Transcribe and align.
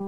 E 0.00 0.04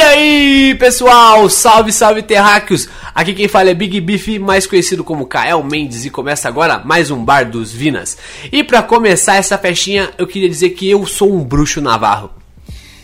aí, 0.00 0.76
pessoal, 0.78 1.48
salve, 1.50 1.92
salve 1.92 2.22
terráqueos! 2.22 2.88
Aqui 3.14 3.32
quem 3.32 3.46
fala 3.46 3.70
é 3.70 3.74
Big 3.74 4.00
Beef, 4.00 4.40
mais 4.40 4.66
conhecido 4.66 5.04
como 5.04 5.26
Kael 5.26 5.62
Mendes, 5.62 6.04
e 6.04 6.10
começa 6.10 6.48
agora 6.48 6.82
mais 6.84 7.12
um 7.12 7.24
Bar 7.24 7.48
dos 7.48 7.72
Vinas. 7.72 8.18
E 8.50 8.64
pra 8.64 8.82
começar 8.82 9.36
essa 9.36 9.56
festinha, 9.56 10.10
eu 10.18 10.26
queria 10.26 10.48
dizer 10.48 10.70
que 10.70 10.90
eu 10.90 11.06
sou 11.06 11.32
um 11.32 11.44
bruxo 11.44 11.80
navarro. 11.80 12.30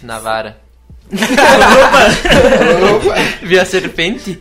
Navara. 0.03 0.59
Viu 3.43 3.61
a 3.61 3.65
serpente? 3.65 4.39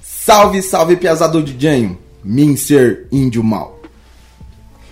Salve, 0.00 0.62
salve, 0.62 0.96
piazado 0.96 1.42
de 1.42 1.60
Janho. 1.60 1.98
Min 2.22 2.56
ser 2.56 3.08
índio 3.10 3.42
mal. 3.42 3.80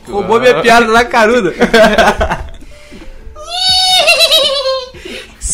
Roubou 0.08 0.40
minha 0.40 0.60
piada 0.62 0.86
na 0.86 1.04
caruda. 1.04 1.54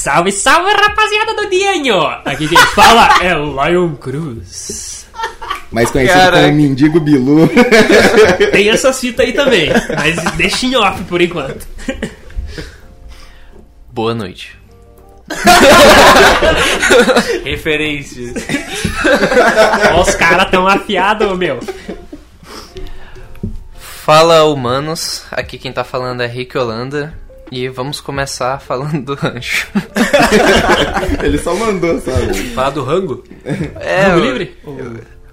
Salve, 0.04 0.30
salve, 0.32 0.70
rapaziada 0.70 1.34
do 1.34 1.48
Dianho! 1.48 1.98
Aqui 2.26 2.46
quem 2.46 2.58
fala 2.74 3.08
é 3.22 3.34
o 3.34 3.56
Lion 3.64 3.94
Cruz. 3.94 5.06
Mais 5.72 5.90
conhecido 5.90 6.18
Caraca. 6.18 6.42
como 6.42 6.56
Mendigo 6.56 7.00
Bilu. 7.00 7.48
Tem 8.52 8.68
essa 8.68 8.92
cita 8.92 9.22
aí 9.22 9.32
também, 9.32 9.70
mas 9.96 10.16
deixa 10.36 10.66
em 10.66 10.76
off 10.76 11.02
por 11.04 11.22
enquanto. 11.22 11.66
Boa 13.94 14.14
noite. 14.14 14.58
Referências. 17.42 18.34
Os 20.02 20.14
caras 20.16 20.50
tão 20.50 20.68
afiados, 20.68 21.34
meu. 21.38 21.60
Fala, 23.78 24.44
humanos. 24.44 25.24
Aqui 25.30 25.56
quem 25.56 25.72
tá 25.72 25.82
falando 25.82 26.20
é 26.20 26.26
Rick 26.26 26.58
Holanda. 26.58 27.23
E 27.56 27.68
vamos 27.68 28.00
começar 28.00 28.58
falando 28.60 29.00
do 29.04 29.14
rancho. 29.14 29.68
Ele 31.22 31.38
só 31.38 31.54
mandou, 31.54 32.00
sabe? 32.00 32.34
Falar 32.50 32.70
do 32.70 32.82
rango? 32.82 33.22
É, 33.80 34.02
Rango 34.06 34.18
o- 34.20 34.24
livre? 34.24 34.56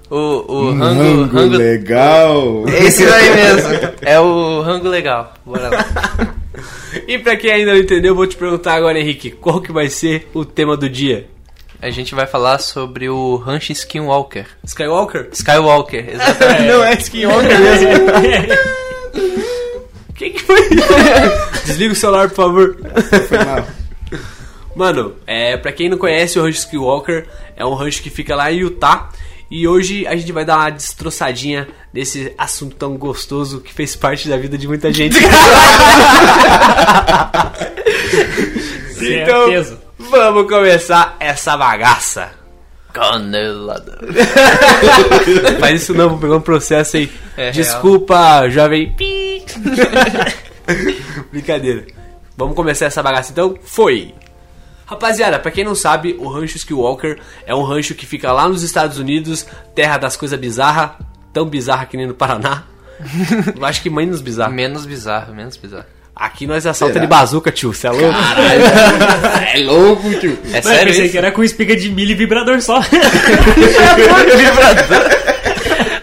O, 0.09 0.15
o 0.15 0.69
Um 0.69 0.77
rango, 0.77 1.01
rango 1.23 1.35
rango- 1.37 1.57
legal. 1.57 2.65
Esse 2.67 3.05
daí 3.05 3.33
mesmo. 3.33 3.69
É 4.01 4.19
o 4.19 4.61
rango 4.61 4.87
legal. 4.87 5.33
Bora 5.45 5.69
lá. 5.69 5.85
E 7.07 7.17
pra 7.17 7.35
quem 7.37 7.51
ainda 7.51 7.71
não 7.73 7.79
entendeu, 7.79 8.11
eu 8.11 8.15
vou 8.15 8.27
te 8.27 8.35
perguntar 8.35 8.73
agora, 8.75 8.99
Henrique, 8.99 9.31
qual 9.31 9.59
que 9.61 9.71
vai 9.71 9.87
ser 9.89 10.29
o 10.33 10.45
tema 10.45 10.77
do 10.77 10.87
dia? 10.89 11.27
A 11.81 11.89
gente 11.89 12.13
vai 12.13 12.27
falar 12.27 12.59
sobre 12.59 13.09
o 13.09 13.35
rancho 13.37 13.71
Skinwalker. 13.71 14.45
Skywalker? 14.63 15.29
Skywalker, 15.31 16.05
exatamente. 16.13 16.67
Não 16.67 16.83
é 16.83 16.93
Skinwalker 16.93 17.59
mesmo. 17.59 17.87
Quem 20.21 20.33
que 20.33 20.39
foi? 20.43 20.69
Desliga 21.65 21.93
o 21.93 21.95
celular, 21.95 22.29
por 22.29 22.35
favor. 22.35 22.77
Foi 23.27 23.43
mal. 23.43 23.67
Mano, 24.75 25.15
é, 25.25 25.57
pra 25.57 25.71
quem 25.71 25.89
não 25.89 25.97
conhece, 25.97 26.37
o 26.37 26.43
Rancho 26.43 26.59
Skywalker 26.59 27.27
é 27.55 27.65
um 27.65 27.73
rancho 27.73 28.03
que 28.03 28.11
fica 28.11 28.35
lá 28.35 28.51
em 28.51 28.59
Utah. 28.59 29.09
E 29.49 29.67
hoje 29.67 30.05
a 30.05 30.15
gente 30.15 30.31
vai 30.31 30.45
dar 30.45 30.57
uma 30.59 30.69
destroçadinha 30.69 31.67
desse 31.91 32.35
assunto 32.37 32.75
tão 32.75 32.95
gostoso 32.97 33.61
que 33.61 33.73
fez 33.73 33.95
parte 33.95 34.29
da 34.29 34.37
vida 34.37 34.59
de 34.59 34.67
muita 34.67 34.93
gente. 34.93 35.17
então, 39.01 39.45
Certeza. 39.45 39.81
vamos 39.97 40.47
começar 40.47 41.17
essa 41.19 41.57
bagaça. 41.57 42.40
Canelada. 42.93 43.99
Faz 45.59 45.81
isso 45.81 45.93
não, 45.93 46.09
vou 46.09 46.17
pegar 46.17 46.35
um 46.35 46.41
processo 46.41 46.97
aí. 46.97 47.11
É 47.37 47.51
Desculpa, 47.51 48.49
jovem. 48.49 48.93
Pi. 48.93 49.43
Brincadeira. 51.31 51.85
Vamos 52.37 52.55
começar 52.55 52.85
essa 52.85 53.03
bagaça 53.03 53.31
então? 53.31 53.55
Foi! 53.63 54.13
Rapaziada, 54.85 55.39
pra 55.39 55.51
quem 55.51 55.63
não 55.63 55.73
sabe, 55.73 56.17
o 56.19 56.27
Rancho 56.27 56.57
Skywalker 56.57 57.19
é 57.45 57.55
um 57.55 57.63
rancho 57.63 57.95
que 57.95 58.05
fica 58.05 58.31
lá 58.33 58.49
nos 58.49 58.61
Estados 58.61 58.97
Unidos, 58.97 59.45
terra 59.73 59.97
das 59.97 60.17
coisas 60.17 60.37
bizarras, 60.37 60.91
tão 61.31 61.45
bizarra 61.45 61.85
que 61.85 61.95
nem 61.95 62.07
no 62.07 62.13
Paraná. 62.13 62.63
Eu 63.55 63.65
acho 63.65 63.81
que 63.81 63.89
menos 63.89 64.21
bizarro. 64.21 64.51
Menos 64.53 64.85
bizarro, 64.85 65.33
menos 65.33 65.55
bizarro. 65.55 65.85
Aqui 66.15 66.45
nós 66.45 66.65
assalta 66.67 66.93
Será? 66.93 67.05
de 67.05 67.09
bazuca, 67.09 67.51
tio, 67.51 67.73
cê 67.73 67.87
é 67.87 67.91
louco? 67.91 68.15
É 69.55 69.59
louco, 69.63 70.13
tio. 70.19 70.37
É 70.49 70.57
Mas 70.57 70.65
eu 70.65 70.71
sério 70.71 70.87
pensei 70.87 71.03
isso? 71.05 71.11
que 71.13 71.17
era 71.17 71.31
com 71.31 71.43
espiga 71.43 71.75
de 71.75 71.89
milho 71.89 72.11
e 72.11 72.15
vibrador 72.15 72.61
só. 72.61 72.79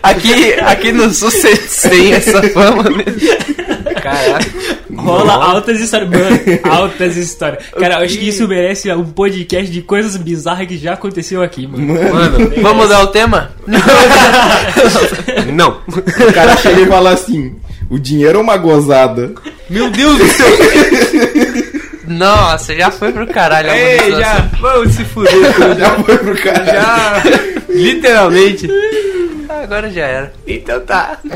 Aqui, 0.02 0.54
aqui 0.60 0.92
no 0.92 1.12
sul 1.12 1.30
vocês 1.30 1.82
têm 1.82 2.14
essa 2.14 2.42
fama 2.50 2.84
mesmo. 2.84 3.20
Caraca. 4.00 4.46
Rola 4.96 5.32
altas 5.34 5.80
histórias. 5.80 6.08
Mano, 6.08 6.38
altas 6.64 7.16
histórias. 7.16 7.64
Cara, 7.78 7.94
eu 7.96 8.04
acho 8.04 8.16
que 8.18 8.28
isso 8.28 8.48
merece 8.48 8.90
um 8.92 9.04
podcast 9.04 9.70
de 9.70 9.82
coisas 9.82 10.16
bizarras 10.16 10.66
que 10.66 10.78
já 10.78 10.94
aconteceu 10.94 11.42
aqui, 11.42 11.66
mano. 11.66 11.94
Mano, 11.94 12.52
Vamos 12.62 12.84
mudar 12.84 13.02
o 13.02 13.08
tema? 13.08 13.50
não. 15.52 15.80
O 15.88 16.32
cara 16.32 16.56
chega 16.56 16.80
e 16.80 16.86
fala 16.86 17.10
assim: 17.10 17.54
o 17.90 17.98
dinheiro 17.98 18.38
é 18.38 18.42
uma 18.42 18.56
gozada. 18.56 19.32
Meu 19.68 19.90
Deus 19.90 20.18
do 20.18 20.26
céu. 20.28 20.46
Nossa, 22.08 22.74
já 22.74 22.90
foi 22.90 23.12
pro 23.12 23.26
caralho. 23.26 23.70
Ei, 23.70 24.10
já, 24.12 24.48
vamos 24.60 24.94
se 24.94 25.04
fuder. 25.04 25.30
tudo. 25.54 25.76
Já 25.78 25.90
foi 26.02 26.16
pro 26.18 26.36
cara. 26.42 26.64
Já, 26.64 27.22
literalmente. 27.68 28.66
Agora 29.48 29.90
já 29.90 30.06
era. 30.06 30.32
Então 30.46 30.80
tá. 30.80 31.18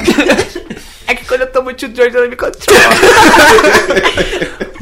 É 1.05 1.15
que 1.15 1.27
quando 1.27 1.43
eu 1.43 1.47
tomo 1.49 1.73
tio 1.75 1.91
George, 1.95 2.17
ela 2.17 2.27
me 2.29 2.37
controla. 2.37 2.81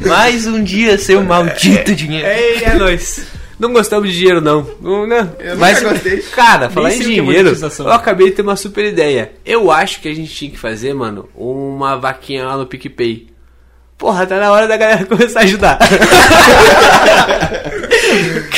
Mais 0.07 0.45
um 0.47 0.63
dia, 0.63 0.97
seu 0.97 1.21
maldito 1.23 1.93
dinheiro. 1.93 2.25
Ei, 2.25 2.63
é 2.63 2.73
nóis. 2.75 3.25
Não 3.61 3.71
gostamos 3.71 4.09
de 4.09 4.17
dinheiro, 4.17 4.41
não. 4.41 4.65
Não, 4.81 5.05
não. 5.05 5.35
Eu 5.37 5.55
Mas, 5.55 5.79
nunca 5.83 5.93
gostei. 5.93 6.17
cara, 6.33 6.67
falar 6.71 6.91
em 6.93 6.95
é 6.95 7.03
dinheiro, 7.03 7.25
monetização. 7.25 7.85
eu 7.85 7.91
acabei 7.91 8.31
de 8.31 8.37
ter 8.37 8.41
uma 8.41 8.55
super 8.55 8.83
ideia. 8.83 9.33
Eu 9.45 9.69
acho 9.69 10.01
que 10.01 10.07
a 10.07 10.15
gente 10.15 10.33
tinha 10.33 10.49
que 10.49 10.57
fazer, 10.57 10.95
mano, 10.95 11.29
uma 11.35 11.95
vaquinha 11.95 12.43
lá 12.43 12.57
no 12.57 12.65
PicPay. 12.65 13.27
Porra, 13.99 14.25
tá 14.25 14.39
na 14.39 14.51
hora 14.51 14.67
da 14.67 14.75
galera 14.75 15.05
começar 15.05 15.41
a 15.41 15.43
ajudar. 15.43 15.77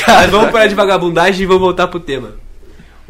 cara, 0.06 0.28
vamos 0.28 0.52
parar 0.52 0.68
de 0.68 0.76
vagabundagem 0.76 1.44
e 1.44 1.46
vamos 1.46 1.64
voltar 1.64 1.88
pro 1.88 2.00
tema. 2.00 2.36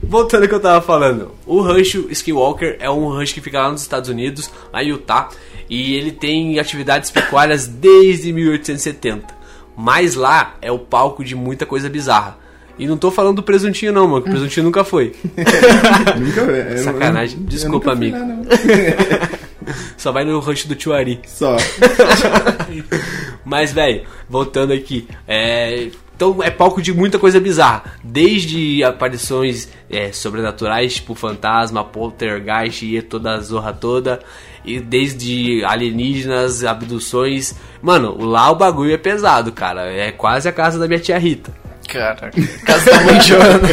Voltando 0.01 0.41
ao 0.41 0.49
que 0.49 0.55
eu 0.55 0.59
tava 0.59 0.81
falando, 0.81 1.29
o 1.45 1.61
rancho 1.61 2.07
Skywalker 2.09 2.75
é 2.79 2.89
um 2.89 3.07
rancho 3.07 3.35
que 3.35 3.41
fica 3.41 3.61
lá 3.61 3.69
nos 3.71 3.83
Estados 3.83 4.09
Unidos, 4.09 4.49
lá 4.73 4.83
em 4.83 4.87
Utah, 4.87 5.29
e 5.69 5.93
ele 5.93 6.11
tem 6.11 6.57
atividades 6.57 7.11
pecuárias 7.11 7.67
desde 7.67 8.33
1870. 8.33 9.42
Mas 9.75 10.15
lá 10.15 10.55
é 10.61 10.71
o 10.71 10.79
palco 10.79 11.23
de 11.23 11.35
muita 11.35 11.65
coisa 11.65 11.89
bizarra. 11.89 12.37
E 12.77 12.87
não 12.87 12.97
tô 12.97 13.11
falando 13.11 13.35
do 13.37 13.43
presuntinho 13.43 13.93
não, 13.93 14.07
mano, 14.07 14.21
que 14.23 14.29
o 14.29 14.31
presuntinho 14.31 14.63
nunca 14.65 14.83
foi. 14.83 15.13
Nunca 16.19 16.41
é, 16.51 16.73
eu- 16.79 16.83
Sacanagem. 16.83 17.37
eu 17.39 17.45
Desculpa, 17.45 17.95
fui 17.95 18.09
amigo. 18.11 18.17
lá. 18.17 19.29
Só 19.95 20.11
vai 20.11 20.25
no 20.25 20.39
rancho 20.39 20.67
do 20.67 20.75
Tio 20.75 20.91
Ari. 20.91 21.19
Só. 21.25 21.55
Mas, 23.45 23.71
velho, 23.71 24.03
voltando 24.29 24.73
aqui. 24.73 25.07
É, 25.27 25.89
então 26.15 26.41
é 26.41 26.49
palco 26.49 26.81
de 26.81 26.93
muita 26.93 27.19
coisa 27.19 27.39
bizarra. 27.39 27.83
Desde 28.03 28.83
aparições 28.83 29.69
é, 29.89 30.11
sobrenaturais, 30.11 30.95
tipo 30.95 31.13
fantasma, 31.15 31.83
poltergeist 31.83 32.83
e 32.85 33.01
toda 33.01 33.35
a 33.35 33.39
zorra 33.39 33.73
toda. 33.73 34.19
E 34.65 34.79
desde 34.79 35.63
alienígenas, 35.65 36.63
abduções. 36.63 37.53
Mano, 37.81 38.17
lá 38.23 38.49
o 38.51 38.55
bagulho 38.55 38.93
é 38.93 38.97
pesado, 38.97 39.51
cara. 39.51 39.91
É 39.91 40.11
quase 40.11 40.47
a 40.47 40.51
casa 40.53 40.79
da 40.79 40.87
minha 40.87 40.99
tia 40.99 41.17
Rita. 41.17 41.53
Cara, 41.89 42.31
casa 42.65 42.91
da 42.91 43.01
mãe 43.03 43.19
Joana. 43.21 43.69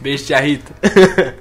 Beijo, 0.00 0.24
tia 0.24 0.40
Rita. 0.40 0.72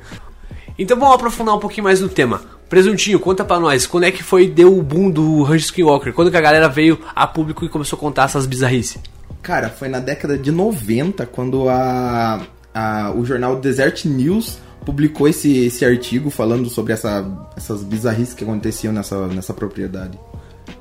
então 0.77 0.99
vamos 0.99 1.15
aprofundar 1.15 1.55
um 1.55 1.59
pouquinho 1.59 1.83
mais 1.85 2.01
no 2.01 2.09
tema. 2.09 2.41
Presuntinho, 2.69 3.17
conta 3.19 3.45
pra 3.45 3.59
nós, 3.61 3.87
quando 3.87 4.03
é 4.03 4.11
que 4.11 4.21
foi 4.21 4.45
deu 4.49 4.77
o 4.77 4.83
boom 4.83 5.09
do 5.09 5.41
Rancho 5.43 5.65
Skinwalker? 5.67 6.11
Quando 6.11 6.29
que 6.29 6.35
a 6.35 6.41
galera 6.41 6.67
veio 6.67 6.99
a 7.15 7.25
público 7.25 7.63
e 7.63 7.69
começou 7.69 7.95
a 7.95 7.99
contar 7.99 8.25
essas 8.25 8.45
bizarrices? 8.45 8.97
Cara, 9.41 9.69
foi 9.69 9.87
na 9.87 9.99
década 9.99 10.37
de 10.37 10.51
90 10.51 11.25
quando 11.27 11.69
a, 11.69 12.41
a- 12.73 13.13
o 13.15 13.23
jornal 13.23 13.55
Desert 13.55 14.03
News 14.03 14.57
publicou 14.87 15.27
esse, 15.27 15.65
esse 15.65 15.83
artigo 15.83 16.29
falando 16.29 16.69
sobre 16.69 16.93
essa, 16.93 17.29
essas 17.57 17.83
bizarrices 17.83 18.33
que 18.33 18.45
aconteciam 18.45 18.93
nessa, 18.93 19.27
nessa 19.27 19.53
propriedade. 19.53 20.17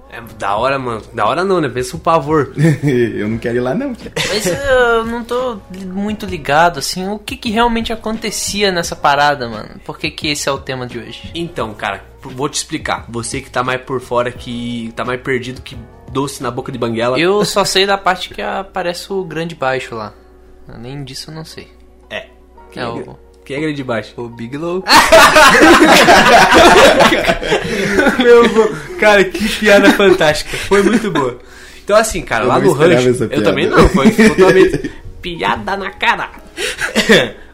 É 0.08 0.20
da 0.38 0.54
hora, 0.54 0.78
mano. 0.78 1.02
Da 1.12 1.26
hora 1.26 1.44
não, 1.44 1.60
né? 1.60 1.68
Pensa 1.68 1.96
um 1.96 1.98
pavor. 1.98 2.52
eu 2.86 3.28
não 3.28 3.36
quero 3.36 3.56
ir 3.56 3.60
lá, 3.60 3.74
não. 3.74 3.92
cara. 3.96 4.12
Mas 4.28 4.46
eu 4.46 5.04
não 5.06 5.24
tô 5.24 5.58
muito 5.92 6.24
ligado, 6.24 6.78
assim, 6.78 7.08
o 7.08 7.18
que 7.18 7.36
que 7.36 7.50
realmente 7.50 7.92
acontecia 7.92 8.70
nessa 8.70 8.94
parada, 8.94 9.48
mano? 9.48 9.70
Por 9.84 9.98
que 9.98 10.08
que 10.08 10.28
esse 10.28 10.48
é 10.48 10.52
o 10.52 10.58
tema 10.58 10.86
de 10.86 11.00
hoje? 11.00 11.28
Então, 11.34 11.74
cara, 11.74 12.04
vou 12.22 12.48
te 12.48 12.54
explicar. 12.54 13.06
Você 13.08 13.40
que 13.40 13.50
tá 13.50 13.64
mais 13.64 13.80
por 13.82 14.00
fora, 14.00 14.30
que 14.30 14.92
tá 14.94 15.04
mais 15.04 15.20
perdido 15.20 15.60
que 15.60 15.76
doce 16.12 16.44
na 16.44 16.50
boca 16.52 16.70
de 16.70 16.78
banguela. 16.78 17.18
Eu 17.18 17.44
só 17.44 17.64
sei 17.64 17.84
da 17.84 17.98
parte 17.98 18.32
que 18.32 18.40
aparece 18.40 19.12
o 19.12 19.24
grande 19.24 19.56
baixo 19.56 19.96
lá. 19.96 20.14
Além 20.68 21.02
disso, 21.02 21.32
eu 21.32 21.34
não 21.34 21.44
sei. 21.44 21.68
É. 22.08 22.28
Quem 22.70 22.82
É 22.82 22.86
é, 22.86 22.88
o- 22.88 23.18
quem 23.46 23.56
é 23.56 23.60
grande 23.60 23.76
de 23.76 23.84
baixo? 23.84 24.12
O 24.16 24.28
Bigelow. 24.28 24.82
Meu, 28.18 28.48
vô. 28.48 28.68
cara, 28.98 29.22
que 29.22 29.48
piada 29.48 29.92
fantástica. 29.92 30.56
Foi 30.56 30.82
muito 30.82 31.12
boa. 31.12 31.38
Então, 31.84 31.96
assim, 31.96 32.22
cara, 32.22 32.44
Eu 32.44 32.48
lá 32.48 32.58
no 32.58 32.72
rancho. 32.72 33.08
Eu 33.08 33.28
piada. 33.28 33.44
também 33.44 33.68
não, 33.68 33.88
foi 33.90 34.10
totalmente 34.28 34.90
piada 35.22 35.76
na 35.76 35.92
cara. 35.92 36.28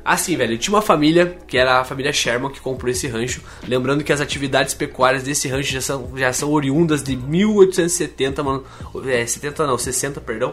Assim, 0.02 0.34
velho, 0.34 0.56
tinha 0.56 0.74
uma 0.74 0.80
família, 0.80 1.36
que 1.46 1.58
era 1.58 1.80
a 1.80 1.84
família 1.84 2.10
Sherman, 2.10 2.50
que 2.50 2.58
comprou 2.58 2.90
esse 2.90 3.06
rancho. 3.06 3.42
Lembrando 3.68 4.02
que 4.02 4.14
as 4.14 4.20
atividades 4.22 4.72
pecuárias 4.72 5.22
desse 5.22 5.46
rancho 5.46 5.74
já 5.74 5.82
são, 5.82 6.10
já 6.16 6.32
são 6.32 6.50
oriundas 6.50 7.02
de 7.02 7.14
1870, 7.14 8.42
mano. 8.42 8.64
É, 9.06 9.26
70 9.26 9.66
não, 9.66 9.76
60, 9.76 10.22
perdão. 10.22 10.52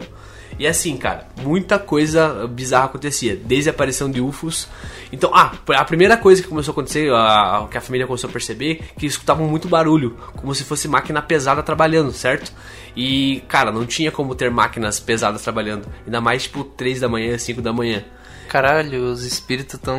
E 0.60 0.66
assim, 0.66 0.94
cara, 0.98 1.26
muita 1.42 1.78
coisa 1.78 2.46
bizarra 2.46 2.84
acontecia, 2.84 3.34
desde 3.34 3.70
a 3.70 3.72
aparição 3.72 4.10
de 4.10 4.20
UFOs. 4.20 4.68
Então, 5.10 5.30
ah, 5.34 5.54
a 5.74 5.84
primeira 5.86 6.18
coisa 6.18 6.42
que 6.42 6.48
começou 6.48 6.72
a 6.72 6.74
acontecer, 6.74 7.10
a, 7.14 7.66
que 7.70 7.78
a 7.78 7.80
família 7.80 8.06
começou 8.06 8.28
a 8.28 8.32
perceber, 8.32 8.82
que 8.98 9.06
escutavam 9.06 9.48
muito 9.48 9.68
barulho, 9.68 10.18
como 10.36 10.54
se 10.54 10.62
fosse 10.62 10.86
máquina 10.86 11.22
pesada 11.22 11.62
trabalhando, 11.62 12.12
certo? 12.12 12.52
E, 12.94 13.42
cara, 13.48 13.72
não 13.72 13.86
tinha 13.86 14.12
como 14.12 14.34
ter 14.34 14.50
máquinas 14.50 15.00
pesadas 15.00 15.40
trabalhando, 15.40 15.88
ainda 16.04 16.20
mais 16.20 16.42
tipo 16.42 16.62
3 16.62 17.00
da 17.00 17.08
manhã, 17.08 17.38
5 17.38 17.62
da 17.62 17.72
manhã. 17.72 18.04
Caralho, 18.46 19.04
os 19.04 19.24
espíritos 19.24 19.80
tão. 19.80 19.98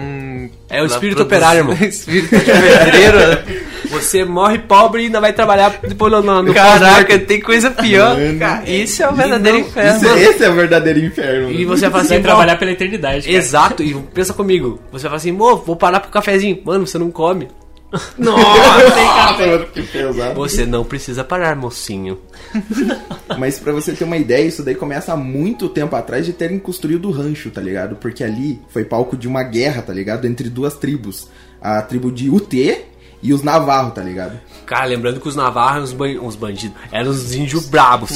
É 0.69 0.83
o 0.83 0.85
espírito 0.85 1.15
produzindo- 1.15 1.23
operário, 1.23 1.59
irmão. 1.71 1.73
espírito 1.73 2.37
de 2.37 2.45
pedreiro. 2.45 3.61
Você 3.89 4.23
morre 4.23 4.59
pobre 4.59 5.01
e 5.03 5.05
ainda 5.05 5.19
vai 5.19 5.33
trabalhar 5.33 5.79
depois 5.81 6.11
no, 6.11 6.21
no, 6.43 6.53
Caraca, 6.53 7.17
tem 7.19 7.39
coisa 7.41 7.71
pior. 7.71 8.15
Mano. 8.17 8.39
Cara, 8.39 8.69
isso 8.69 9.01
é 9.03 9.09
o 9.09 9.13
verdadeiro 9.15 9.59
não- 9.59 9.65
inferno. 9.67 9.97
Isso- 9.97 10.17
esse 10.17 10.43
é 10.43 10.49
o 10.49 10.53
verdadeiro 10.53 10.99
inferno. 10.99 11.51
E 11.51 11.65
mano. 11.65 11.77
você 11.77 11.89
vai 11.89 12.01
assim, 12.01 12.09
vai 12.09 12.21
trabalhar 12.21 12.55
pela 12.57 12.71
eternidade. 12.71 13.25
cara. 13.25 13.35
Exato, 13.37 13.83
e 13.83 13.93
pensa 14.13 14.33
comigo. 14.33 14.79
Você 14.91 15.03
vai 15.03 15.09
falar 15.09 15.15
assim, 15.17 15.31
mo, 15.31 15.57
vou 15.57 15.75
parar 15.75 15.99
pro 15.99 16.11
cafezinho. 16.11 16.59
Mano, 16.63 16.85
você 16.85 16.97
não 16.97 17.09
come. 17.11 17.47
Nossa, 18.17 19.37
mano, 19.45 19.65
que 19.67 19.81
pesado. 19.81 20.35
Você 20.35 20.65
não 20.65 20.83
precisa 20.85 21.23
parar, 21.23 21.55
mocinho. 21.55 22.17
Mas 23.37 23.59
pra 23.59 23.73
você 23.73 23.93
ter 23.93 24.03
uma 24.03 24.17
ideia, 24.17 24.45
isso 24.45 24.63
daí 24.63 24.75
começa 24.75 25.11
há 25.13 25.17
muito 25.17 25.67
tempo 25.69 25.95
atrás 25.95 26.25
de 26.25 26.33
terem 26.33 26.57
construído 26.59 27.07
o 27.09 27.11
rancho, 27.11 27.49
tá 27.49 27.59
ligado? 27.61 27.95
Porque 27.95 28.23
ali 28.23 28.61
foi 28.69 28.83
palco 28.85 29.17
de 29.17 29.27
uma 29.27 29.43
guerra, 29.43 29.81
tá 29.81 29.93
ligado? 29.93 30.25
Entre 30.25 30.49
duas 30.49 30.75
tribos. 30.75 31.27
A 31.61 31.81
tribo 31.81 32.11
de 32.11 32.29
UT 32.29 32.55
e 33.21 33.33
os 33.33 33.41
Navarro, 33.43 33.91
tá 33.91 34.01
ligado? 34.01 34.39
Cara, 34.65 34.85
lembrando 34.85 35.19
que 35.19 35.27
os 35.27 35.35
navarros 35.35 35.91
eram 35.93 36.25
uns 36.25 36.35
bandidos. 36.35 36.77
Eram 36.91 37.11
uns 37.11 37.33
índios 37.33 37.65
brabos. 37.67 38.09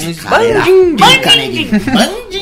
Pica, 0.96 1.36
neguinho. 1.36 1.70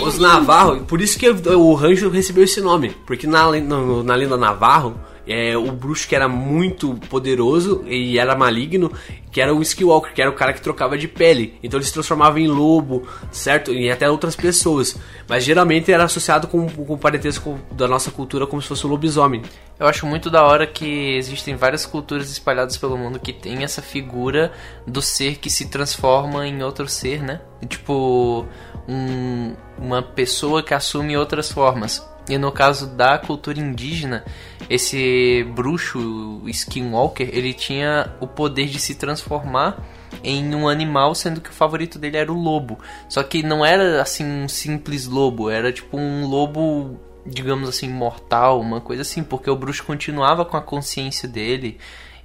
Os 0.05 0.19
Navarro, 0.19 0.81
por 0.81 1.01
isso 1.01 1.17
que 1.17 1.27
o 1.29 1.73
rancho 1.73 2.09
recebeu 2.09 2.43
esse 2.43 2.61
nome. 2.61 2.95
Porque 3.07 3.25
na, 3.25 3.51
no- 3.51 4.03
na 4.03 4.13
lenda 4.15 4.37
Navarro, 4.37 4.95
é, 5.27 5.55
o 5.57 5.71
bruxo 5.71 6.07
que 6.07 6.15
era 6.15 6.27
muito 6.27 6.95
poderoso 7.09 7.83
e 7.87 8.17
era 8.19 8.35
maligno, 8.35 8.91
que 9.31 9.39
era 9.41 9.53
o 9.53 9.61
Skywalker, 9.61 10.13
que 10.13 10.21
era 10.21 10.29
o 10.29 10.33
cara 10.35 10.53
que 10.53 10.61
trocava 10.61 10.97
de 10.97 11.07
pele. 11.07 11.57
Então 11.63 11.77
ele 11.79 11.85
se 11.85 11.93
transformava 11.93 12.39
em 12.39 12.47
lobo, 12.47 13.07
certo? 13.31 13.71
E 13.73 13.89
até 13.89 14.09
outras 14.09 14.35
pessoas. 14.35 14.95
Mas 15.27 15.43
geralmente 15.43 15.91
era 15.91 16.03
associado 16.03 16.47
com, 16.47 16.67
o 16.77 16.97
parentesco 16.97 17.59
da 17.71 17.87
nossa 17.87 18.11
cultura 18.11 18.45
como 18.45 18.61
se 18.61 18.67
fosse 18.67 18.85
o 18.85 18.89
lobisomem. 18.89 19.41
Eu 19.79 19.87
acho 19.87 20.05
muito 20.05 20.29
da 20.29 20.43
hora 20.43 20.67
que 20.67 21.15
existem 21.15 21.55
várias 21.55 21.85
culturas 21.85 22.29
espalhadas 22.31 22.77
pelo 22.77 22.97
mundo 22.97 23.19
que 23.19 23.33
tem 23.33 23.63
essa 23.63 23.81
figura 23.81 24.51
do 24.85 25.01
ser 25.01 25.37
que 25.37 25.49
se 25.49 25.67
transforma 25.69 26.47
em 26.47 26.61
outro 26.61 26.87
ser, 26.87 27.23
né? 27.23 27.41
Tipo, 27.67 28.45
um- 28.87 29.53
uma 29.77 30.01
pessoa 30.01 30.61
que 30.61 30.73
assume 30.73 31.17
outras 31.17 31.51
formas. 31.51 32.07
E 32.29 32.37
no 32.37 32.51
caso 32.51 32.87
da 32.87 33.17
cultura 33.17 33.59
indígena, 33.59 34.23
esse 34.69 35.43
bruxo, 35.53 36.41
Skinwalker, 36.47 37.29
ele 37.31 37.53
tinha 37.53 38.13
o 38.21 38.27
poder 38.27 38.67
de 38.67 38.79
se 38.79 38.95
transformar 38.95 39.77
em 40.23 40.55
um 40.55 40.69
animal, 40.69 41.13
sendo 41.13 41.41
que 41.41 41.49
o 41.49 41.53
favorito 41.53 41.99
dele 41.99 42.17
era 42.17 42.31
o 42.31 42.41
lobo. 42.41 42.79
Só 43.09 43.21
que 43.23 43.43
não 43.43 43.65
era 43.65 44.01
assim 44.01 44.25
um 44.25 44.47
simples 44.47 45.05
lobo, 45.05 45.49
era 45.49 45.71
tipo 45.71 45.97
um 45.97 46.25
lobo, 46.25 46.97
digamos 47.25 47.67
assim, 47.67 47.89
mortal, 47.89 48.61
uma 48.61 48.79
coisa 48.79 49.01
assim, 49.01 49.23
porque 49.23 49.49
o 49.49 49.55
bruxo 49.55 49.83
continuava 49.83 50.45
com 50.45 50.55
a 50.55 50.61
consciência 50.61 51.27
dele 51.27 51.77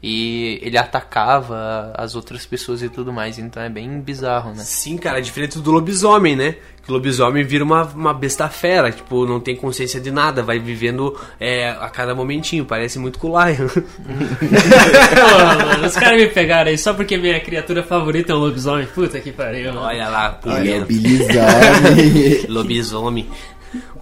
e 0.02 0.60
ele 0.62 0.78
atacava 0.78 1.92
as 1.96 2.14
outras 2.14 2.46
pessoas 2.46 2.82
e 2.82 2.88
tudo 2.88 3.12
mais, 3.12 3.38
então 3.38 3.62
é 3.62 3.68
bem 3.68 4.00
bizarro, 4.00 4.50
né? 4.50 4.62
Sim, 4.64 4.96
cara, 4.96 5.18
é 5.18 5.20
diferente 5.20 5.58
do 5.58 5.70
lobisomem, 5.70 6.36
né? 6.36 6.54
Que 6.84 6.90
o 6.90 6.94
lobisomem 6.94 7.44
vira 7.44 7.64
uma, 7.64 7.82
uma 7.84 8.14
besta 8.14 8.48
fera, 8.48 8.92
tipo, 8.92 9.26
não 9.26 9.40
tem 9.40 9.56
consciência 9.56 10.00
de 10.00 10.10
nada, 10.10 10.42
vai 10.42 10.58
vivendo 10.58 11.18
é, 11.40 11.70
a 11.70 11.88
cada 11.88 12.14
momentinho, 12.14 12.64
parece 12.64 12.98
muito 12.98 13.18
com 13.18 13.30
o 13.30 13.44
Lion. 13.44 13.68
Pô, 13.68 15.38
mano, 15.66 15.86
os 15.86 15.96
caras 15.96 16.20
me 16.20 16.28
pegaram 16.28 16.70
aí 16.70 16.78
só 16.78 16.94
porque 16.94 17.16
minha 17.18 17.40
criatura 17.40 17.82
favorita 17.82 18.32
é 18.32 18.34
um 18.34 18.38
lobisomem. 18.38 18.86
Puta 18.86 19.20
que 19.20 19.32
pariu. 19.32 19.74
mano. 19.74 19.86
Olha 19.86 20.08
lá, 20.08 20.40
Olha, 20.46 20.82
o 20.82 20.86
Bilizame. 20.86 22.46
Lobisomem. 22.48 23.28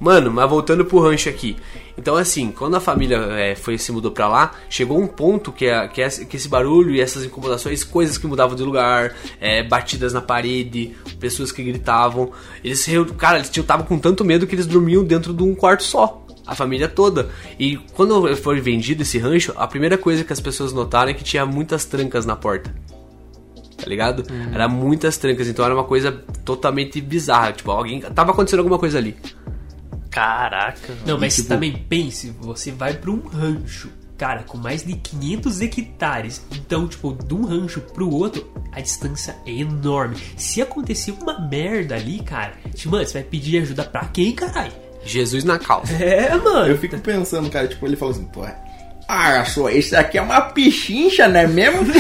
Mano, 0.01 0.31
mas 0.31 0.49
voltando 0.49 0.85
pro 0.85 1.01
rancho 1.01 1.29
aqui. 1.29 1.57
Então, 1.99 2.15
assim, 2.15 2.51
quando 2.53 2.77
a 2.77 2.81
família 2.81 3.17
é, 3.17 3.55
foi 3.55 3.79
se 3.79 3.91
mudou 3.91 4.11
pra 4.11 4.29
lá, 4.29 4.53
chegou 4.69 5.01
um 5.01 5.07
ponto 5.07 5.51
que, 5.51 5.69
a- 5.71 5.89
que, 5.89 6.01
esse, 6.03 6.27
que 6.27 6.37
esse 6.37 6.47
barulho 6.49 6.91
e 6.95 7.01
essas 7.01 7.25
incomodações, 7.25 7.83
coisas 7.85 8.19
que 8.19 8.27
mudavam 8.27 8.55
de 8.55 8.63
lugar, 8.63 9.15
é, 9.41 9.63
batidas 9.63 10.13
na 10.13 10.21
parede, 10.21 10.95
pessoas 11.19 11.51
que 11.51 11.63
gritavam. 11.63 12.31
Eles, 12.63 12.87
cara, 13.17 13.39
eles 13.39 13.51
estavam 13.57 13.87
com 13.87 13.99
tanto 13.99 14.25
medo 14.25 14.47
que 14.47 14.55
eles 14.55 14.67
dormiam 14.67 15.03
dentro 15.03 15.33
de 15.33 15.43
um 15.43 15.55
quarto 15.55 15.83
só. 15.85 16.23
A 16.47 16.55
família 16.55 16.87
toda. 16.87 17.31
E 17.59 17.77
quando 17.95 18.37
foi 18.37 18.61
vendido 18.61 19.03
esse 19.03 19.19
rancho, 19.19 19.53
a 19.57 19.67
primeira 19.67 19.97
coisa 19.99 20.23
que 20.23 20.33
as 20.33 20.39
pessoas 20.39 20.73
notaram 20.73 21.11
é 21.11 21.15
que 21.15 21.25
tinha 21.25 21.45
muitas 21.47 21.85
trancas 21.87 22.25
na 22.27 22.37
porta 22.37 22.73
tá 23.77 23.85
ligado? 23.87 24.25
Era 24.55 24.67
muitas 24.69 25.19
trancas, 25.19 25.47
então 25.49 25.63
era 25.63 25.75
uma 25.75 25.85
coisa 25.85 26.11
totalmente 26.47 26.99
bizarra. 26.99 27.53
Tipo, 27.53 27.71
alguém. 27.73 28.01
Tava 28.01 28.33
acontecendo 28.33 28.61
alguma 28.61 28.79
coisa 28.79 28.97
ali. 28.97 29.15
Caraca. 30.17 30.95
Não, 31.05 31.19
mas 31.21 31.37
tipo- 31.37 31.49
também 31.49 31.73
pense, 31.89 32.31
você 32.41 32.73
vai 32.73 32.95
pra 32.95 33.11
um 33.11 33.21
rancho, 33.21 33.91
cara, 34.17 34.43
com 34.45 34.57
mais 34.57 34.83
de 34.83 34.95
500 34.95 35.61
hectares. 35.61 36.43
Então, 36.53 36.89
tipo, 36.89 37.13
de 37.13 37.35
um 37.35 37.45
rancho 37.45 37.83
pro 37.83 38.09
outro, 38.11 38.51
a 38.73 38.81
distância 38.81 39.37
é 39.45 39.53
enorme. 39.53 40.17
Se 40.37 40.63
acontecer 40.63 41.13
uma 41.21 41.39
merda 41.39 41.97
ali, 41.97 42.21
cara, 42.23 42.55
tipo, 42.75 42.93
mano, 42.93 43.07
você 43.07 43.13
vai 43.13 43.23
pedir 43.25 43.61
ajuda 43.61 43.85
pra 43.85 44.07
quem, 44.07 44.33
caralho? 44.35 44.73
Jesus 45.05 45.45
na 45.45 45.59
calça. 45.59 45.93
É, 46.03 46.35
mano. 46.35 46.67
Eu 46.67 46.79
fico 46.79 46.99
pensando, 46.99 47.51
cara, 47.51 47.69
tipo, 47.69 47.85
ele 47.87 47.95
falou 47.95 48.15
assim, 48.15 48.25
pô. 48.25 48.45
Ah, 49.09 49.45
só, 49.45 49.69
esse 49.69 49.95
aqui 49.95 50.19
é 50.19 50.23
uma 50.23 50.41
pichincha, 50.41 51.29
não 51.29 51.39
é 51.41 51.47
mesmo? 51.47 51.87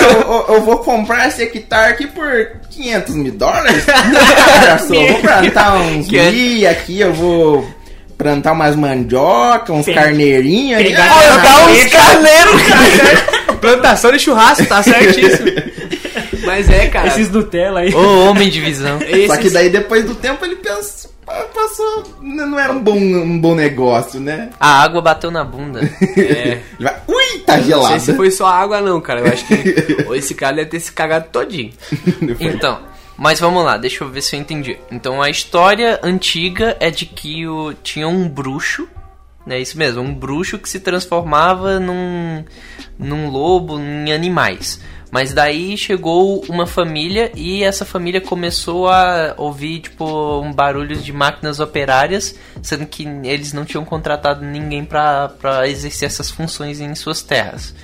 eu, 0.00 0.10
eu- 0.20 0.44
eu 0.56 0.62
vou 0.62 0.78
comprar 0.78 1.28
esse 1.28 1.42
hectare 1.42 1.92
aqui 1.92 2.06
por 2.06 2.28
500 2.70 3.14
mil 3.14 3.32
dólares? 3.32 3.84
Olha 3.88 4.78
só, 4.78 4.86
vou 4.86 5.20
plantar 5.22 5.76
uns 5.78 6.08
milho 6.08 6.68
aqui, 6.70 7.00
eu 7.00 7.12
vou 7.14 7.66
plantar 8.18 8.52
umas 8.52 8.76
mandioca, 8.76 9.72
uns 9.72 9.86
carneirinhos. 9.86 10.82
pegar- 10.82 11.08
Ah, 11.10 11.66
uns 11.70 11.84
carneiros, 11.90 12.62
Plantação 13.60 14.12
de 14.12 14.18
churrasco, 14.18 14.64
tá 14.66 14.82
certíssimo. 14.82 15.48
Mas 16.44 16.68
é, 16.70 16.86
cara. 16.86 17.08
Esses 17.08 17.30
Nutella 17.30 17.80
aí. 17.80 17.94
Ô 17.94 18.30
homem 18.30 18.48
de 18.48 18.58
visão. 18.60 18.98
esses- 19.02 19.26
Só 19.26 19.36
que 19.36 19.50
daí 19.50 19.68
depois 19.68 20.04
do 20.04 20.14
tempo 20.14 20.44
ele 20.44 20.56
pensa, 20.56 21.08
"Ah, 21.19 21.19
passou, 21.54 22.04
não 22.20 22.58
era 22.58 22.72
um 22.72 22.80
bom, 22.82 22.96
um 22.96 23.40
bom 23.40 23.54
negócio, 23.54 24.20
né? 24.20 24.50
A 24.58 24.82
água 24.82 25.00
bateu 25.00 25.30
na 25.30 25.44
bunda. 25.44 25.80
É. 26.16 26.60
Ui, 27.08 27.38
tá 27.40 27.56
Não 27.56 27.62
sei 27.62 27.72
gelado. 27.72 28.00
se 28.00 28.14
foi 28.14 28.30
só 28.30 28.46
água, 28.46 28.80
não, 28.80 29.00
cara. 29.00 29.20
Eu 29.20 29.32
acho 29.32 29.46
que 29.46 29.54
esse 30.16 30.34
cara 30.34 30.56
deve 30.56 30.70
ter 30.70 30.80
se 30.80 30.92
cagado 30.92 31.26
todinho. 31.30 31.72
Então, 32.38 32.80
mas 33.16 33.38
vamos 33.38 33.64
lá, 33.64 33.76
deixa 33.76 34.02
eu 34.04 34.08
ver 34.08 34.22
se 34.22 34.34
eu 34.36 34.40
entendi. 34.40 34.78
Então 34.90 35.20
a 35.20 35.28
história 35.28 36.00
antiga 36.02 36.76
é 36.80 36.90
de 36.90 37.06
que 37.06 37.46
o, 37.46 37.74
tinha 37.74 38.08
um 38.08 38.28
bruxo, 38.28 38.88
né? 39.46 39.58
Isso 39.58 39.78
mesmo, 39.78 40.02
um 40.02 40.14
bruxo 40.14 40.58
que 40.58 40.68
se 40.68 40.80
transformava 40.80 41.80
num, 41.80 42.44
num 42.98 43.28
lobo, 43.28 43.78
em 43.78 44.12
animais. 44.12 44.80
Mas 45.10 45.32
daí 45.32 45.76
chegou 45.76 46.44
uma 46.48 46.66
família 46.66 47.32
e 47.34 47.64
essa 47.64 47.84
família 47.84 48.20
começou 48.20 48.88
a 48.88 49.34
ouvir, 49.36 49.80
tipo, 49.80 50.40
um 50.40 50.52
barulho 50.52 50.94
de 50.94 51.12
máquinas 51.12 51.58
operárias, 51.58 52.36
sendo 52.62 52.86
que 52.86 53.04
eles 53.24 53.52
não 53.52 53.64
tinham 53.64 53.84
contratado 53.84 54.44
ninguém 54.44 54.84
pra 54.84 55.66
exercer 55.66 56.06
essas 56.06 56.30
funções 56.30 56.80
em 56.80 56.94
suas 56.94 57.22
terras. 57.22 57.74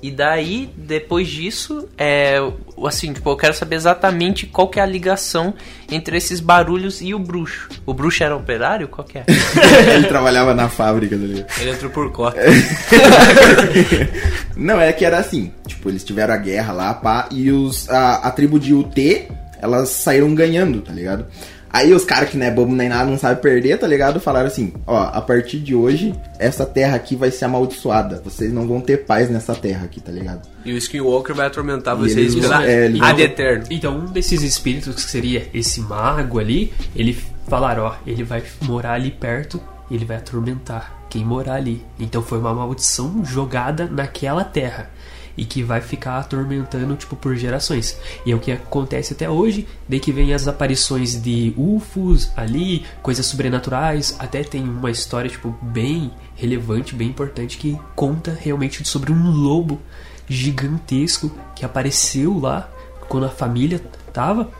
E 0.00 0.12
daí, 0.12 0.70
depois 0.76 1.26
disso, 1.26 1.88
é, 1.98 2.38
assim, 2.86 3.12
tipo, 3.12 3.28
eu 3.28 3.36
quero 3.36 3.52
saber 3.52 3.74
exatamente 3.74 4.46
qual 4.46 4.68
que 4.68 4.78
é 4.78 4.82
a 4.82 4.86
ligação 4.86 5.52
entre 5.90 6.16
esses 6.16 6.38
barulhos 6.38 7.00
e 7.00 7.12
o 7.12 7.18
bruxo. 7.18 7.68
O 7.84 7.92
bruxo 7.92 8.22
era 8.22 8.36
operário? 8.36 8.86
Qual 8.86 9.04
que 9.04 9.18
é? 9.18 9.24
Ele 9.92 10.06
trabalhava 10.06 10.54
na 10.54 10.68
fábrica 10.68 11.16
dele. 11.16 11.44
Ele 11.60 11.70
entrou 11.70 11.90
por 11.90 12.12
cota. 12.12 12.38
Não, 14.56 14.80
é 14.80 14.92
que 14.92 15.04
era 15.04 15.18
assim. 15.18 15.52
Tipo, 15.66 15.88
eles 15.88 16.04
tiveram 16.04 16.32
a 16.32 16.36
guerra 16.36 16.72
lá, 16.72 16.94
pá, 16.94 17.28
e 17.32 17.50
os, 17.50 17.90
a, 17.90 18.16
a 18.16 18.30
tribo 18.30 18.60
de 18.60 18.72
UT, 18.72 19.26
elas 19.60 19.88
saíram 19.88 20.32
ganhando, 20.32 20.80
tá 20.80 20.92
ligado? 20.92 21.26
Aí 21.70 21.92
os 21.92 22.04
caras 22.04 22.30
que 22.30 22.36
não 22.36 22.46
é 22.46 22.50
bobo 22.50 22.74
nem 22.74 22.88
nada, 22.88 23.10
não 23.10 23.18
sabe 23.18 23.40
perder, 23.40 23.78
tá 23.78 23.86
ligado? 23.86 24.20
Falaram 24.20 24.46
assim, 24.46 24.72
ó, 24.86 24.96
a 25.12 25.20
partir 25.20 25.58
de 25.58 25.74
hoje, 25.74 26.14
essa 26.38 26.64
terra 26.64 26.96
aqui 26.96 27.14
vai 27.14 27.30
ser 27.30 27.44
amaldiçoada. 27.44 28.20
Vocês 28.24 28.52
não 28.52 28.66
vão 28.66 28.80
ter 28.80 29.04
paz 29.04 29.30
nessa 29.30 29.54
terra 29.54 29.84
aqui, 29.84 30.00
tá 30.00 30.10
ligado? 30.10 30.48
E 30.64 30.72
o 30.72 30.78
Skinwalker 30.78 31.34
vai 31.34 31.46
atormentar 31.46 31.96
E 31.96 31.98
vocês 31.98 32.34
pela 32.34 32.64
é, 32.64 32.90
ad 33.00 33.22
eterno. 33.22 33.64
Então, 33.70 33.98
um 33.98 34.06
desses 34.06 34.42
espíritos 34.42 34.94
que 34.94 35.10
seria 35.10 35.46
esse 35.52 35.80
mago 35.80 36.38
ali, 36.38 36.72
ele 36.94 37.16
falaram, 37.46 37.84
ó, 37.84 37.94
ele 38.06 38.22
vai 38.22 38.42
morar 38.62 38.94
ali 38.94 39.10
perto 39.10 39.60
e 39.90 39.94
ele 39.94 40.04
vai 40.04 40.16
atormentar 40.16 40.98
quem 41.08 41.24
morar 41.24 41.54
ali. 41.54 41.82
Então 41.98 42.22
foi 42.22 42.38
uma 42.38 42.54
maldição 42.54 43.24
jogada 43.24 43.86
naquela 43.86 44.44
terra 44.44 44.90
e 45.38 45.44
que 45.44 45.62
vai 45.62 45.80
ficar 45.80 46.18
atormentando 46.18 46.96
tipo 46.96 47.14
por 47.14 47.36
gerações. 47.36 47.96
E 48.26 48.32
é 48.32 48.34
o 48.34 48.40
que 48.40 48.50
acontece 48.50 49.12
até 49.12 49.30
hoje, 49.30 49.66
daí 49.88 50.00
que 50.00 50.12
vem 50.12 50.34
as 50.34 50.48
aparições 50.48 51.22
de 51.22 51.54
UFOs 51.56 52.32
ali, 52.36 52.84
coisas 53.00 53.24
sobrenaturais, 53.24 54.16
até 54.18 54.42
tem 54.42 54.64
uma 54.64 54.90
história 54.90 55.30
tipo 55.30 55.56
bem 55.62 56.10
relevante, 56.34 56.94
bem 56.94 57.08
importante 57.08 57.56
que 57.56 57.78
conta 57.94 58.36
realmente 58.38 58.86
sobre 58.86 59.12
um 59.12 59.30
lobo 59.30 59.80
gigantesco 60.28 61.30
que 61.54 61.64
apareceu 61.64 62.38
lá 62.38 62.68
quando 63.08 63.24
a 63.24 63.30
família 63.30 63.80
tava 64.12 64.50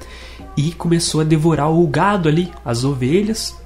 e 0.57 0.73
começou 0.73 1.21
a 1.21 1.25
devorar 1.25 1.71
o 1.71 1.87
gado 1.89 2.29
ali, 2.29 2.53
as 2.65 2.85
ovelhas. 2.85 3.57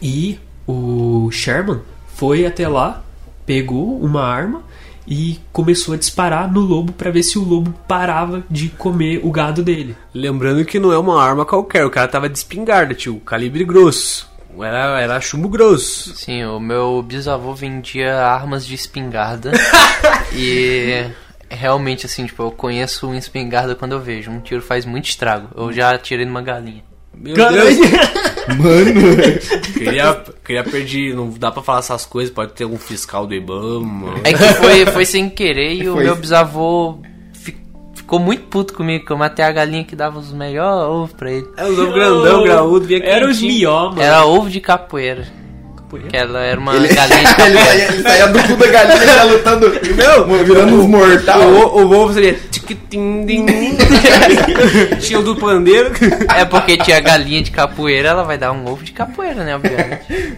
E 0.00 0.38
o 0.66 1.28
Sherman 1.30 1.80
foi 2.14 2.46
até 2.46 2.68
lá, 2.68 3.04
pegou 3.44 3.98
uma 3.98 4.22
arma 4.22 4.62
e 5.06 5.38
começou 5.52 5.94
a 5.94 5.96
disparar 5.96 6.50
no 6.52 6.60
lobo 6.60 6.92
para 6.92 7.10
ver 7.10 7.22
se 7.22 7.38
o 7.38 7.44
lobo 7.44 7.72
parava 7.86 8.44
de 8.50 8.68
comer 8.68 9.20
o 9.22 9.30
gado 9.30 9.62
dele. 9.62 9.96
Lembrando 10.12 10.64
que 10.64 10.78
não 10.78 10.92
é 10.92 10.98
uma 10.98 11.22
arma 11.22 11.44
qualquer, 11.44 11.84
o 11.84 11.90
cara 11.90 12.08
tava 12.08 12.28
de 12.28 12.38
espingarda, 12.38 12.94
tio, 12.94 13.20
calibre 13.20 13.64
grosso. 13.64 14.28
Era, 14.58 15.00
era 15.00 15.20
chumbo 15.20 15.48
grosso. 15.48 16.16
Sim, 16.16 16.44
o 16.44 16.58
meu 16.58 17.02
bisavô 17.02 17.54
vendia 17.54 18.16
armas 18.16 18.66
de 18.66 18.74
espingarda. 18.74 19.52
e 20.34 21.04
realmente, 21.48 22.06
assim, 22.06 22.26
tipo, 22.26 22.42
eu 22.42 22.50
conheço 22.50 23.06
uma 23.06 23.18
espingarda 23.18 23.74
quando 23.74 23.92
eu 23.92 24.00
vejo. 24.00 24.30
Um 24.30 24.40
tiro 24.40 24.62
faz 24.62 24.86
muito 24.86 25.06
estrago. 25.06 25.48
Eu 25.54 25.72
já 25.72 25.90
atirei 25.90 26.24
numa 26.24 26.40
galinha. 26.40 26.82
Meu 27.16 27.34
Deus, 27.34 27.76
Mano, 28.58 28.92
queria, 29.74 30.22
queria 30.44 30.62
perder, 30.64 31.14
não 31.14 31.30
dá 31.30 31.50
pra 31.50 31.62
falar 31.62 31.80
essas 31.80 32.06
coisas, 32.06 32.32
pode 32.32 32.52
ter 32.52 32.64
um 32.64 32.78
fiscal 32.78 33.26
do 33.26 33.34
Ibama. 33.34 34.14
É 34.22 34.32
que 34.32 34.44
foi, 34.54 34.86
foi 34.86 35.04
sem 35.04 35.28
querer 35.28 35.74
e 35.74 35.88
o 35.88 35.94
Foi. 35.94 36.04
meu 36.04 36.14
bisavô 36.14 36.98
fi- 37.32 37.56
ficou 37.94 38.18
muito 38.20 38.44
puto 38.44 38.74
comigo, 38.74 39.04
que 39.04 39.10
eu 39.10 39.16
matei 39.16 39.44
a 39.44 39.50
galinha 39.50 39.82
que 39.84 39.96
dava 39.96 40.18
os 40.18 40.32
melhores 40.32 40.82
ovos 40.88 41.12
pra 41.12 41.30
ele. 41.32 41.46
É 41.56 41.64
os 41.64 41.76
ovos 41.78 41.94
grandão, 41.94 42.44
graúdo, 42.44 42.86
vinha 42.86 43.02
Era 43.02 43.28
os 43.28 43.40
mano. 43.42 44.00
Era 44.00 44.24
ovo 44.26 44.48
de 44.48 44.60
capoeira. 44.60 45.26
Que 45.98 46.16
ela 46.16 46.40
era 46.42 46.58
uma 46.60 46.74
ele, 46.76 46.88
galinha 46.88 47.18
de 47.18 47.24
ele, 47.42 47.54
capoeira. 47.54 47.64
saía, 47.64 47.84
ele 47.92 48.02
saía 48.02 48.26
do 48.28 48.42
cu 48.42 48.56
da 48.56 48.66
galinha 48.66 49.04
e 49.04 49.06
ia 49.06 49.24
lutando. 49.24 49.66
Não, 49.68 50.44
virando 50.44 50.80
uns 50.80 50.86
mortal. 50.86 51.40
O, 51.42 51.82
o 51.84 51.96
ovo 51.96 52.12
seria. 52.14 52.36
Tinha 55.00 55.18
o 55.20 55.22
do 55.22 55.36
pandeiro. 55.36 55.90
É 56.34 56.44
porque 56.44 56.76
tinha 56.76 57.00
galinha 57.00 57.42
de 57.42 57.50
capoeira, 57.50 58.08
ela 58.10 58.22
vai 58.24 58.38
dar 58.38 58.52
um 58.52 58.66
ovo 58.68 58.82
de 58.84 58.92
capoeira, 58.92 59.44
né, 59.44 59.54
obviamente. 59.56 60.36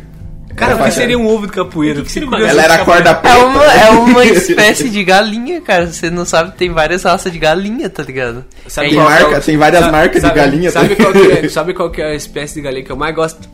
Cara, 0.57 0.75
o 0.75 0.83
que 0.83 0.91
seria 0.91 1.17
um 1.17 1.27
ovo 1.29 1.47
de 1.47 1.53
capoeira? 1.53 2.01
O 2.01 2.05
que 2.05 2.11
seria 2.11 2.29
uma. 2.29 2.37
Ela 2.45 2.63
era 2.65 2.75
a 2.75 2.85
corda 2.85 3.11
É 3.11 3.15
preta. 3.15 3.39
uma, 3.39 3.65
é 3.65 3.91
uma 3.91 4.25
espécie 4.27 4.89
de 4.91 5.05
galinha, 5.05 5.61
cara. 5.61 5.87
Você 5.87 6.11
não 6.11 6.25
sabe, 6.25 6.53
tem 6.57 6.71
várias 6.73 7.05
raças 7.05 7.33
de 7.33 7.39
galinha, 7.39 7.89
tá 7.89 8.03
ligado? 8.03 8.45
Sabe 8.67 8.91
é 8.97 9.01
marca, 9.01 9.41
tem 9.41 9.57
várias 9.57 9.81
sabe- 9.83 9.93
marcas 9.93 10.21
de 10.21 10.29
sabe- 10.29 10.41
galinha 10.41 10.71
Sabe 10.73 10.97
qual, 10.97 11.13
que 11.13 11.31
é, 11.31 11.49
sabe 11.49 11.75
qual 11.75 11.91
que 11.91 12.03
é 12.03 12.07
a 12.11 12.15
espécie 12.15 12.55
de 12.57 12.63
galinha 12.63 12.83
que 12.85 12.91
eu 12.91 12.97
mais 12.97 13.15
gosto? 13.15 13.49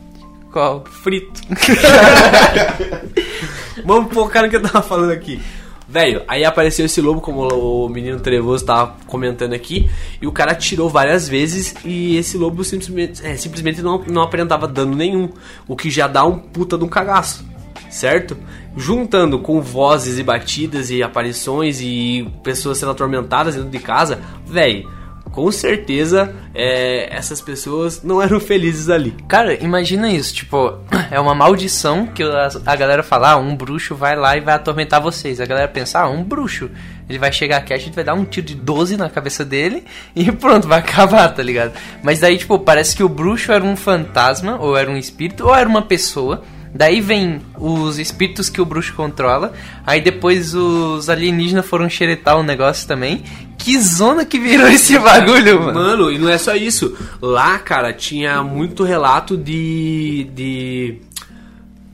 Qual? 0.55 0.85
Frito. 0.89 1.41
Vamos 3.83 4.13
focar 4.13 4.41
no 4.41 4.49
que 4.49 4.55
eu 4.55 4.61
tava 4.61 4.81
falando 4.81 5.11
aqui. 5.11 5.41
Velho, 5.85 6.23
aí 6.29 6.45
apareceu 6.45 6.85
esse 6.85 7.01
lobo, 7.01 7.19
como 7.19 7.45
o 7.45 7.89
menino 7.89 8.21
trevoso 8.21 8.65
tava 8.65 8.95
comentando 9.05 9.51
aqui, 9.51 9.89
e 10.21 10.25
o 10.25 10.31
cara 10.31 10.53
atirou 10.53 10.89
várias 10.89 11.27
vezes 11.27 11.75
e 11.83 12.15
esse 12.15 12.37
lobo 12.37 12.63
simplesmente, 12.63 13.21
é, 13.25 13.35
simplesmente 13.35 13.81
não, 13.81 14.01
não 14.07 14.21
apresentava 14.21 14.65
dano 14.65 14.95
nenhum, 14.95 15.27
o 15.67 15.75
que 15.75 15.89
já 15.89 16.07
dá 16.07 16.23
um 16.23 16.39
puta 16.39 16.77
de 16.77 16.85
um 16.85 16.87
cagaço, 16.87 17.45
certo? 17.89 18.37
Juntando 18.77 19.39
com 19.39 19.61
vozes 19.61 20.17
e 20.17 20.23
batidas 20.23 20.89
e 20.89 21.03
aparições 21.03 21.81
e 21.81 22.31
pessoas 22.43 22.77
sendo 22.77 22.93
atormentadas 22.93 23.55
dentro 23.55 23.71
de 23.71 23.79
casa, 23.79 24.21
velho, 24.47 24.89
com 25.35 25.51
certeza 25.51 26.33
é, 26.53 27.13
essas 27.13 27.41
pessoas 27.41 28.01
não 28.01 28.21
eram 28.21 28.39
felizes 28.39 28.89
ali. 28.89 29.13
Cara, 29.27 29.53
imagina 29.61 30.09
isso, 30.09 30.33
tipo, 30.33 30.73
é 31.11 31.19
uma 31.19 31.35
maldição 31.35 32.07
que 32.07 32.23
a, 32.23 32.47
a 32.65 32.75
galera 32.77 33.03
fala, 33.03 33.31
ah, 33.31 33.37
um 33.37 33.53
bruxo 33.53 33.93
vai 33.93 34.15
lá 34.15 34.37
e 34.37 34.39
vai 34.39 34.55
atormentar 34.55 35.01
vocês. 35.01 35.41
A 35.41 35.45
galera 35.45 35.67
pensa, 35.67 35.99
ah, 35.99 36.09
um 36.09 36.23
bruxo, 36.23 36.71
ele 37.09 37.19
vai 37.19 37.33
chegar 37.33 37.57
aqui, 37.57 37.73
a 37.73 37.77
gente 37.77 37.93
vai 37.93 38.03
dar 38.05 38.13
um 38.13 38.23
tiro 38.23 38.47
de 38.47 38.55
12 38.55 38.95
na 38.95 39.09
cabeça 39.09 39.43
dele 39.43 39.83
e 40.15 40.31
pronto, 40.31 40.69
vai 40.69 40.79
acabar, 40.79 41.27
tá 41.27 41.43
ligado? 41.43 41.73
Mas 42.01 42.21
daí, 42.21 42.37
tipo, 42.37 42.57
parece 42.57 42.95
que 42.95 43.03
o 43.03 43.09
bruxo 43.09 43.51
era 43.51 43.63
um 43.63 43.75
fantasma, 43.75 44.57
ou 44.57 44.77
era 44.77 44.89
um 44.89 44.95
espírito, 44.95 45.45
ou 45.45 45.53
era 45.53 45.67
uma 45.67 45.81
pessoa. 45.81 46.43
Daí 46.77 46.99
vem 46.99 47.39
os 47.57 47.97
espíritos 47.97 48.49
que 48.49 48.59
o 48.59 48.65
bruxo 48.65 48.93
controla. 48.95 49.53
Aí 49.85 50.01
depois 50.01 50.53
os 50.53 51.09
alienígenas 51.09 51.65
foram 51.65 51.89
xeretar 51.89 52.37
o 52.37 52.43
negócio 52.43 52.85
também. 52.85 53.23
Que 53.57 53.79
zona 53.79 54.25
que 54.25 54.37
virou 54.37 54.67
esse 54.69 54.99
bagulho, 54.99 55.61
mano. 55.61 55.73
Mano, 55.79 56.11
e 56.11 56.19
não 56.19 56.27
é 56.29 56.37
só 56.37 56.53
isso. 56.53 56.93
Lá, 57.21 57.57
cara, 57.59 57.93
tinha 57.93 58.43
muito 58.43 58.83
relato 58.83 59.37
de. 59.37 60.27
de. 60.35 60.95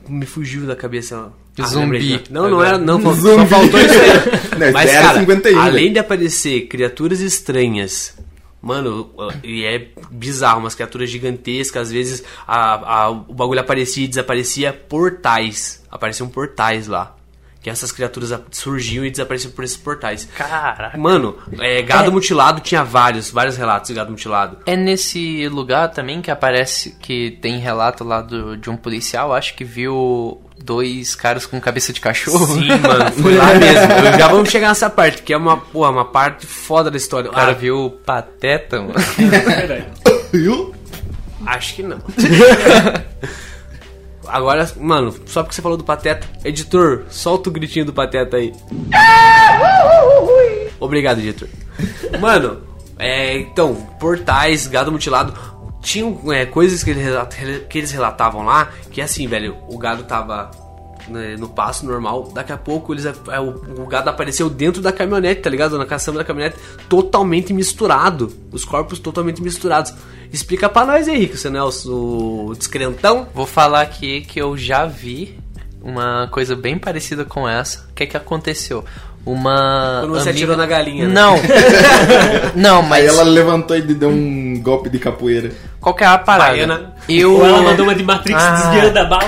Me 0.08 0.26
fugiu 0.26 0.66
da 0.66 0.74
cabeça. 0.74 1.28
Ah, 1.60 1.66
Zumbi. 1.66 1.98
lembrei. 1.98 2.20
Não, 2.28 2.42
não 2.42 2.48
Agora. 2.60 2.68
era. 2.70 2.78
Não, 2.78 3.00
só 3.00 3.12
Zumbi. 3.12 3.46
faltou 3.46 3.80
isso 3.80 3.94
aí. 3.94 4.58
Não, 4.58 4.72
Mas, 4.72 4.90
era 4.90 5.06
cara, 5.06 5.20
51, 5.20 5.60
além 5.60 5.92
de 5.92 5.98
aparecer 6.00 6.62
criaturas 6.66 7.20
estranhas. 7.20 8.14
Mano, 8.62 9.10
e 9.42 9.64
é 9.64 9.88
bizarro, 10.10 10.60
umas 10.60 10.74
criaturas 10.76 11.10
gigantescas, 11.10 11.88
às 11.88 11.92
vezes 11.92 12.22
a, 12.46 13.02
a- 13.06 13.10
o 13.10 13.34
bagulho 13.34 13.58
aparecia 13.60 14.04
e 14.04 14.08
desaparecia 14.08 14.72
portais. 14.72 15.82
Apareciam 15.90 16.28
portais 16.28 16.86
lá. 16.86 17.16
Que 17.60 17.70
essas 17.70 17.92
criaturas 17.92 18.32
surgiam 18.50 19.04
e 19.04 19.10
desapareciam 19.10 19.52
por 19.52 19.62
esses 19.62 19.76
portais. 19.76 20.28
Caraca. 20.36 20.98
Mano, 20.98 21.36
é, 21.60 21.80
gado 21.82 22.08
É. 22.08 22.10
mutilado 22.12 22.60
tinha 22.60 22.82
vários, 22.82 23.30
vários 23.30 23.56
relatos 23.56 23.86
de 23.88 23.94
gado 23.94 24.10
mutilado. 24.10 24.58
É 24.66 24.74
nesse 24.76 25.46
lugar 25.48 25.88
também 25.92 26.20
que 26.20 26.28
aparece 26.30 26.96
que 27.00 27.38
tem 27.40 27.58
relato 27.58 28.02
lá 28.02 28.20
do, 28.20 28.56
de 28.56 28.68
um 28.68 28.76
policial, 28.76 29.32
acho 29.32 29.54
que 29.54 29.62
viu 29.62 30.40
dois 30.62 31.14
caras 31.14 31.46
com 31.46 31.60
cabeça 31.60 31.92
de 31.92 32.00
cachorro. 32.00 32.46
Sim, 32.46 32.68
mano, 32.80 33.12
foi 33.12 33.36
lá 33.36 33.54
mesmo. 33.54 33.92
Eu 33.92 34.18
já 34.18 34.28
vamos 34.28 34.50
chegar 34.50 34.68
nessa 34.68 34.88
parte, 34.88 35.22
que 35.22 35.32
é 35.32 35.36
uma, 35.36 35.56
porra, 35.56 35.90
uma 35.90 36.04
parte 36.04 36.46
foda 36.46 36.90
da 36.90 36.96
história. 36.96 37.30
O 37.30 37.34
cara 37.34 37.50
Ah, 37.50 37.54
viu 37.54 37.86
o 37.86 37.90
pateta, 37.90 38.80
mano. 38.80 38.94
Viu? 40.32 40.74
Acho 41.44 41.74
que 41.74 41.82
não. 41.82 41.98
Agora, 44.26 44.70
mano, 44.80 45.14
só 45.26 45.42
porque 45.42 45.54
você 45.54 45.60
falou 45.60 45.76
do 45.76 45.84
Pateta, 45.84 46.26
editor, 46.44 47.02
solta 47.10 47.50
o 47.50 47.52
gritinho 47.52 47.84
do 47.84 47.92
Pateta 47.92 48.36
aí. 48.38 48.52
Obrigado, 50.80 51.18
editor. 51.18 51.48
Mano, 52.20 52.62
é, 52.98 53.36
então, 53.36 53.74
portais, 53.98 54.66
gado 54.66 54.92
mutilado, 54.92 55.34
tinham 55.82 56.32
é, 56.32 56.46
coisas 56.46 56.82
que 56.82 56.90
eles, 56.90 57.04
que 57.68 57.78
eles 57.78 57.90
relatavam 57.90 58.44
lá, 58.44 58.70
que 58.90 59.00
assim, 59.00 59.26
velho, 59.26 59.56
o 59.68 59.76
gado 59.76 60.04
tava 60.04 60.50
né, 61.08 61.36
no 61.36 61.48
passo 61.48 61.84
normal, 61.84 62.30
daqui 62.32 62.52
a 62.52 62.56
pouco 62.56 62.94
eles, 62.94 63.04
é, 63.04 63.40
o, 63.40 63.82
o 63.82 63.86
gado 63.86 64.08
apareceu 64.08 64.48
dentro 64.48 64.80
da 64.80 64.92
caminhonete, 64.92 65.42
tá 65.42 65.50
ligado? 65.50 65.76
Na 65.76 65.84
caçamba 65.84 66.18
da 66.18 66.24
caminhonete, 66.24 66.58
totalmente 66.88 67.52
misturado, 67.52 68.32
os 68.52 68.64
corpos 68.64 68.98
totalmente 68.98 69.42
misturados. 69.42 69.92
Explica 70.32 70.68
pra 70.68 70.86
nós 70.86 71.08
aí, 71.08 71.28
que 71.28 71.36
você 71.36 71.50
não 71.50 71.60
é 71.60 71.64
o, 71.64 72.46
o 72.46 72.54
descrentão. 72.54 73.28
Vou 73.34 73.46
falar 73.46 73.82
aqui 73.82 74.22
que 74.22 74.40
eu 74.40 74.56
já 74.56 74.86
vi 74.86 75.38
uma 75.82 76.28
coisa 76.28 76.54
bem 76.54 76.78
parecida 76.78 77.24
com 77.24 77.48
essa. 77.48 77.86
O 77.90 77.94
que 77.94 78.04
é 78.04 78.06
que 78.06 78.16
aconteceu? 78.16 78.84
Uma. 79.24 79.98
Quando 80.00 80.10
você 80.14 80.30
amiga- 80.30 80.30
atirou 80.30 80.56
na 80.56 80.66
galinha, 80.66 81.06
né? 81.06 81.14
Não! 81.14 81.36
não, 82.54 82.80
Aí 82.82 82.88
mas. 82.88 83.06
ela 83.06 83.22
levantou 83.22 83.76
e 83.76 83.82
deu 83.82 84.08
um 84.08 84.60
golpe 84.60 84.88
de 84.90 84.98
capoeira. 84.98 85.50
Qual 85.80 85.94
que 85.96 86.04
é 86.04 86.06
a 86.06 86.16
parada? 86.18 86.50
Baiana. 86.50 86.92
Eu. 87.08 87.34
Ou 87.34 87.44
ela 87.44 87.60
mandou 87.62 87.84
uma 87.86 87.94
de 87.94 88.04
Matrix 88.04 88.40
Ah. 88.40 88.50
desviando 88.70 88.96
a 88.98 89.04
bala. 89.04 89.24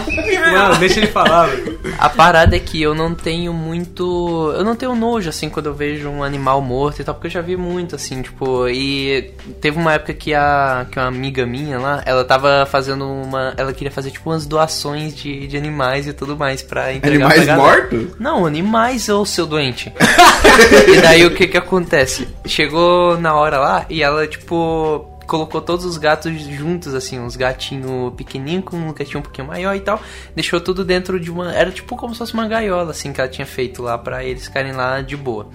Mano, 0.53 0.77
deixa 0.79 1.01
ele 1.01 1.09
falar, 1.09 1.47
velho. 1.47 1.75
A 1.99 2.09
parada 2.09 2.55
é 2.57 2.59
que 2.59 2.81
eu 2.81 2.95
não 2.95 3.15
tenho 3.15 3.53
muito. 3.53 4.53
Eu 4.57 4.65
não 4.65 4.75
tenho 4.77 4.95
nojo, 4.95 5.29
assim, 5.29 5.49
quando 5.49 5.67
eu 5.67 5.75
vejo 5.75 6.09
um 6.09 6.23
animal 6.23 6.61
morto 6.61 7.01
e 7.01 7.05
tal, 7.05 7.15
porque 7.15 7.27
eu 7.27 7.31
já 7.31 7.41
vi 7.41 7.57
muito, 7.57 7.95
assim, 7.97 8.23
tipo. 8.23 8.69
E 8.69 9.33
teve 9.61 9.79
uma 9.79 9.93
época 9.95 10.15
que 10.15 10.33
a. 10.33 10.87
que 10.91 10.99
uma 10.99 11.07
amiga 11.09 11.45
minha 11.45 11.79
lá, 11.79 12.03
ela 12.07 12.25
tava 12.25 12.67
fazendo 12.71 13.05
uma. 13.07 13.53
Ela 13.57 13.73
queria 13.73 13.91
fazer, 13.91 14.11
tipo, 14.13 14.31
umas 14.31 14.47
doações 14.47 15.15
de, 15.17 15.47
de 15.49 15.57
animais 15.57 16.07
e 16.07 16.13
tudo 16.13 16.37
mais 16.37 16.63
pra 16.63 16.93
entregar 16.93 17.27
Animais 17.33 17.57
mortos? 17.57 18.07
Não, 18.19 18.47
animais, 18.47 19.09
ô 19.09 19.25
seu 19.27 19.47
doente. 19.47 19.84
e 20.89 21.01
daí 21.01 21.25
o 21.25 21.35
que 21.35 21.47
que 21.47 21.57
acontece? 21.57 22.29
Chegou 22.47 23.19
na 23.19 23.35
hora 23.35 23.59
lá 23.59 23.87
e 23.89 24.03
ela, 24.03 24.27
tipo, 24.27 25.07
colocou 25.27 25.61
todos 25.61 25.85
os 25.85 25.97
gatos 25.97 26.33
juntos, 26.43 26.95
assim, 26.95 27.19
uns 27.19 27.37
gatinhos 27.37 28.13
pequenininhos 28.15 28.65
com 28.65 28.77
um 28.77 28.93
gatinho 28.93 29.19
um 29.21 29.23
pouquinho 29.23 29.47
maior 29.47 29.75
e 29.75 29.81
tal. 29.81 30.01
Deixou 30.35 30.61
tudo 30.61 30.85
dentro 30.85 31.19
de 31.21 31.31
uma. 31.31 31.53
Era 31.55 31.71
tipo 31.71 31.97
como 31.97 32.15
se 32.15 32.19
fosse 32.19 32.35
uma 32.35 32.47
gaiola, 32.47 32.91
assim, 32.91 33.13
que 33.13 33.21
ela 33.21 33.29
tinha 33.31 33.47
feito 33.47 33.83
lá 33.83 33.97
pra 33.99 34.25
eles 34.25 34.45
ficarem 34.45 34.73
lá 34.73 35.01
de 35.01 35.17
boa. 35.17 35.49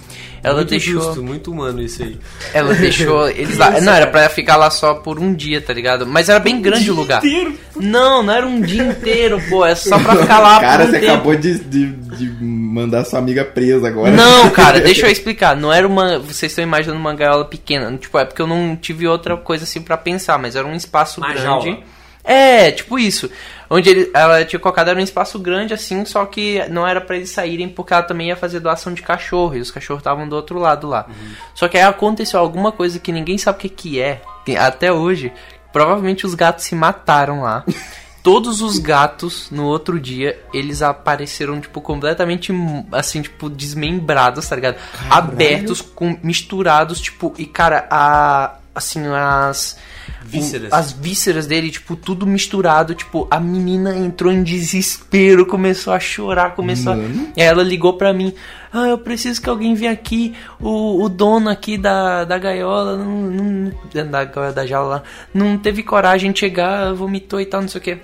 Ela 0.43 0.55
muito 0.57 0.69
deixou. 0.69 1.01
justo, 1.01 1.23
muito 1.23 1.51
humano 1.51 1.81
isso 1.81 2.01
aí. 2.03 2.17
Ela 2.53 2.73
deixou 2.73 3.29
eles 3.29 3.57
lá. 3.57 3.79
Não, 3.81 3.93
era 3.93 4.07
pra 4.07 4.29
ficar 4.29 4.55
lá 4.55 4.69
só 4.69 4.95
por 4.95 5.19
um 5.19 5.33
dia, 5.33 5.61
tá 5.61 5.73
ligado? 5.73 6.05
Mas 6.05 6.29
era 6.29 6.39
bem 6.39 6.61
grande 6.61 6.89
o 6.89 6.95
lugar. 6.95 7.23
inteiro. 7.23 7.55
Não, 7.75 8.23
não 8.23 8.33
era 8.33 8.45
um 8.45 8.61
dia 8.61 8.83
inteiro, 8.83 9.41
pô. 9.49 9.65
É 9.65 9.75
só 9.75 9.99
pra 9.99 10.15
ficar 10.15 10.39
lá 10.39 10.59
Cara, 10.61 10.77
por 10.83 10.87
um 10.87 10.91
você 10.91 10.99
tempo. 10.99 11.13
acabou 11.13 11.35
de, 11.35 11.59
de, 11.59 11.85
de 11.91 12.43
mandar 12.43 13.03
sua 13.05 13.19
amiga 13.19 13.43
presa 13.45 13.87
agora. 13.87 14.11
Não, 14.11 14.49
cara, 14.49 14.79
deixa 14.81 15.05
eu 15.07 15.11
explicar. 15.11 15.55
Não 15.55 15.71
era 15.71 15.87
uma. 15.87 16.19
Vocês 16.19 16.51
estão 16.51 16.63
imaginando 16.63 16.99
uma 16.99 17.13
gaiola 17.13 17.45
pequena. 17.45 17.95
Tipo, 17.97 18.17
é 18.17 18.25
porque 18.25 18.41
eu 18.41 18.47
não 18.47 18.75
tive 18.75 19.07
outra 19.07 19.35
coisa 19.37 19.58
assim 19.63 19.81
pra 19.81 19.97
pensar, 19.97 20.37
mas 20.37 20.55
era 20.55 20.67
um 20.67 20.75
espaço 20.75 21.19
Uma 21.19 21.27
grande. 21.33 21.43
jaula. 21.43 21.83
É, 22.23 22.71
tipo 22.71 22.99
isso. 22.99 23.29
Onde 23.69 23.89
ele, 23.89 24.11
ela 24.13 24.43
tinha 24.43 24.59
colocado 24.59 24.89
era 24.89 24.99
um 24.99 25.03
espaço 25.03 25.39
grande 25.39 25.73
assim, 25.73 26.03
só 26.05 26.25
que 26.25 26.63
não 26.69 26.87
era 26.87 26.99
pra 26.99 27.15
eles 27.15 27.29
saírem 27.29 27.69
porque 27.69 27.93
ela 27.93 28.03
também 28.03 28.27
ia 28.27 28.35
fazer 28.35 28.59
doação 28.59 28.93
de 28.93 29.01
cachorro 29.01 29.55
e 29.55 29.59
os 29.61 29.71
cachorros 29.71 30.01
estavam 30.01 30.27
do 30.27 30.35
outro 30.35 30.59
lado 30.59 30.87
lá. 30.87 31.07
Só 31.55 31.67
que 31.67 31.77
aí 31.77 31.83
aconteceu 31.83 32.39
alguma 32.39 32.71
coisa 32.71 32.99
que 32.99 33.11
ninguém 33.11 33.37
sabe 33.37 33.57
o 33.57 33.61
que, 33.61 33.69
que 33.69 34.01
é, 34.01 34.21
até 34.59 34.91
hoje. 34.91 35.31
Provavelmente 35.71 36.25
os 36.25 36.33
gatos 36.33 36.65
se 36.65 36.75
mataram 36.75 37.41
lá. 37.41 37.63
Todos 38.21 38.61
os 38.61 38.77
gatos, 38.79 39.49
no 39.49 39.65
outro 39.65 39.97
dia, 39.97 40.37
eles 40.53 40.81
apareceram, 40.81 41.61
tipo, 41.61 41.79
completamente, 41.79 42.51
assim, 42.91 43.21
tipo, 43.21 43.49
desmembrados, 43.49 44.47
tá 44.47 44.55
ligado? 44.55 44.75
Abertos, 45.09 45.79
com, 45.79 46.19
misturados, 46.21 46.99
tipo, 46.99 47.33
e, 47.37 47.45
cara, 47.45 47.87
a, 47.89 48.58
assim, 48.73 49.01
as... 49.07 49.77
Vísceras. 50.23 50.71
o- 50.71 50.75
as 50.75 50.91
vísceras 50.91 51.47
dele, 51.47 51.71
tipo, 51.71 51.95
tudo 51.95 52.25
misturado, 52.27 52.93
tipo, 52.93 53.27
a 53.31 53.39
menina 53.39 53.95
entrou 53.97 54.31
em 54.31 54.43
desespero, 54.43 55.45
começou 55.45 55.91
a 55.93 55.99
chorar, 55.99 56.55
começou 56.55 56.95
Mano. 56.95 57.29
a... 57.35 57.41
Ela 57.41 57.63
ligou 57.63 57.93
pra 57.93 58.13
mim, 58.13 58.33
ah, 58.71 58.87
eu 58.87 58.97
preciso 58.97 59.41
que 59.41 59.49
alguém 59.49 59.73
venha 59.73 59.91
aqui, 59.91 60.35
o, 60.59 61.03
o 61.03 61.09
dono 61.09 61.49
aqui 61.49 61.77
da, 61.77 62.25
da 62.25 62.37
gaiola, 62.37 62.97
não, 62.97 63.21
não, 63.21 63.71
da 64.11 64.23
gaiola 64.25 64.51
da 64.53 64.65
jaula 64.65 64.89
lá, 64.97 65.03
não 65.33 65.57
teve 65.57 65.81
coragem 65.83 66.31
de 66.31 66.39
chegar, 66.39 66.93
vomitou 66.93 67.39
e 67.41 67.45
tal, 67.45 67.61
não 67.61 67.67
sei 67.69 67.79
o 67.79 67.83
que. 67.83 67.97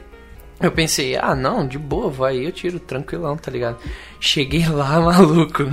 Eu 0.62 0.72
pensei, 0.72 1.18
ah, 1.18 1.36
não, 1.36 1.68
de 1.68 1.78
boa, 1.78 2.10
vai, 2.10 2.38
eu 2.38 2.52
tiro, 2.52 2.80
tranquilão, 2.80 3.36
tá 3.36 3.52
ligado? 3.52 3.78
Cheguei 4.20 4.66
lá, 4.68 5.00
maluco. 5.02 5.64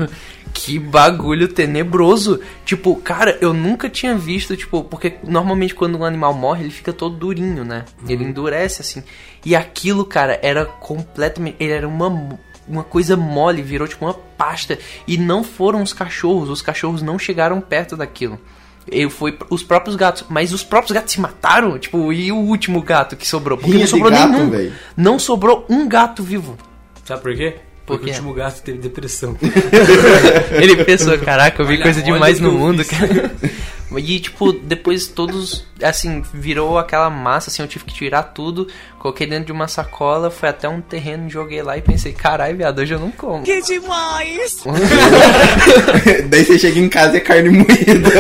Que 0.53 0.79
bagulho 0.79 1.49
tenebroso. 1.49 2.41
Tipo, 2.65 2.97
cara, 2.97 3.39
eu 3.41 3.53
nunca 3.53 3.89
tinha 3.89 4.15
visto, 4.15 4.57
tipo, 4.57 4.85
porque 4.85 5.15
normalmente 5.25 5.75
quando 5.75 5.99
um 5.99 6.05
animal 6.05 6.35
morre, 6.35 6.65
ele 6.65 6.71
fica 6.71 6.93
todo 6.93 7.17
durinho, 7.17 7.65
né? 7.65 7.85
Ele 8.09 8.25
endurece 8.25 8.83
assim. 8.83 9.03
E 9.45 9.57
aquilo, 9.57 10.05
cara, 10.05 10.39
era 10.43 10.65
completamente. 10.65 11.57
Ele 11.59 11.73
era 11.73 11.89
uma. 11.89 12.39
Uma 12.69 12.85
coisa 12.85 13.17
mole, 13.17 13.61
virou 13.61 13.89
tipo 13.89 14.05
uma 14.05 14.15
pasta. 14.15 14.79
E 15.07 15.19
não 15.19 15.43
foram 15.43 15.83
os 15.83 15.93
cachorros. 15.93 16.49
Os 16.49 16.63
cachorros 16.63 17.03
não 17.03 17.19
chegaram 17.19 17.61
perto 17.61 17.97
daquilo. 17.97 18.39
Eu 18.87 19.11
fui 19.11 19.37
os 19.51 19.65
próprios 19.65 19.97
gatos, 19.97 20.25
mas 20.29 20.53
os 20.53 20.63
próprios 20.63 20.93
gatos 20.93 21.13
se 21.13 21.21
mataram, 21.21 21.79
tipo, 21.79 22.13
e 22.13 22.31
o 22.33 22.37
último 22.37 22.81
gato 22.83 23.17
que 23.17 23.27
sobrou, 23.27 23.57
porque 23.59 23.73
Rinha 23.73 23.85
não 23.85 23.91
sobrou 23.91 24.11
gato, 24.11 24.33
nenhum. 24.33 24.51
velho. 24.51 24.73
Não 24.97 25.19
sobrou 25.19 25.67
um 25.69 25.89
gato 25.89 26.23
vivo. 26.23 26.57
Sabe 27.05 27.23
por 27.23 27.37
quê? 27.37 27.57
Por 27.85 27.99
Porque 27.99 28.11
o 28.11 28.12
último 28.15 28.33
gato 28.33 28.62
teve 28.62 28.79
depressão. 28.79 29.37
Ele 30.53 30.85
pensou, 30.85 31.18
caraca, 31.18 31.61
eu 31.61 31.66
vi 31.66 31.75
Olha, 31.75 31.83
coisa 31.83 32.03
demais 32.03 32.37
que 32.37 32.42
no 32.42 32.53
mundo, 32.53 32.85
cara. 32.85 33.33
E, 33.99 34.21
tipo, 34.21 34.53
depois 34.53 35.07
todos, 35.07 35.66
assim, 35.83 36.23
virou 36.33 36.79
aquela 36.79 37.11
massa, 37.11 37.51
assim, 37.51 37.62
eu 37.62 37.68
tive 37.68 37.85
que 37.85 37.92
tirar 37.92 38.23
tudo, 38.23 38.66
coloquei 38.99 39.27
dentro 39.27 39.47
de 39.47 39.53
uma 39.53 39.68
sacola, 39.68 40.31
fui 40.31 40.49
até 40.49 40.68
um 40.68 40.81
terreno, 40.81 41.29
joguei 41.29 41.62
lá 41.62 41.77
e 41.77 41.83
pensei, 41.83 42.12
caralho, 42.12 42.57
viado, 42.57 42.79
hoje 42.79 42.95
eu 42.95 42.99
não 42.99 43.11
como. 43.11 43.45
Daí 46.29 46.45
você 46.45 46.59
chega 46.59 46.79
em 46.79 46.88
casa 46.88 47.14
e 47.14 47.16
é 47.18 47.21
carne 47.21 47.51
moída. 47.51 48.11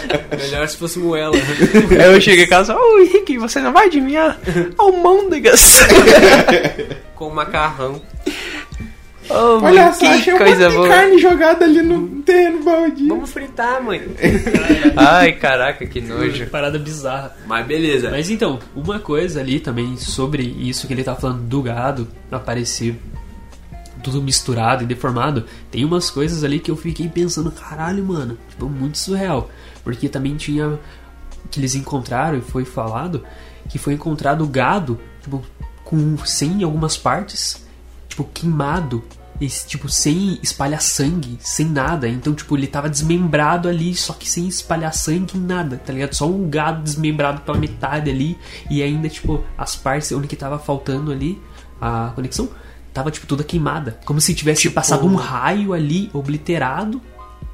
Melhor 0.36 0.68
se 0.68 0.76
fosse 0.76 0.98
moela. 0.98 1.34
Aí 1.90 2.14
eu 2.14 2.20
cheguei 2.20 2.44
em 2.44 2.48
casa, 2.48 2.76
ô 2.76 2.98
Henrique, 2.98 3.38
você 3.38 3.60
não 3.60 3.72
vai 3.72 3.86
adivinhar? 3.86 4.38
Almôndegas. 4.78 5.80
Com 7.14 7.30
macarrão. 7.30 8.00
Oh, 9.30 9.60
Olha 9.62 9.84
mano, 9.84 9.92
só, 9.94 10.00
que 10.00 10.06
achei 10.06 10.34
um 10.34 10.38
coisa 10.38 10.68
de 10.68 10.74
boa. 10.74 10.88
carne 10.88 11.18
jogada 11.18 11.64
ali 11.64 11.80
no 11.80 12.22
terreno 12.22 12.62
baldio. 12.64 13.08
Vamos 13.08 13.30
fritar, 13.30 13.82
mãe. 13.82 14.02
Ai, 14.96 15.32
caraca, 15.32 15.86
que 15.86 16.00
nojo. 16.00 16.46
Parada 16.48 16.78
bizarra. 16.78 17.34
Mas 17.46 17.64
beleza. 17.64 18.10
Mas 18.10 18.28
então, 18.28 18.58
uma 18.74 18.98
coisa 18.98 19.40
ali 19.40 19.60
também 19.60 19.96
sobre 19.96 20.42
isso 20.42 20.86
que 20.86 20.92
ele 20.92 21.04
tá 21.04 21.14
falando 21.14 21.42
do 21.42 21.62
gado 21.62 22.08
aparecer 22.30 22.98
tudo 24.02 24.20
misturado 24.20 24.82
e 24.82 24.86
deformado, 24.86 25.44
tem 25.70 25.84
umas 25.84 26.10
coisas 26.10 26.44
ali 26.44 26.58
que 26.58 26.70
eu 26.70 26.76
fiquei 26.76 27.08
pensando, 27.08 27.50
caralho, 27.50 28.04
mano, 28.04 28.36
tipo, 28.50 28.68
muito 28.68 28.98
surreal. 28.98 29.48
Porque 29.84 30.08
também 30.08 30.36
tinha 30.36 30.78
que 31.50 31.58
eles 31.60 31.74
encontraram 31.74 32.38
e 32.38 32.40
foi 32.40 32.64
falado 32.64 33.24
que 33.68 33.78
foi 33.78 33.94
encontrado 33.94 34.46
gado, 34.46 34.98
tipo, 35.22 35.42
com 35.84 36.16
sem 36.24 36.62
algumas 36.62 36.96
partes, 36.96 37.64
tipo, 38.08 38.24
queimado. 38.24 39.02
Esse, 39.40 39.66
tipo, 39.66 39.88
sem 39.88 40.38
espalhar 40.40 40.80
sangue, 40.80 41.36
sem 41.40 41.66
nada. 41.66 42.08
Então, 42.08 42.32
tipo, 42.32 42.56
ele 42.56 42.66
tava 42.68 42.88
desmembrado 42.88 43.68
ali, 43.68 43.92
só 43.94 44.12
que 44.12 44.28
sem 44.28 44.46
espalhar 44.46 44.94
sangue 44.94 45.36
nada, 45.36 45.78
tá 45.84 45.92
ligado? 45.92 46.14
Só 46.14 46.28
um 46.28 46.48
gado 46.48 46.82
desmembrado 46.82 47.40
pela 47.40 47.58
metade 47.58 48.08
ali. 48.08 48.38
E 48.70 48.82
ainda, 48.82 49.08
tipo, 49.08 49.42
as 49.58 49.74
partes 49.74 50.12
onde 50.12 50.28
que 50.28 50.36
tava 50.36 50.58
faltando 50.60 51.10
ali 51.10 51.42
a 51.80 52.12
conexão, 52.14 52.48
tava, 52.94 53.10
tipo, 53.10 53.26
toda 53.26 53.42
queimada. 53.42 53.98
Como 54.04 54.20
se 54.20 54.32
tivesse 54.32 54.62
Tipo- 54.62 54.74
passado 54.76 55.04
um 55.06 55.16
raio 55.16 55.72
ali, 55.72 56.08
obliterado, 56.12 57.02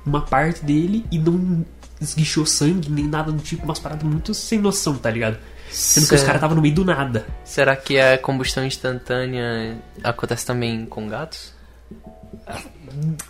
uma 0.04 0.20
parte 0.20 0.62
dele, 0.64 1.06
e 1.10 1.18
não 1.18 1.64
esguichou 2.00 2.44
sangue, 2.46 2.90
nem 2.90 3.06
nada 3.06 3.30
do 3.32 3.42
tipo. 3.42 3.64
Umas 3.64 3.78
paradas 3.78 4.04
muito 4.04 4.32
sem 4.34 4.58
noção, 4.58 4.96
tá 4.96 5.10
ligado? 5.10 5.38
Sendo 5.70 6.08
que 6.08 6.14
os 6.14 6.22
caras 6.22 6.36
estavam 6.36 6.56
no 6.56 6.62
meio 6.62 6.74
do 6.74 6.84
nada. 6.84 7.26
Será 7.44 7.76
que 7.76 7.98
a 8.00 8.16
combustão 8.16 8.64
instantânea 8.64 9.76
acontece 10.02 10.46
também 10.46 10.86
com 10.86 11.06
gatos? 11.08 11.52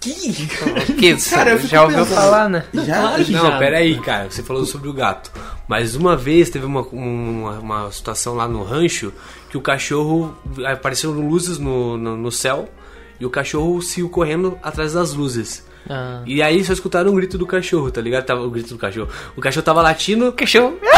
Que? 0.00 0.32
Que 0.94 1.16
Cara, 1.30 1.50
eu 1.50 1.56
fico 1.58 1.68
já 1.70 1.82
ouviu 1.82 1.98
pensando. 1.98 2.14
falar, 2.14 2.48
né? 2.48 2.64
Já? 2.74 3.00
Claro 3.00 3.30
Não, 3.32 3.50
já. 3.50 3.58
pera 3.58 3.78
aí, 3.78 4.00
cara. 4.00 4.30
Você 4.30 4.42
falou 4.42 4.64
sobre 4.64 4.88
o 4.88 4.92
gato. 4.92 5.32
Mas 5.66 5.94
uma 5.94 6.16
vez 6.16 6.48
teve 6.50 6.64
uma, 6.64 6.82
uma, 6.82 7.58
uma 7.58 7.92
situação 7.92 8.34
lá 8.34 8.48
no 8.48 8.62
rancho 8.62 9.12
que 9.50 9.56
o 9.58 9.60
cachorro 9.60 10.36
apareceram 10.64 11.14
luzes 11.28 11.58
no, 11.58 11.96
no, 11.96 12.16
no 12.16 12.30
céu 12.32 12.68
e 13.20 13.26
o 13.26 13.30
cachorro 13.30 13.82
saiu 13.82 14.08
correndo 14.08 14.58
atrás 14.62 14.92
das 14.92 15.12
luzes. 15.12 15.64
Ah. 15.88 16.22
E 16.26 16.42
aí 16.42 16.64
só 16.64 16.72
escutaram 16.72 17.10
um 17.10 17.14
grito 17.14 17.36
do 17.36 17.46
cachorro, 17.46 17.90
tá 17.90 18.00
ligado? 18.00 18.24
Tava 18.24 18.42
o 18.42 18.50
grito 18.50 18.70
do 18.70 18.78
cachorro. 18.78 19.08
O 19.36 19.40
cachorro 19.40 19.64
tava 19.64 19.82
latindo. 19.82 20.32
Cachorro. 20.32 20.78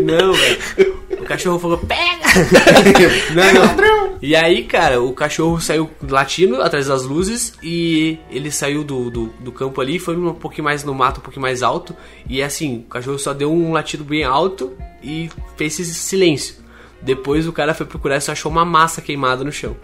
Não, 0.00 0.32
velho. 0.32 0.98
O 1.20 1.24
cachorro 1.24 1.58
falou, 1.58 1.78
pega! 1.78 2.28
não, 3.34 3.76
não. 3.76 4.18
E 4.22 4.34
aí, 4.34 4.64
cara, 4.64 5.00
o 5.00 5.12
cachorro 5.12 5.60
saiu 5.60 5.90
latindo 6.02 6.62
atrás 6.62 6.86
das 6.86 7.04
luzes 7.04 7.54
e 7.62 8.18
ele 8.30 8.50
saiu 8.50 8.82
do, 8.84 9.10
do, 9.10 9.26
do 9.40 9.52
campo 9.52 9.80
ali, 9.80 9.98
foi 9.98 10.16
um 10.16 10.34
pouquinho 10.34 10.64
mais 10.64 10.84
no 10.84 10.94
mato, 10.94 11.18
um 11.18 11.22
pouquinho 11.22 11.42
mais 11.42 11.62
alto. 11.62 11.94
E 12.28 12.42
assim, 12.42 12.78
o 12.78 12.90
cachorro 12.90 13.18
só 13.18 13.34
deu 13.34 13.52
um 13.52 13.72
latido 13.72 14.04
bem 14.04 14.24
alto 14.24 14.72
e 15.02 15.28
fez 15.56 15.78
esse 15.78 15.94
silêncio. 15.94 16.56
Depois 17.00 17.46
o 17.46 17.52
cara 17.52 17.74
foi 17.74 17.86
procurar 17.86 18.16
e 18.16 18.20
só 18.20 18.32
achou 18.32 18.50
uma 18.50 18.64
massa 18.64 19.00
queimada 19.00 19.44
no 19.44 19.52
chão. 19.52 19.76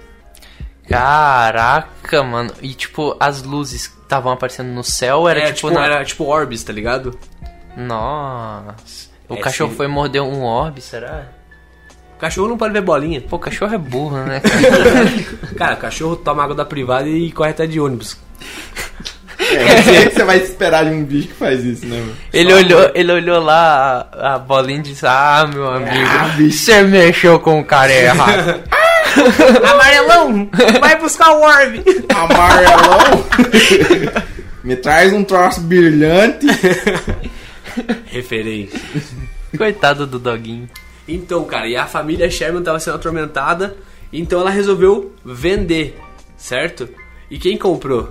Caraca, 0.88 2.22
mano. 2.22 2.50
E 2.62 2.74
tipo, 2.74 3.16
as 3.18 3.42
luzes 3.42 3.86
que 3.88 4.00
estavam 4.02 4.32
aparecendo 4.32 4.68
no 4.68 4.84
céu 4.84 5.28
era 5.28 5.40
É, 5.40 5.46
tipo. 5.52 5.68
tipo, 5.68 5.70
na- 5.70 5.84
era 5.86 6.04
tipo 6.04 6.24
Orbis, 6.24 6.62
tá 6.62 6.72
ligado? 6.72 7.18
Nossa. 7.76 9.08
O 9.28 9.34
É, 9.34 9.38
cachorro 9.38 9.70
sim. 9.70 9.76
foi 9.76 9.86
morder 9.88 10.22
um 10.22 10.42
orbe, 10.42 10.80
será? 10.80 11.22
O 12.16 12.20
cachorro 12.20 12.48
não 12.48 12.56
pode 12.58 12.72
ver 12.72 12.82
bolinha. 12.82 13.20
Pô, 13.20 13.36
o 13.36 13.38
cachorro 13.38 13.74
é 13.74 13.78
burro, 13.78 14.18
né? 14.18 14.40
cara? 15.56 15.74
O 15.74 15.78
cachorro 15.78 16.16
toma 16.16 16.44
água 16.44 16.54
da 16.54 16.64
privada 16.64 17.08
e 17.08 17.32
corre 17.32 17.50
até 17.50 17.66
de 17.66 17.80
ônibus. 17.80 18.16
É, 19.38 19.76
você, 19.82 20.10
você 20.10 20.24
vai 20.24 20.38
esperar 20.38 20.84
de 20.84 20.90
um 20.92 21.04
bicho 21.04 21.28
que 21.28 21.34
faz 21.34 21.64
isso, 21.64 21.84
né, 21.86 21.98
mano? 21.98 22.16
Ele 22.32 22.52
olhou, 22.52 22.90
ele 22.94 23.12
olhou 23.12 23.40
lá 23.42 24.08
a, 24.12 24.34
a 24.34 24.38
bolinha 24.38 24.78
e 24.78 24.82
disse: 24.82 25.04
Ah, 25.06 25.44
meu 25.52 25.68
Ah, 25.70 25.76
amigo, 25.76 26.36
bicho. 26.36 26.64
você 26.64 26.82
mexeu 26.82 27.40
com 27.40 27.58
o 27.60 27.64
cara 27.64 27.92
errado. 27.92 28.62
Amarelão, 29.70 30.48
vai 30.80 30.98
buscar 30.98 31.32
o 31.32 31.40
orbe. 31.40 31.84
Amarelão. 32.14 33.24
Me 34.62 34.76
traz 34.76 35.12
um 35.12 35.22
troço 35.24 35.60
brilhante. 35.60 36.46
Referência. 38.06 38.80
Coitado 39.56 40.06
do 40.06 40.18
doguinho. 40.18 40.68
Então, 41.06 41.44
cara, 41.44 41.68
e 41.68 41.76
a 41.76 41.86
família 41.86 42.30
Sherman 42.30 42.62
tava 42.62 42.80
sendo 42.80 42.96
atormentada, 42.96 43.76
então 44.12 44.40
ela 44.40 44.50
resolveu 44.50 45.12
vender, 45.24 45.98
certo? 46.36 46.88
E 47.30 47.38
quem 47.38 47.58
comprou? 47.58 48.08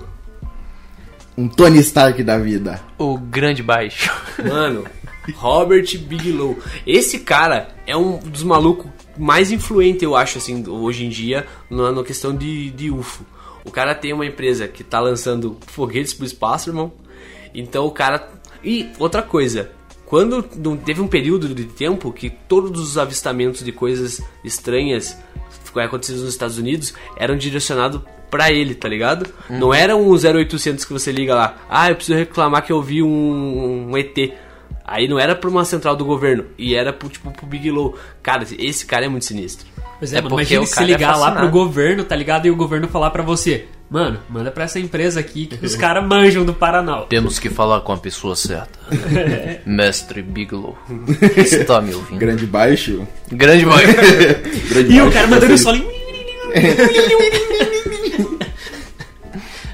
Um 1.36 1.48
Tony 1.48 1.80
Stark 1.80 2.22
da 2.22 2.38
vida. 2.38 2.80
O 2.96 3.18
grande 3.18 3.62
baixo. 3.62 4.12
Mano, 4.48 4.84
Robert 5.34 5.98
Bigelow. 5.98 6.56
Esse 6.86 7.20
cara 7.20 7.70
é 7.86 7.96
um 7.96 8.18
dos 8.18 8.44
malucos 8.44 8.86
mais 9.16 9.50
influentes, 9.50 10.02
eu 10.02 10.16
acho, 10.16 10.38
assim, 10.38 10.66
hoje 10.68 11.04
em 11.04 11.08
dia, 11.08 11.46
na, 11.70 11.92
na 11.92 12.02
questão 12.04 12.34
de, 12.34 12.70
de 12.70 12.90
UFO. 12.90 13.24
O 13.64 13.70
cara 13.70 13.94
tem 13.94 14.12
uma 14.12 14.26
empresa 14.26 14.68
que 14.68 14.84
tá 14.84 15.00
lançando 15.00 15.56
foguetes 15.66 16.12
pro 16.12 16.26
espaço, 16.26 16.70
irmão. 16.70 16.92
Então 17.54 17.86
o 17.86 17.90
cara. 17.90 18.28
E 18.62 18.90
outra 18.98 19.22
coisa. 19.22 19.70
Quando 20.04 20.42
teve 20.84 21.00
um 21.00 21.08
período 21.08 21.48
de 21.54 21.64
tempo 21.64 22.12
que 22.12 22.28
todos 22.28 22.80
os 22.80 22.98
avistamentos 22.98 23.64
de 23.64 23.72
coisas 23.72 24.20
estranhas 24.44 25.16
que 25.72 25.80
acontecidos 25.80 26.22
nos 26.22 26.32
Estados 26.32 26.58
Unidos 26.58 26.94
eram 27.16 27.36
direcionados 27.36 28.00
pra 28.30 28.52
ele, 28.52 28.74
tá 28.74 28.88
ligado? 28.88 29.26
Não 29.48 29.72
era 29.72 29.96
um 29.96 30.10
0800 30.12 30.84
que 30.84 30.92
você 30.92 31.10
liga 31.10 31.34
lá. 31.34 31.56
Ah, 31.68 31.90
eu 31.90 31.96
preciso 31.96 32.18
reclamar 32.18 32.64
que 32.64 32.72
eu 32.72 32.82
vi 32.82 33.02
um, 33.02 33.90
um 33.90 33.96
ET. 33.96 34.16
Aí 34.86 35.08
não 35.08 35.18
era 35.18 35.34
pra 35.34 35.48
uma 35.48 35.64
central 35.64 35.96
do 35.96 36.04
governo, 36.04 36.44
e 36.58 36.74
era 36.74 36.92
pro, 36.92 37.08
tipo, 37.08 37.30
pro 37.30 37.46
Big 37.46 37.70
Low. 37.70 37.96
Cara, 38.22 38.44
esse 38.58 38.84
cara 38.84 39.06
é 39.06 39.08
muito 39.08 39.24
sinistro. 39.24 39.66
Pois 39.98 40.12
é, 40.12 40.18
É 40.18 40.20
mano, 40.20 40.36
porque 40.36 40.54
imagina 40.54 40.62
o 40.62 40.66
se 40.66 40.74
cara 40.74 40.86
é 40.86 40.88
ligar 40.92 41.16
lá 41.16 41.32
pro 41.32 41.48
governo, 41.48 42.04
tá 42.04 42.14
ligado? 42.14 42.46
E 42.46 42.50
o 42.50 42.56
governo 42.56 42.86
falar 42.88 43.10
pra 43.10 43.22
você, 43.22 43.64
mano, 43.88 44.18
manda 44.28 44.50
pra 44.50 44.64
essa 44.64 44.78
empresa 44.78 45.20
aqui 45.20 45.46
que 45.46 45.64
os 45.64 45.74
caras 45.76 46.04
manjam 46.06 46.44
do 46.44 46.52
Paranal. 46.52 47.06
Temos 47.06 47.38
que 47.38 47.48
falar 47.48 47.80
com 47.80 47.92
a 47.92 47.96
pessoa 47.96 48.36
certa. 48.36 48.78
Mestre 49.64 50.20
Bigelow. 50.20 50.76
Você 51.36 51.64
tá 51.64 51.80
me 51.80 51.94
ouvindo? 51.94 52.18
Grande 52.18 52.44
baixo. 52.44 53.06
Grande 53.32 53.64
baixo. 53.64 53.86
Grande 54.68 54.92
E 54.94 55.00
o 55.00 55.04
baixo, 55.04 55.12
cara 55.12 55.26
mandando 55.28 55.56
solo 55.56 55.76
em... 55.78 56.04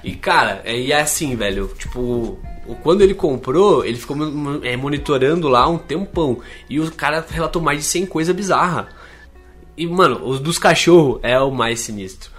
E 0.03 0.14
cara, 0.14 0.62
é, 0.64 0.79
e 0.79 0.92
é 0.92 1.01
assim, 1.01 1.37
velho, 1.37 1.70
tipo, 1.79 2.01
o- 2.01 2.38
quando 2.76 3.02
ele 3.02 3.14
comprou, 3.14 3.85
ele 3.85 3.96
ficou 3.96 4.16
é, 4.62 4.76
monitorando 4.76 5.48
lá 5.48 5.68
um 5.68 5.78
tempão. 5.78 6.40
E 6.68 6.80
o 6.80 6.90
cara 6.92 7.24
relatou 7.28 7.61
mais 7.61 7.78
de 7.78 7.85
100 7.85 8.06
coisas 8.06 8.35
bizarras. 8.35 8.87
E, 9.76 9.87
mano, 9.87 10.26
os 10.26 10.40
dos 10.40 10.59
cachorros 10.59 11.20
é 11.22 11.38
o 11.38 11.50
mais 11.50 11.80
sinistro. 11.80 12.30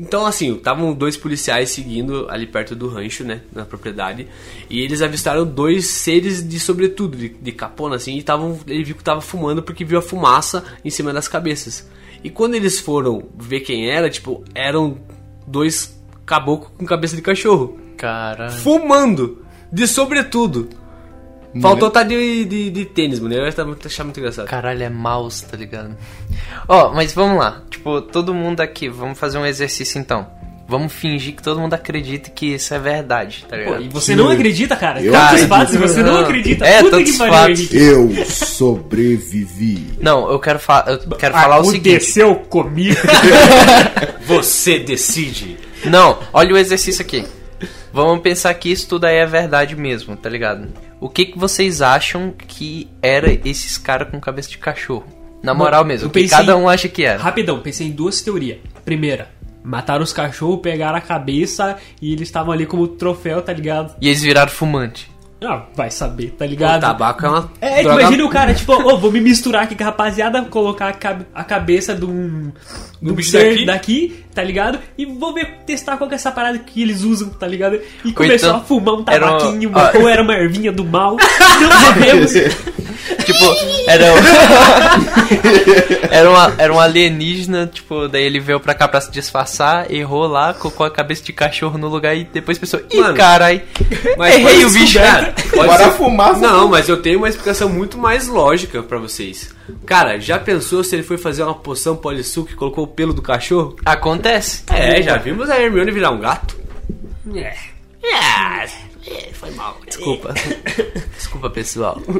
Então, 0.00 0.24
assim, 0.24 0.54
estavam 0.54 0.94
dois 0.94 1.16
policiais 1.16 1.68
seguindo 1.68 2.26
ali 2.30 2.46
perto 2.46 2.74
do 2.74 2.88
rancho, 2.88 3.22
né, 3.22 3.42
na 3.52 3.66
propriedade, 3.66 4.26
e 4.70 4.80
eles 4.80 5.02
avistaram 5.02 5.44
dois 5.44 5.88
seres 5.88 6.46
de 6.46 6.58
sobretudo, 6.58 7.18
de, 7.18 7.28
de 7.28 7.52
capona, 7.52 7.96
assim, 7.96 8.16
e 8.16 8.22
tavam, 8.22 8.58
ele 8.66 8.82
viu 8.82 8.96
que 8.96 9.04
tava 9.04 9.20
fumando 9.20 9.62
porque 9.62 9.84
viu 9.84 9.98
a 9.98 10.02
fumaça 10.02 10.64
em 10.82 10.88
cima 10.88 11.12
das 11.12 11.28
cabeças. 11.28 11.86
E 12.24 12.30
quando 12.30 12.54
eles 12.54 12.80
foram 12.80 13.28
ver 13.36 13.60
quem 13.60 13.90
era, 13.90 14.08
tipo, 14.08 14.42
eram 14.54 14.98
dois 15.46 16.02
caboclos 16.24 16.70
com 16.78 16.86
cabeça 16.86 17.14
de 17.14 17.20
cachorro, 17.20 17.78
Caralho. 17.98 18.52
fumando, 18.52 19.44
de 19.72 19.86
sobretudo. 19.86 20.68
Faltou 21.60 21.90
tá 21.90 22.04
de, 22.04 22.44
de, 22.44 22.70
de 22.70 22.84
tênis, 22.84 23.18
mano, 23.18 23.34
eu 23.34 23.42
ia 23.42 23.48
achar 23.84 24.04
muito 24.04 24.20
engraçado. 24.20 24.46
Caralho, 24.46 24.84
é 24.84 24.88
mouse, 24.88 25.44
tá 25.44 25.56
ligado? 25.56 25.96
Ó, 26.68 26.92
mas 26.94 27.12
vamos 27.12 27.38
lá. 27.38 27.62
Tipo, 27.68 28.00
todo 28.02 28.32
mundo 28.32 28.60
aqui, 28.60 28.88
vamos 28.88 29.18
fazer 29.18 29.36
um 29.38 29.44
exercício 29.44 29.98
então. 29.98 30.28
Vamos 30.68 30.92
fingir 30.92 31.34
que 31.34 31.42
todo 31.42 31.58
mundo 31.58 31.74
acredita 31.74 32.30
que 32.30 32.54
isso 32.54 32.72
é 32.72 32.78
verdade, 32.78 33.44
tá 33.48 33.56
Pô, 33.56 33.62
ligado? 33.64 33.82
e 33.82 33.88
você 33.88 34.14
não 34.14 34.28
acredita, 34.28 34.76
cara? 34.76 35.02
Eu 35.02 35.12
Tantos 35.12 35.42
fatos 35.46 35.74
você 35.74 36.00
não 36.00 36.12
Não. 36.14 36.20
acredita. 36.20 36.64
É, 36.64 36.78
Puta 36.78 36.96
tantos 36.98 37.10
que 37.10 37.18
pariu, 37.18 37.34
fatos. 37.34 37.58
Henrique. 37.58 37.76
Eu 37.76 38.24
sobrevivi. 38.26 39.88
Não, 40.00 40.30
eu 40.30 40.38
quero, 40.38 40.60
fa 40.60 40.84
eu 40.86 41.16
quero 41.16 41.34
falar 41.34 41.58
o 41.58 41.64
seguinte. 41.64 41.88
Aconteceu 41.96 42.36
comigo. 42.36 43.00
Você 44.26 44.78
decide. 44.78 45.56
Não, 45.84 46.20
olha 46.32 46.54
o 46.54 46.58
exercício 46.58 47.02
aqui. 47.02 47.26
Vamos 47.92 48.22
pensar 48.22 48.52
que 48.54 48.70
isso 48.70 48.88
tudo 48.88 49.04
aí 49.04 49.16
é 49.16 49.26
verdade 49.26 49.76
mesmo, 49.76 50.16
tá 50.16 50.28
ligado? 50.28 50.68
O 51.00 51.08
que, 51.08 51.26
que 51.26 51.38
vocês 51.38 51.82
acham 51.82 52.32
que 52.46 52.88
era 53.02 53.32
esses 53.44 53.78
caras 53.78 54.08
com 54.10 54.20
cabeça 54.20 54.50
de 54.50 54.58
cachorro? 54.58 55.06
Na 55.42 55.54
moral 55.54 55.80
Mano, 55.80 55.88
mesmo, 55.88 56.08
o 56.08 56.10
que 56.10 56.28
cada 56.28 56.56
um 56.56 56.68
acha 56.68 56.88
que 56.88 57.02
era. 57.02 57.18
Rapidão, 57.18 57.60
pensei 57.60 57.86
em 57.86 57.90
duas 57.90 58.20
teorias. 58.20 58.58
Primeira, 58.84 59.30
mataram 59.64 60.02
os 60.02 60.12
cachorros, 60.12 60.60
pegaram 60.60 60.98
a 60.98 61.00
cabeça 61.00 61.78
e 62.00 62.12
eles 62.12 62.28
estavam 62.28 62.52
ali 62.52 62.66
como 62.66 62.86
troféu, 62.86 63.40
tá 63.40 63.52
ligado? 63.52 63.96
E 64.00 64.08
eles 64.08 64.22
viraram 64.22 64.50
fumante. 64.50 65.09
Ah, 65.42 65.62
vai 65.74 65.90
saber, 65.90 66.32
tá 66.38 66.44
O 66.44 66.48
ligado? 66.48 66.82
tabaco 66.82 67.24
é 67.24 67.28
uma 67.30 67.50
É, 67.62 67.76
que 67.78 67.82
droga 67.84 68.00
imagina 68.02 68.24
o 68.24 68.28
cara, 68.28 68.52
tipo, 68.52 68.72
ô, 68.74 68.98
vou 68.98 69.10
me 69.10 69.20
misturar 69.22 69.62
aqui 69.62 69.74
com 69.74 69.82
a 69.82 69.86
rapaziada, 69.86 70.42
colocar 70.42 70.88
a, 70.88 70.92
cabe- 70.92 71.24
a 71.34 71.42
cabeça 71.42 71.94
de 71.94 72.04
um, 72.04 72.52
Do 73.00 73.14
bicho 73.14 73.32
daqui? 73.32 73.64
daqui, 73.64 74.24
tá 74.34 74.42
ligado? 74.42 74.78
E 74.98 75.06
vou 75.06 75.32
ver, 75.32 75.60
testar 75.66 75.96
qual 75.96 76.08
que 76.08 76.14
é 76.14 76.16
essa 76.16 76.30
parada 76.30 76.58
que 76.58 76.82
eles 76.82 77.00
usam, 77.02 77.30
tá 77.30 77.46
ligado? 77.46 77.76
E 78.04 78.08
Ou 78.08 78.12
começou 78.14 78.48
então, 78.50 78.60
a 78.60 78.64
fumar 78.64 78.94
um 78.96 79.04
era 79.08 79.26
um- 79.34 79.38
tabaquinho, 79.38 79.72
ou 80.02 80.08
era 80.08 80.22
uma 80.22 80.34
ervinha 80.34 80.70
do 80.72 80.84
mal, 80.84 81.16
não 81.60 81.72
sabemos. 81.86 82.32
Tipo, 83.24 83.44
era 83.88 84.04
um... 84.12 84.16
era, 86.10 86.30
uma, 86.30 86.54
era 86.58 86.72
um 86.72 86.78
alienígena, 86.80 87.66
tipo, 87.66 88.08
daí 88.08 88.22
ele 88.24 88.40
veio 88.40 88.60
pra 88.60 88.74
cá 88.74 88.86
pra 88.88 89.00
se 89.00 89.10
disfarçar, 89.10 89.90
errou 89.92 90.26
lá, 90.26 90.54
colocou 90.54 90.86
a 90.86 90.90
cabeça 90.90 91.22
de 91.24 91.32
cachorro 91.32 91.76
no 91.78 91.88
lugar 91.88 92.16
e 92.16 92.24
depois 92.24 92.58
pensou, 92.58 92.80
ih, 92.90 93.12
carai, 93.14 93.64
Mas 94.16 94.34
errei 94.36 94.64
o 94.64 94.70
bicho. 94.70 94.98
cara. 94.98 95.34
Bora 95.54 95.84
ser- 95.84 95.90
fumar, 95.92 96.38
Não, 96.38 96.68
mas 96.68 96.88
eu 96.88 96.96
tenho 97.02 97.18
uma 97.18 97.28
explicação 97.28 97.68
muito 97.68 97.98
mais 97.98 98.26
lógica 98.28 98.82
pra 98.82 98.98
vocês. 98.98 99.54
Cara, 99.86 100.18
já 100.18 100.38
pensou 100.38 100.82
se 100.82 100.94
ele 100.96 101.02
foi 101.02 101.16
fazer 101.18 101.42
uma 101.42 101.54
poção 101.54 101.96
polissuco 101.96 102.50
e 102.50 102.54
colocou 102.54 102.84
o 102.84 102.88
pelo 102.88 103.12
do 103.12 103.22
cachorro? 103.22 103.76
Acontece. 103.84 104.62
É, 104.68 105.00
já 105.02 105.16
vimos 105.16 105.48
a 105.50 105.60
Hermione 105.60 105.90
virar 105.92 106.10
um 106.10 106.18
gato. 106.20 106.56
É. 107.34 107.54
É, 108.02 109.28
foi 109.32 109.50
mal. 109.52 109.78
Desculpa. 109.86 110.34
Desculpa, 111.16 111.50
pessoal. 111.50 112.00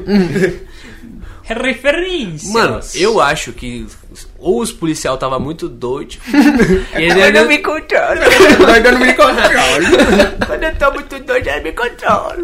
É 1.50 1.54
referência. 1.54 2.52
Mano, 2.52 2.78
eu 2.94 3.20
acho 3.20 3.52
que 3.52 3.84
ou 4.38 4.60
os 4.60 4.70
policial 4.70 5.18
tava 5.18 5.36
muito 5.40 5.68
doido. 5.68 6.16
e 6.96 7.02
ele 7.02 7.20
Eu 7.20 7.32
não 7.32 7.48
me 7.48 7.58
controlo. 7.58 8.20
Nós 8.60 8.82
não 8.84 9.00
me 9.00 9.12
controle. 9.14 9.86
Quando 10.46 10.62
eu 10.62 10.76
tô 10.76 10.92
muito 10.92 11.18
doido, 11.18 11.48
ele 11.48 11.60
me 11.60 11.72
controla. 11.72 12.36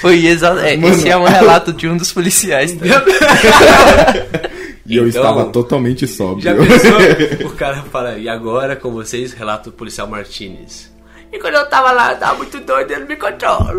Foi 0.00 0.26
exato. 0.26 0.60
É, 0.60 0.74
esse 0.74 1.08
é 1.08 1.16
um 1.16 1.24
relato 1.24 1.72
de 1.72 1.88
um 1.88 1.96
dos 1.96 2.12
policiais. 2.12 2.72
Tá? 2.72 2.86
E 4.84 4.96
eu 4.96 5.06
Então, 5.06 5.22
estava 5.22 5.44
totalmente 5.44 6.08
sóbrio. 6.08 6.42
Já 6.42 6.54
pensou? 6.56 7.46
o 7.46 7.52
cara 7.52 7.82
fala, 7.84 8.18
e 8.18 8.28
agora 8.28 8.74
com 8.74 8.90
vocês, 8.90 9.32
relato 9.32 9.70
do 9.70 9.76
policial 9.76 10.08
Martinez. 10.08 10.91
E 11.32 11.38
quando 11.38 11.54
eu 11.54 11.66
tava 11.66 11.92
lá, 11.92 12.12
eu 12.12 12.18
tava 12.18 12.34
muito 12.34 12.60
doido, 12.60 12.90
ele 12.92 13.06
me 13.06 13.16
controla. 13.16 13.72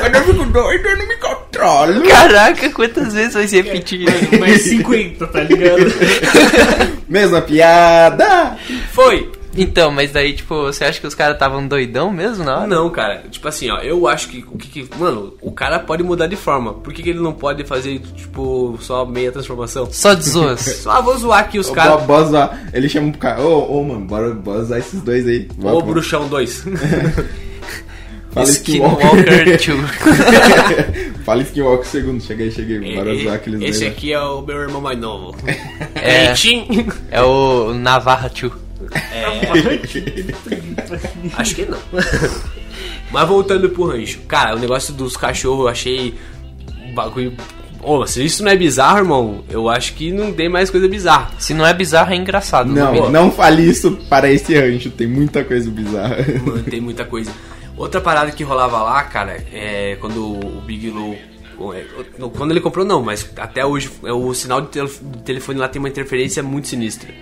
Quando 0.00 0.14
eu 0.14 0.24
fico 0.24 0.44
doido, 0.46 0.88
eu 0.88 0.96
não 0.96 1.06
me 1.06 1.16
controlo. 1.18 2.02
Caraca, 2.08 2.70
quantas 2.70 3.12
vezes 3.12 3.34
vai 3.34 3.46
se 3.46 3.60
repetir? 3.60 4.06
Mais 4.40 4.62
50, 4.62 5.26
tá 5.26 5.40
ligado? 5.40 5.84
Mesma 7.06 7.42
piada. 7.42 8.56
Foi. 8.92 9.30
Então, 9.56 9.90
mas 9.90 10.10
daí, 10.12 10.32
tipo, 10.32 10.54
você 10.62 10.84
acha 10.84 10.98
que 11.00 11.06
os 11.06 11.14
caras 11.14 11.34
estavam 11.34 11.66
doidão 11.66 12.10
mesmo 12.10 12.42
na 12.44 12.58
hora? 12.60 12.66
Não, 12.66 12.88
cara, 12.88 13.22
tipo 13.30 13.46
assim, 13.46 13.70
ó, 13.70 13.78
eu 13.80 14.08
acho 14.08 14.28
que 14.28 14.44
o 14.50 14.56
que, 14.56 14.68
que- 14.86 14.98
Mano, 14.98 15.34
o 15.42 15.52
cara 15.52 15.78
pode 15.78 16.02
mudar 16.02 16.26
de 16.26 16.36
forma. 16.36 16.72
Por 16.74 16.92
que, 16.92 17.02
que 17.02 17.10
ele 17.10 17.20
não 17.20 17.32
pode 17.32 17.62
fazer, 17.64 17.98
tipo, 18.16 18.78
só 18.80 19.04
meia 19.04 19.30
transformação? 19.30 19.86
Só 19.92 20.14
de 20.14 20.24
zoas. 20.28 20.60
Só 20.82 21.02
vou 21.02 21.16
zoar 21.18 21.40
aqui 21.40 21.58
os 21.58 21.68
caras. 21.70 22.00
Bo- 22.00 22.06
bora 22.06 22.24
zoar. 22.26 22.62
Ele 22.72 22.88
chama 22.88 23.10
pro 23.10 23.20
cara, 23.20 23.40
ô, 23.42 23.78
ô, 23.80 23.84
mano, 23.84 24.06
bora, 24.06 24.30
bora 24.34 24.60
usar 24.60 24.78
esses 24.78 25.02
dois 25.02 25.26
aí. 25.26 25.48
Ô, 25.58 25.62
bora. 25.62 25.84
Bruxão 25.84 26.26
2. 26.28 26.64
Fala 28.32 28.48
Skinwalker 28.48 29.44
2. 29.44 29.66
Fala 31.24 31.42
Skinwalker 31.42 31.86
segundo. 31.86 32.22
Cheguei, 32.22 32.50
cheguei. 32.50 32.94
Bora 32.94 33.12
usar 33.14 33.34
aqueles 33.34 33.60
dois. 33.60 33.74
Esse 33.76 33.84
lá. 33.84 33.90
aqui 33.90 34.12
é 34.12 34.20
o 34.20 34.40
meu 34.40 34.56
irmão 34.56 34.80
mais 34.80 34.98
novo. 34.98 35.36
É. 35.94 36.24
Cleitinho. 36.24 36.92
É 37.10 37.22
o 37.22 37.74
Navarra 37.74 38.28
2. 38.30 38.52
Acho 41.36 41.54
que 41.54 41.64
não. 41.66 41.78
Mas 43.10 43.28
voltando 43.28 43.68
pro 43.70 43.84
rancho. 43.86 44.20
Cara, 44.26 44.56
o 44.56 44.58
negócio 44.58 44.94
dos 44.94 45.16
cachorros 45.16 45.60
eu 45.60 45.68
achei 45.68 46.14
um 46.84 46.94
bagulho. 46.94 47.34
Ô, 47.82 48.06
se 48.06 48.24
isso 48.24 48.44
não 48.44 48.50
é 48.52 48.56
bizarro, 48.56 48.98
irmão, 48.98 49.44
eu 49.50 49.68
acho 49.68 49.94
que 49.94 50.12
não 50.12 50.32
tem 50.32 50.48
mais 50.48 50.70
coisa 50.70 50.86
bizarra. 50.88 51.30
Se 51.38 51.52
não 51.52 51.66
é 51.66 51.74
bizarro, 51.74 52.12
é 52.12 52.16
engraçado. 52.16 52.72
Não, 52.72 52.92
mínimo. 52.92 53.10
não 53.10 53.30
fale 53.30 53.68
isso 53.68 53.90
para 54.08 54.30
esse 54.30 54.54
rancho. 54.54 54.88
Tem 54.90 55.06
muita 55.06 55.42
coisa 55.44 55.68
bizarra. 55.70 56.16
Mano, 56.44 56.62
tem 56.62 56.80
muita 56.80 57.04
coisa. 57.04 57.30
Outra 57.76 58.00
parada 58.00 58.30
que 58.30 58.44
rolava 58.44 58.82
lá, 58.82 59.02
cara, 59.04 59.44
é 59.52 59.96
quando 60.00 60.24
o 60.24 60.60
Big 60.64 60.88
Low. 60.90 61.16
é, 61.74 61.84
Quando 62.36 62.52
ele 62.52 62.60
comprou, 62.60 62.84
não, 62.84 63.02
mas 63.02 63.28
até 63.36 63.66
hoje 63.66 63.90
é, 64.04 64.12
o 64.12 64.32
sinal 64.32 64.60
de 64.60 64.68
telefone 65.24 65.58
lá 65.58 65.68
tem 65.68 65.80
uma 65.80 65.88
interferência 65.88 66.42
muito 66.42 66.68
sinistra. 66.68 67.12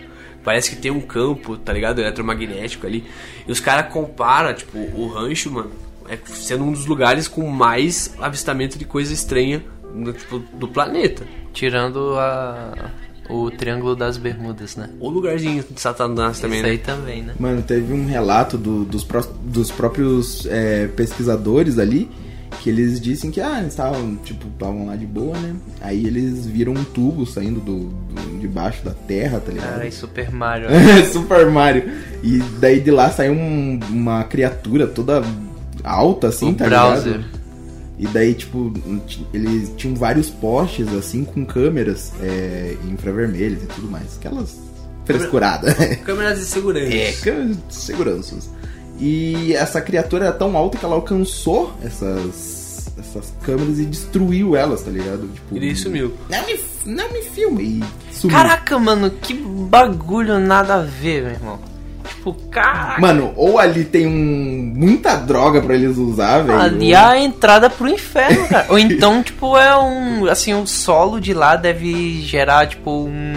Parece 0.45 0.71
que 0.71 0.77
tem 0.77 0.91
um 0.91 1.01
campo, 1.01 1.57
tá 1.57 1.73
ligado? 1.73 2.01
Eletromagnético 2.01 2.87
ali. 2.87 3.05
E 3.47 3.53
os 3.53 3.61
caras 3.61 3.93
comparam, 3.93 4.55
tipo, 4.55 4.79
o 4.79 5.07
rancho, 5.09 5.51
mano, 5.51 5.71
é 6.09 6.19
sendo 6.27 6.65
um 6.65 6.73
dos 6.73 6.87
lugares 6.87 7.29
com 7.29 7.47
mais 7.47 8.15
avistamento 8.21 8.79
de 8.79 8.85
coisa 8.85 9.13
estranha 9.13 9.63
no, 9.95 10.13
tipo, 10.13 10.39
do 10.39 10.67
planeta. 10.67 11.25
Tirando 11.53 12.15
a, 12.19 12.91
o 13.29 13.51
Triângulo 13.51 13.95
das 13.95 14.17
Bermudas, 14.17 14.77
né? 14.77 14.89
O 14.99 15.11
lugarzinho 15.11 15.63
de 15.69 15.81
Satanás 15.81 16.41
também, 16.41 16.59
Isso 16.59 16.67
né? 16.67 16.73
aí 16.73 16.79
também, 16.79 17.23
né? 17.23 17.35
Mano, 17.39 17.61
teve 17.63 17.93
um 17.93 18.07
relato 18.07 18.57
do- 18.57 18.85
dos, 18.85 19.05
pró- 19.05 19.27
dos 19.43 19.71
próprios 19.71 20.47
é, 20.47 20.87
pesquisadores 20.89 21.79
ali 21.79 22.09
que 22.61 22.69
eles 22.71 23.01
dizem 23.01 23.31
que, 23.31 23.41
ah, 23.41 23.59
eles 23.59 23.73
estavam, 23.73 24.17
tipo, 24.17 24.47
estavam 24.49 24.87
lá 24.87 24.95
de 24.97 25.07
boa, 25.07 25.37
né? 25.39 25.55
Aí 25.81 26.07
eles 26.07 26.45
viram 26.47 26.73
um 26.75 26.85
tubo 26.85 27.25
saindo 27.27 27.59
do, 27.61 27.85
do- 27.87 28.39
debaixo 28.39 28.85
da 28.85 28.91
terra, 28.93 29.41
tá 29.41 29.51
ligado? 29.51 29.71
Cara, 29.73 29.87
e 29.87 29.93
Super 29.93 30.31
Mario. 30.31 30.69
Super 31.11 31.51
Mario. 31.51 31.91
E 32.23 32.39
daí 32.61 32.79
de 32.81 32.91
lá 32.91 33.11
saiu 33.11 33.33
um- 33.33 33.81
uma 33.91 34.25
criatura 34.25 34.87
toda 34.87 35.23
alta, 35.83 36.29
assim, 36.29 36.51
o 36.51 36.55
tá 36.55 36.67
browser. 36.67 37.13
ligado? 37.15 37.41
E 37.99 38.07
daí, 38.09 38.33
tipo, 38.35 38.73
eles 39.35 39.73
tinham 39.77 39.95
vários 39.95 40.31
postes, 40.31 40.89
assim, 40.95 41.23
com 41.25 41.45
câmeras 41.45 42.13
é, 42.23 42.75
infravermelhas 42.91 43.63
e 43.63 43.67
tudo 43.67 43.91
mais. 43.91 44.17
Aquelas 44.19 44.59
frescuradas. 45.05 45.75
Câmeras 46.05 46.39
de 46.39 46.45
segurança. 46.47 46.95
É, 46.95 47.13
câmeras 47.13 47.57
de 47.69 47.75
seguranças. 47.75 48.51
E 49.01 49.55
essa 49.55 49.81
criatura 49.81 50.27
era 50.27 50.35
tão 50.35 50.57
alta 50.57 50.77
que 50.77 50.85
ela 50.85 50.95
alcançou 50.95 51.73
essas, 51.83 52.93
essas 52.99 53.33
câmeras 53.43 53.79
e 53.79 53.87
destruiu 53.87 54.55
elas, 54.55 54.83
tá 54.83 54.91
ligado? 54.91 55.27
Tipo, 55.29 55.57
E 55.57 55.61
daí 55.61 55.75
sumiu. 55.75 56.15
Não 56.29 56.47
me, 56.47 56.61
não 56.85 57.13
me 57.13 57.23
filma. 57.23 57.63
E 57.63 57.83
sumiu. 58.13 58.37
Caraca, 58.37 58.79
mano, 58.79 59.11
que 59.11 59.33
bagulho 59.33 60.39
nada 60.39 60.75
a 60.75 60.83
ver, 60.83 61.23
meu 61.23 61.33
irmão. 61.33 61.71
Tipo, 62.07 62.35
caraca. 62.51 63.01
Mano, 63.01 63.33
ou 63.37 63.59
ali 63.59 63.85
tem 63.85 64.07
um, 64.07 64.73
muita 64.77 65.17
droga 65.17 65.63
pra 65.63 65.75
eles 65.75 65.97
usar, 65.97 66.43
velho. 66.43 66.61
Ali 66.61 66.93
é 66.93 66.97
a 66.97 67.19
entrada 67.19 67.71
pro 67.71 67.89
inferno, 67.89 68.47
cara. 68.49 68.67
Ou 68.69 68.79
então, 68.79 69.23
tipo, 69.25 69.57
é 69.57 69.75
um. 69.79 70.27
Assim, 70.27 70.53
o 70.53 70.67
solo 70.67 71.19
de 71.19 71.33
lá 71.33 71.57
deve 71.57 72.21
gerar, 72.21 72.67
tipo, 72.67 73.05
um, 73.05 73.33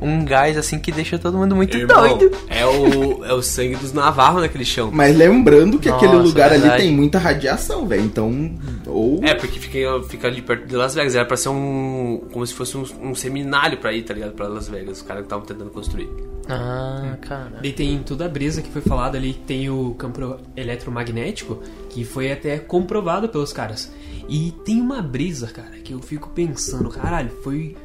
um 0.00 0.24
gás, 0.24 0.56
assim, 0.56 0.78
que 0.78 0.92
deixa 0.92 1.18
todo 1.18 1.38
mundo 1.38 1.56
muito 1.56 1.76
Irmão, 1.76 2.18
doido. 2.18 2.36
É 2.48 2.66
o, 2.66 3.24
é 3.24 3.32
o 3.32 3.42
sangue 3.42 3.76
dos 3.76 3.92
navarros 3.92 4.42
naquele 4.42 4.64
chão. 4.64 4.90
Mas 4.92 5.16
lembrando 5.16 5.78
que 5.78 5.88
aquele 5.88 6.12
Nossa, 6.12 6.26
lugar 6.26 6.52
ali 6.52 6.60
verdade. 6.62 6.82
tem 6.82 6.92
muita 6.92 7.18
radiação, 7.18 7.86
velho. 7.86 8.02
Então, 8.02 8.54
ou... 8.86 9.20
É, 9.22 9.34
porque 9.34 9.58
fica, 9.58 10.02
fica 10.08 10.28
ali 10.28 10.42
perto 10.42 10.66
de 10.66 10.76
Las 10.76 10.94
Vegas. 10.94 11.14
Era 11.14 11.24
pra 11.24 11.36
ser 11.36 11.48
um. 11.48 12.22
Como 12.32 12.46
se 12.46 12.54
fosse 12.54 12.76
um, 12.76 12.84
um 13.02 13.14
seminário 13.14 13.78
pra 13.78 13.92
ir, 13.92 14.02
tá 14.02 14.14
ligado? 14.14 14.32
Pra 14.32 14.48
Las 14.48 14.68
Vegas. 14.68 14.98
Os 14.98 15.02
caras 15.02 15.22
que 15.22 15.26
estavam 15.26 15.44
tentando 15.44 15.70
construir. 15.70 16.08
Ah, 16.48 17.16
cara. 17.20 17.58
Daí 17.60 17.72
tem 17.72 17.98
toda 18.00 18.26
a 18.26 18.28
brisa 18.28 18.62
que 18.62 18.70
foi 18.70 18.82
falada 18.82 19.18
ali, 19.18 19.34
tem 19.34 19.68
o 19.68 19.94
campo 19.94 20.38
eletromagnético, 20.56 21.60
que 21.90 22.04
foi 22.04 22.30
até 22.30 22.58
comprovado 22.58 23.28
pelos 23.28 23.52
caras. 23.52 23.92
E 24.28 24.52
tem 24.64 24.80
uma 24.80 25.02
brisa, 25.02 25.48
cara, 25.48 25.76
que 25.82 25.92
eu 25.92 26.00
fico 26.00 26.30
pensando, 26.30 26.88
caralho, 26.90 27.30
foi 27.42 27.76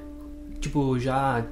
tipo 0.60 0.98
já 1.00 1.44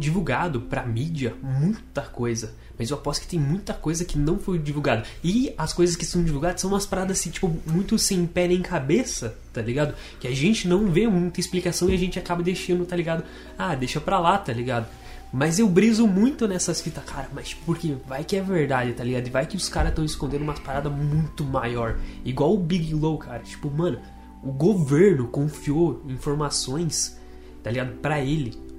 divulgado 0.00 0.62
pra 0.62 0.84
mídia 0.84 1.34
muita 1.42 2.02
coisa. 2.02 2.54
Mas 2.78 2.88
eu 2.88 2.96
aposto 2.96 3.20
que 3.20 3.28
tem 3.28 3.38
muita 3.38 3.74
coisa 3.74 4.06
que 4.06 4.18
não 4.18 4.38
foi 4.38 4.58
divulgada. 4.58 5.04
E 5.22 5.52
as 5.58 5.72
coisas 5.72 5.94
que 5.94 6.06
são 6.06 6.24
divulgadas 6.24 6.62
são 6.62 6.70
umas 6.70 6.86
paradas 6.86 7.20
assim, 7.20 7.28
tipo, 7.28 7.54
muito 7.66 7.98
sem 7.98 8.26
pé 8.26 8.48
nem 8.48 8.62
cabeça, 8.62 9.36
tá 9.52 9.60
ligado? 9.60 9.94
Que 10.18 10.26
a 10.26 10.34
gente 10.34 10.66
não 10.66 10.90
vê 10.90 11.06
muita 11.06 11.40
explicação 11.40 11.90
e 11.90 11.94
a 11.94 11.98
gente 11.98 12.18
acaba 12.18 12.42
deixando, 12.42 12.86
tá 12.86 12.96
ligado? 12.96 13.22
Ah, 13.58 13.74
deixa 13.74 14.00
pra 14.00 14.18
lá, 14.18 14.38
tá 14.38 14.52
ligado? 14.52 14.86
Mas 15.32 15.58
eu 15.58 15.68
briso 15.68 16.06
muito 16.08 16.48
nessas 16.48 16.80
fitas, 16.80 17.04
cara, 17.04 17.28
mas 17.32 17.54
porque 17.54 17.94
vai 18.08 18.24
que 18.24 18.34
é 18.34 18.42
verdade, 18.42 18.94
tá 18.94 19.04
ligado? 19.04 19.26
E 19.26 19.30
vai 19.30 19.46
que 19.46 19.56
os 19.56 19.68
caras 19.68 19.90
estão 19.90 20.04
escondendo 20.04 20.42
umas 20.42 20.58
paradas 20.58 20.90
muito 20.90 21.44
maior. 21.44 21.98
Igual 22.24 22.54
o 22.54 22.58
Big 22.58 22.92
Low, 22.94 23.16
cara. 23.18 23.40
Tipo, 23.40 23.70
mano, 23.70 24.00
o 24.42 24.50
governo 24.50 25.28
confiou 25.28 26.02
informações, 26.08 27.20
tá 27.62 27.70
ligado? 27.70 27.92
Pra 27.98 28.20
ele. 28.20 28.69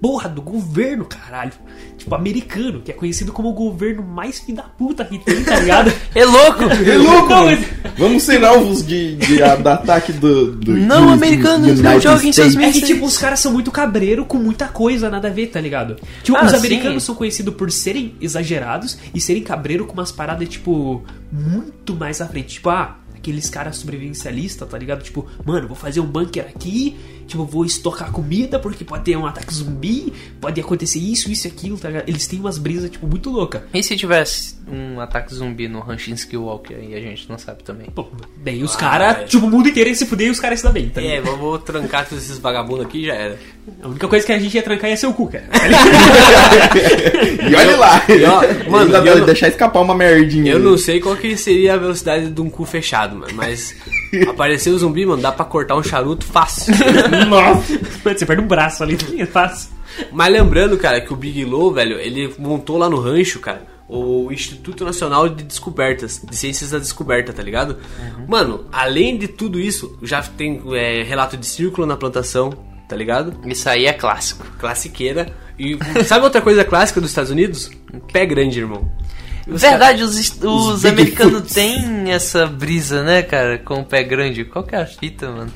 Porra 0.00 0.28
do 0.28 0.40
governo, 0.40 1.04
caralho. 1.04 1.52
Tipo, 1.96 2.14
americano, 2.14 2.80
que 2.80 2.92
é 2.92 2.94
conhecido 2.94 3.32
como 3.32 3.48
o 3.48 3.52
governo 3.52 4.02
mais 4.02 4.38
filho 4.38 4.56
da 4.58 4.62
puta 4.62 5.04
que 5.04 5.18
tem, 5.18 5.42
tá 5.42 5.56
ligado? 5.58 5.92
É 6.14 6.24
louco! 6.24 6.64
É 6.86 6.96
louco! 6.96 7.28
Não, 7.28 7.44
mas- 7.46 7.66
Vamos 7.98 8.22
ser 8.22 8.44
alvos 8.44 8.86
de, 8.86 9.16
de, 9.16 9.38
do 9.38 9.68
ataque 9.68 10.12
do, 10.12 10.52
do 10.52 10.76
Não, 10.76 11.06
dos 11.06 11.12
americanos, 11.14 11.80
não 11.80 12.00
joguem 12.00 12.32
seus. 12.32 12.54
É 12.56 12.70
que, 12.70 12.80
tipo, 12.82 13.04
os 13.04 13.18
caras 13.18 13.40
são 13.40 13.52
muito 13.52 13.72
cabreiro 13.72 14.24
com 14.24 14.36
muita 14.38 14.68
coisa, 14.68 15.10
nada 15.10 15.26
a 15.26 15.30
ver, 15.32 15.48
tá 15.48 15.60
ligado? 15.60 15.96
Tipo, 16.22 16.38
Ah, 16.38 16.44
os 16.44 16.50
sim. 16.52 16.56
americanos 16.58 17.02
são 17.02 17.16
conhecidos 17.16 17.54
por 17.54 17.70
serem 17.72 18.14
exagerados 18.20 18.96
e 19.12 19.20
serem 19.20 19.42
cabreiro 19.42 19.84
com 19.84 19.94
umas 19.94 20.12
paradas, 20.12 20.48
tipo, 20.48 21.02
muito 21.32 21.94
mais 21.96 22.20
à 22.20 22.26
frente. 22.28 22.54
Tipo, 22.54 22.70
ah, 22.70 22.98
aqueles 23.18 23.48
caras 23.50 23.76
sobrevivencialistas, 23.76 24.68
tá 24.68 24.78
ligado? 24.78 25.02
Tipo, 25.02 25.26
mano, 25.44 25.66
vou 25.68 25.76
fazer 25.76 26.00
um 26.00 26.06
bunker 26.06 26.44
aqui, 26.48 26.96
tipo, 27.26 27.44
vou 27.44 27.64
estocar 27.64 28.10
comida 28.10 28.58
porque 28.58 28.84
pode 28.84 29.04
ter 29.04 29.16
um 29.16 29.26
ataque 29.26 29.52
zumbi, 29.54 30.12
pode 30.40 30.60
acontecer 30.60 30.98
isso, 30.98 31.30
isso 31.30 31.46
e 31.46 31.50
aquilo, 31.50 31.76
tá 31.78 31.88
ligado? 31.88 32.08
Eles 32.08 32.26
têm 32.26 32.40
umas 32.40 32.58
brisas, 32.58 32.90
tipo, 32.90 33.06
muito 33.06 33.30
louca. 33.30 33.64
E 33.74 33.82
se 33.82 33.96
tivesse 33.96 34.56
um 34.70 35.00
ataque 35.00 35.34
zumbi 35.34 35.66
no 35.68 35.80
Rancho 35.80 36.10
Skywalker 36.10 36.78
e 36.82 36.94
a 36.94 37.00
gente 37.00 37.28
não 37.28 37.38
sabe 37.38 37.62
também? 37.62 37.88
Pô, 37.90 38.06
daí 38.42 38.62
os 38.62 38.74
Ah, 38.76 38.78
caras, 38.78 39.16
é. 39.18 39.24
tipo, 39.24 39.46
o 39.46 39.50
mundo 39.50 39.68
inteiro 39.68 39.88
ia 39.90 39.94
se 39.94 40.06
fuder 40.06 40.28
e 40.28 40.30
os 40.30 40.40
caras 40.40 40.60
se 40.60 40.64
dão 40.64 40.72
bem, 40.72 40.88
tá 40.88 41.00
É, 41.00 41.16
ligado? 41.16 41.24
vou, 41.26 41.36
vou 41.36 41.58
trancar 41.58 42.08
todos 42.08 42.24
esses 42.24 42.38
vagabundos 42.38 42.86
aqui 42.86 43.02
e 43.02 43.06
já 43.06 43.14
era. 43.14 43.38
A 43.82 43.88
única 43.88 44.08
coisa 44.08 44.24
que 44.24 44.32
a 44.32 44.38
gente 44.38 44.54
ia 44.54 44.62
trancar 44.62 44.88
ia 44.90 44.96
ser 44.96 45.06
o 45.06 45.12
cu, 45.14 45.28
cara. 45.28 45.44
E 47.50 47.54
olha 47.54 47.76
lá. 47.76 48.02
E 48.08 48.24
ó, 48.24 48.70
mano, 48.70 48.94
eu 49.06 49.24
deixar 49.24 49.48
escapar 49.48 49.80
uma 49.80 49.94
merdinha. 49.94 50.52
Eu 50.52 50.58
aí. 50.58 50.62
não 50.62 50.76
sei 50.76 51.00
qual 51.00 51.16
que 51.16 51.36
seria 51.36 51.74
a 51.74 51.76
velocidade 51.76 52.30
de 52.30 52.40
um 52.40 52.50
cu 52.50 52.64
fechado, 52.64 53.07
mano, 53.14 53.32
mas 53.34 53.74
apareceu 54.28 54.74
o 54.74 54.78
zumbi, 54.78 55.04
mano, 55.06 55.22
dá 55.22 55.32
pra 55.32 55.44
cortar 55.44 55.76
um 55.76 55.82
charuto 55.82 56.24
fácil. 56.24 56.74
Nossa. 57.28 57.78
Você 58.04 58.26
perde 58.26 58.42
um 58.42 58.46
braço 58.46 58.82
ali, 58.82 58.96
é 59.18 59.26
fácil. 59.26 59.70
Mas 60.12 60.32
lembrando, 60.32 60.76
cara, 60.78 61.00
que 61.00 61.12
o 61.12 61.16
Big 61.16 61.44
Low, 61.44 61.72
velho, 61.72 61.98
ele 61.98 62.32
montou 62.38 62.78
lá 62.78 62.88
no 62.88 63.00
rancho, 63.00 63.40
cara, 63.40 63.66
o 63.88 64.30
Instituto 64.30 64.84
Nacional 64.84 65.28
de 65.28 65.42
Descobertas, 65.42 66.20
de 66.22 66.36
Ciências 66.36 66.70
da 66.70 66.78
Descoberta, 66.78 67.32
tá 67.32 67.42
ligado? 67.42 67.78
Mano, 68.28 68.66
além 68.70 69.16
de 69.16 69.26
tudo 69.26 69.58
isso, 69.58 69.98
já 70.02 70.22
tem 70.22 70.62
é, 70.74 71.02
relato 71.02 71.36
de 71.36 71.46
círculo 71.46 71.86
na 71.86 71.96
plantação, 71.96 72.52
tá 72.86 72.94
ligado? 72.94 73.34
Isso 73.46 73.68
aí 73.68 73.86
é 73.86 73.92
clássico. 73.92 74.46
Classiqueira. 74.58 75.34
E 75.58 75.76
sabe 76.04 76.24
outra 76.24 76.40
coisa 76.40 76.64
clássica 76.64 77.00
dos 77.00 77.10
Estados 77.10 77.30
Unidos? 77.30 77.70
Pé 78.12 78.24
grande, 78.24 78.60
irmão. 78.60 78.88
Os 79.48 79.62
Verdade, 79.62 80.02
os, 80.02 80.14
os 80.14 80.30
Bigfoots. 80.30 80.84
americanos 80.84 81.52
têm 81.52 82.12
essa 82.12 82.46
brisa, 82.46 83.02
né, 83.02 83.22
cara? 83.22 83.58
Com 83.58 83.80
o 83.80 83.84
pé 83.84 84.02
grande. 84.02 84.44
Qual 84.44 84.64
que 84.64 84.74
é 84.74 84.82
a 84.82 84.86
fita, 84.86 85.30
mano? 85.30 85.52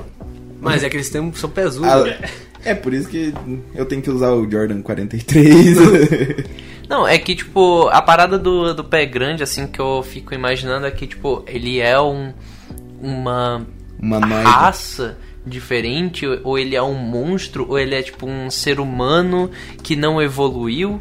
Mas 0.59 0.83
é 0.83 0.89
que 0.89 0.95
eles 0.97 1.09
têm, 1.09 1.31
são 1.33 1.49
pesudos. 1.49 1.89
Ah, 1.89 2.03
né? 2.03 2.17
é 2.65 2.73
por 2.73 2.93
isso 2.93 3.07
que 3.07 3.33
eu 3.75 3.85
tenho 3.85 4.01
que 4.01 4.09
usar 4.09 4.31
o 4.31 4.49
Jordan 4.49 4.81
43. 4.81 5.77
Não, 6.89 7.07
é 7.07 7.17
que, 7.17 7.35
tipo, 7.35 7.87
a 7.89 8.01
parada 8.01 8.37
do, 8.37 8.73
do 8.73 8.83
pé 8.83 9.05
grande, 9.05 9.43
assim, 9.43 9.67
que 9.67 9.79
eu 9.79 10.03
fico 10.03 10.33
imaginando 10.33 10.85
é 10.85 10.91
que, 10.91 11.07
tipo, 11.07 11.43
ele 11.47 11.79
é 11.79 11.99
um. 11.99 12.33
Uma 13.01 13.65
Humanoide. 14.01 14.45
raça 14.45 15.17
diferente, 15.45 16.25
ou 16.43 16.57
ele 16.57 16.75
é 16.75 16.81
um 16.81 16.93
monstro, 16.93 17.65
ou 17.67 17.77
ele 17.77 17.95
é, 17.95 18.01
tipo, 18.01 18.25
um 18.25 18.49
ser 18.49 18.79
humano 18.79 19.51
que 19.81 19.95
não 19.95 20.21
evoluiu. 20.21 20.97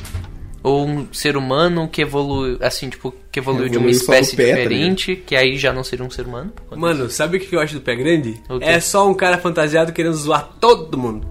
Ou 0.63 0.87
um 0.87 1.13
ser 1.13 1.37
humano 1.37 1.89
que 1.89 2.01
evoluiu, 2.03 2.57
assim, 2.61 2.89
tipo, 2.89 3.13
que 3.33 3.41
evoluiu 3.41 3.69
de 3.69 3.79
uma 3.79 3.91
espécie 3.91 4.37
pé, 4.37 4.43
tá 4.51 4.57
diferente, 4.63 5.17
que 5.17 5.35
aí 5.35 5.57
já 5.59 5.73
não 5.73 5.83
seria 5.83 6.05
um 6.05 6.11
ser 6.11 6.25
humano. 6.27 6.53
Mano, 6.77 7.11
sabe 7.11 7.37
o 7.37 7.41
que 7.41 7.55
eu 7.57 7.61
acho 7.61 7.75
do 7.75 7.81
pé 7.81 7.97
grande? 7.97 8.41
É 8.61 8.79
só 8.79 9.09
um 9.09 9.15
cara 9.15 9.39
fantasiado 9.39 9.93
querendo 9.93 10.15
zoar 10.15 10.51
todo 10.61 10.97
mundo. 10.97 11.27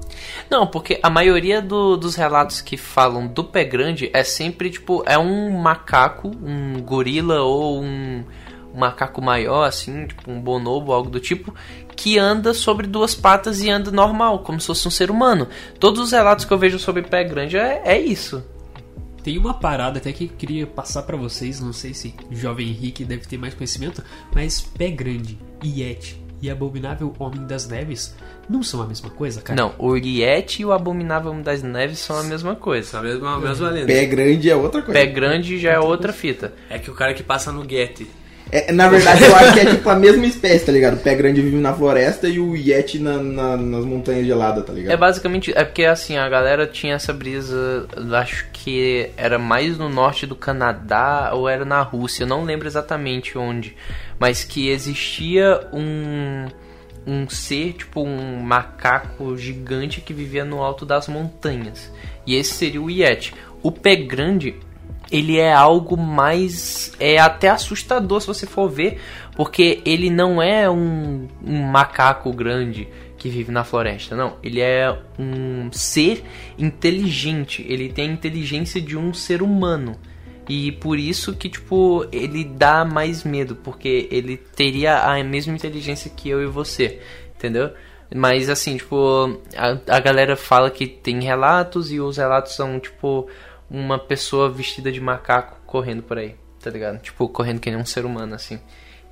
Não, 0.49 0.67
porque 0.67 0.99
a 1.01 1.09
maioria 1.09 1.61
do- 1.61 1.95
dos 1.95 2.15
relatos 2.15 2.59
que 2.59 2.75
falam 2.75 3.25
do 3.25 3.43
pé 3.43 3.63
grande 3.63 4.09
é 4.13 4.21
sempre, 4.23 4.69
tipo, 4.69 5.01
é 5.07 5.17
um 5.17 5.49
macaco, 5.61 6.29
um 6.43 6.81
gorila 6.81 7.41
ou 7.41 7.81
um, 7.81 8.25
um 8.73 8.79
macaco 8.79 9.21
maior, 9.21 9.63
assim, 9.63 10.07
tipo 10.07 10.29
um 10.29 10.41
bonobo, 10.41 10.91
algo 10.91 11.09
do 11.09 11.21
tipo, 11.21 11.55
que 11.95 12.17
anda 12.19 12.53
sobre 12.53 12.85
duas 12.85 13.15
patas 13.15 13.61
e 13.61 13.69
anda 13.69 13.91
normal, 13.91 14.39
como 14.39 14.59
se 14.59 14.67
fosse 14.67 14.85
um 14.87 14.91
ser 14.91 15.09
humano. 15.09 15.47
Todos 15.79 16.01
os 16.01 16.11
relatos 16.11 16.43
que 16.43 16.51
eu 16.51 16.57
vejo 16.57 16.77
sobre 16.79 17.01
pé 17.03 17.23
grande 17.23 17.55
é, 17.57 17.81
é 17.85 17.97
isso. 17.99 18.43
Tem 19.23 19.37
uma 19.37 19.53
parada 19.53 19.97
até 19.99 20.11
que 20.11 20.25
eu 20.25 20.29
queria 20.37 20.65
passar 20.67 21.03
pra 21.03 21.15
vocês, 21.17 21.59
não 21.59 21.73
sei 21.73 21.93
se 21.93 22.13
o 22.31 22.35
jovem 22.35 22.69
Henrique 22.69 23.05
deve 23.05 23.25
ter 23.27 23.37
mais 23.37 23.53
conhecimento, 23.53 24.03
mas 24.33 24.61
Pé 24.61 24.89
Grande, 24.89 25.37
Yeti 25.63 26.19
e 26.41 26.49
Abominável 26.49 27.13
Homem 27.19 27.45
das 27.45 27.67
Neves 27.67 28.15
não 28.49 28.63
são 28.63 28.81
a 28.81 28.87
mesma 28.87 29.09
coisa, 29.11 29.41
cara? 29.41 29.61
Não, 29.61 29.73
o 29.77 29.95
Yeti 29.95 30.63
e 30.63 30.65
o 30.65 30.71
Abominável 30.71 31.31
Homem 31.31 31.43
das 31.43 31.61
Neves 31.61 31.99
são 31.99 32.17
a 32.17 32.23
mesma 32.23 32.55
coisa. 32.55 32.97
É 32.97 32.99
a 32.99 33.03
mesma, 33.03 33.35
a 33.35 33.39
mesma 33.39 33.69
lenda. 33.69 33.85
Pé 33.87 34.05
grande 34.05 34.49
é 34.49 34.55
outra 34.55 34.81
coisa. 34.81 34.99
Pé 34.99 35.05
grande 35.05 35.59
já 35.59 35.71
é 35.73 35.79
outra 35.79 36.11
fita. 36.11 36.51
É 36.69 36.79
que 36.79 36.89
o 36.89 36.95
cara 36.95 37.13
que 37.13 37.21
passa 37.21 37.51
no 37.51 37.67
Get. 37.69 38.01
É, 38.53 38.69
na 38.73 38.89
verdade, 38.89 39.23
eu 39.23 39.33
acho 39.33 39.53
que 39.53 39.59
é 39.61 39.65
tipo 39.65 39.87
a 39.89 39.95
mesma 39.95 40.25
espécie, 40.25 40.65
tá 40.65 40.73
ligado? 40.73 40.95
O 40.95 40.99
pé 40.99 41.15
grande 41.15 41.41
vive 41.41 41.55
na 41.55 41.73
floresta 41.73 42.27
e 42.27 42.37
o 42.37 42.53
Yeti 42.53 42.99
na, 42.99 43.17
na- 43.17 43.55
nas 43.55 43.85
montanhas 43.85 44.25
geladas, 44.25 44.65
tá 44.65 44.73
ligado? 44.73 44.91
É 44.91 44.97
basicamente. 44.97 45.53
É 45.55 45.63
porque 45.63 45.85
assim, 45.85 46.17
a 46.17 46.27
galera 46.27 46.67
tinha 46.67 46.95
essa 46.95 47.13
brisa. 47.13 47.87
Acho 48.11 48.47
que 48.63 49.09
era 49.17 49.39
mais 49.39 49.75
no 49.75 49.89
norte 49.89 50.27
do 50.27 50.35
Canadá 50.35 51.31
ou 51.33 51.49
era 51.49 51.65
na 51.65 51.81
Rússia, 51.81 52.27
não 52.27 52.43
lembro 52.43 52.67
exatamente 52.67 53.35
onde. 53.35 53.75
Mas 54.19 54.43
que 54.43 54.69
existia 54.69 55.67
um. 55.73 56.47
Um 57.03 57.27
ser, 57.27 57.73
tipo 57.73 58.03
um 58.03 58.39
macaco 58.41 59.35
gigante 59.35 60.01
que 60.01 60.13
vivia 60.13 60.45
no 60.45 60.61
alto 60.61 60.85
das 60.85 61.07
montanhas. 61.07 61.91
E 62.27 62.35
esse 62.35 62.53
seria 62.53 62.79
o 62.79 62.91
Yeti. 62.91 63.33
O 63.63 63.71
pé 63.71 63.95
grande, 63.95 64.53
ele 65.11 65.39
é 65.39 65.51
algo 65.51 65.97
mais. 65.97 66.93
É 66.99 67.17
até 67.17 67.49
assustador 67.49 68.21
se 68.21 68.27
você 68.27 68.45
for 68.45 68.69
ver, 68.69 69.01
porque 69.35 69.81
ele 69.83 70.11
não 70.11 70.39
é 70.39 70.69
um, 70.69 71.27
um 71.43 71.63
macaco 71.63 72.31
grande 72.31 72.87
que 73.21 73.29
vive 73.29 73.51
na 73.51 73.63
floresta, 73.63 74.15
não. 74.15 74.37
Ele 74.41 74.59
é 74.59 74.97
um 75.19 75.71
ser 75.71 76.23
inteligente, 76.57 77.63
ele 77.69 77.93
tem 77.93 78.09
a 78.09 78.13
inteligência 78.13 78.81
de 78.81 78.97
um 78.97 79.13
ser 79.13 79.43
humano. 79.43 79.95
E 80.49 80.71
por 80.71 80.97
isso 80.97 81.35
que, 81.35 81.47
tipo, 81.47 82.03
ele 82.11 82.43
dá 82.43 82.83
mais 82.83 83.23
medo, 83.23 83.55
porque 83.55 84.09
ele 84.09 84.37
teria 84.37 85.03
a 85.03 85.23
mesma 85.23 85.53
inteligência 85.53 86.09
que 86.09 86.29
eu 86.29 86.41
e 86.41 86.47
você, 86.47 86.99
entendeu? 87.35 87.69
Mas 88.13 88.49
assim, 88.49 88.77
tipo, 88.77 89.39
a, 89.55 89.97
a 89.97 89.99
galera 89.99 90.35
fala 90.35 90.71
que 90.71 90.87
tem 90.87 91.21
relatos 91.21 91.91
e 91.91 91.99
os 91.99 92.17
relatos 92.17 92.55
são, 92.55 92.79
tipo, 92.79 93.29
uma 93.69 93.99
pessoa 93.99 94.49
vestida 94.49 94.91
de 94.91 94.99
macaco 94.99 95.59
correndo 95.67 96.01
por 96.01 96.17
aí, 96.17 96.35
tá 96.59 96.71
ligado? 96.71 96.99
Tipo, 96.99 97.29
correndo 97.29 97.59
que 97.59 97.69
nem 97.69 97.79
um 97.79 97.85
ser 97.85 98.03
humano, 98.03 98.33
assim. 98.33 98.59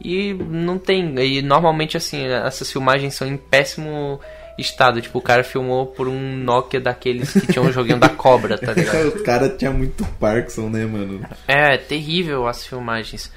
E 0.02 0.34
não 0.34 0.78
tem. 0.78 1.14
E 1.20 1.42
normalmente, 1.42 1.98
assim, 1.98 2.26
essas 2.26 2.72
filmagens 2.72 3.14
são 3.14 3.28
em 3.28 3.38
péssimo 3.38 4.20
estado. 4.58 5.02
Tipo, 5.02 5.20
o 5.20 5.22
cara 5.22 5.44
filmou 5.44 5.88
por 5.88 6.08
um 6.08 6.38
Nokia 6.38 6.80
daqueles 6.80 7.34
que 7.34 7.48
tinha 7.48 7.64
um 7.64 7.72
joguinho 7.72 8.00
da 8.00 8.10
cobra, 8.10 8.58
tá 8.58 8.72
ligado? 8.74 9.08
Os 9.16 9.22
caras 9.22 9.58
tinham 9.58 9.74
muito 9.74 10.06
Parkinson, 10.20 10.70
né, 10.70 10.86
mano? 10.86 11.22
É, 11.48 11.78
terrível 11.78 12.48
as 12.48 12.66
filmagens. 12.66 13.32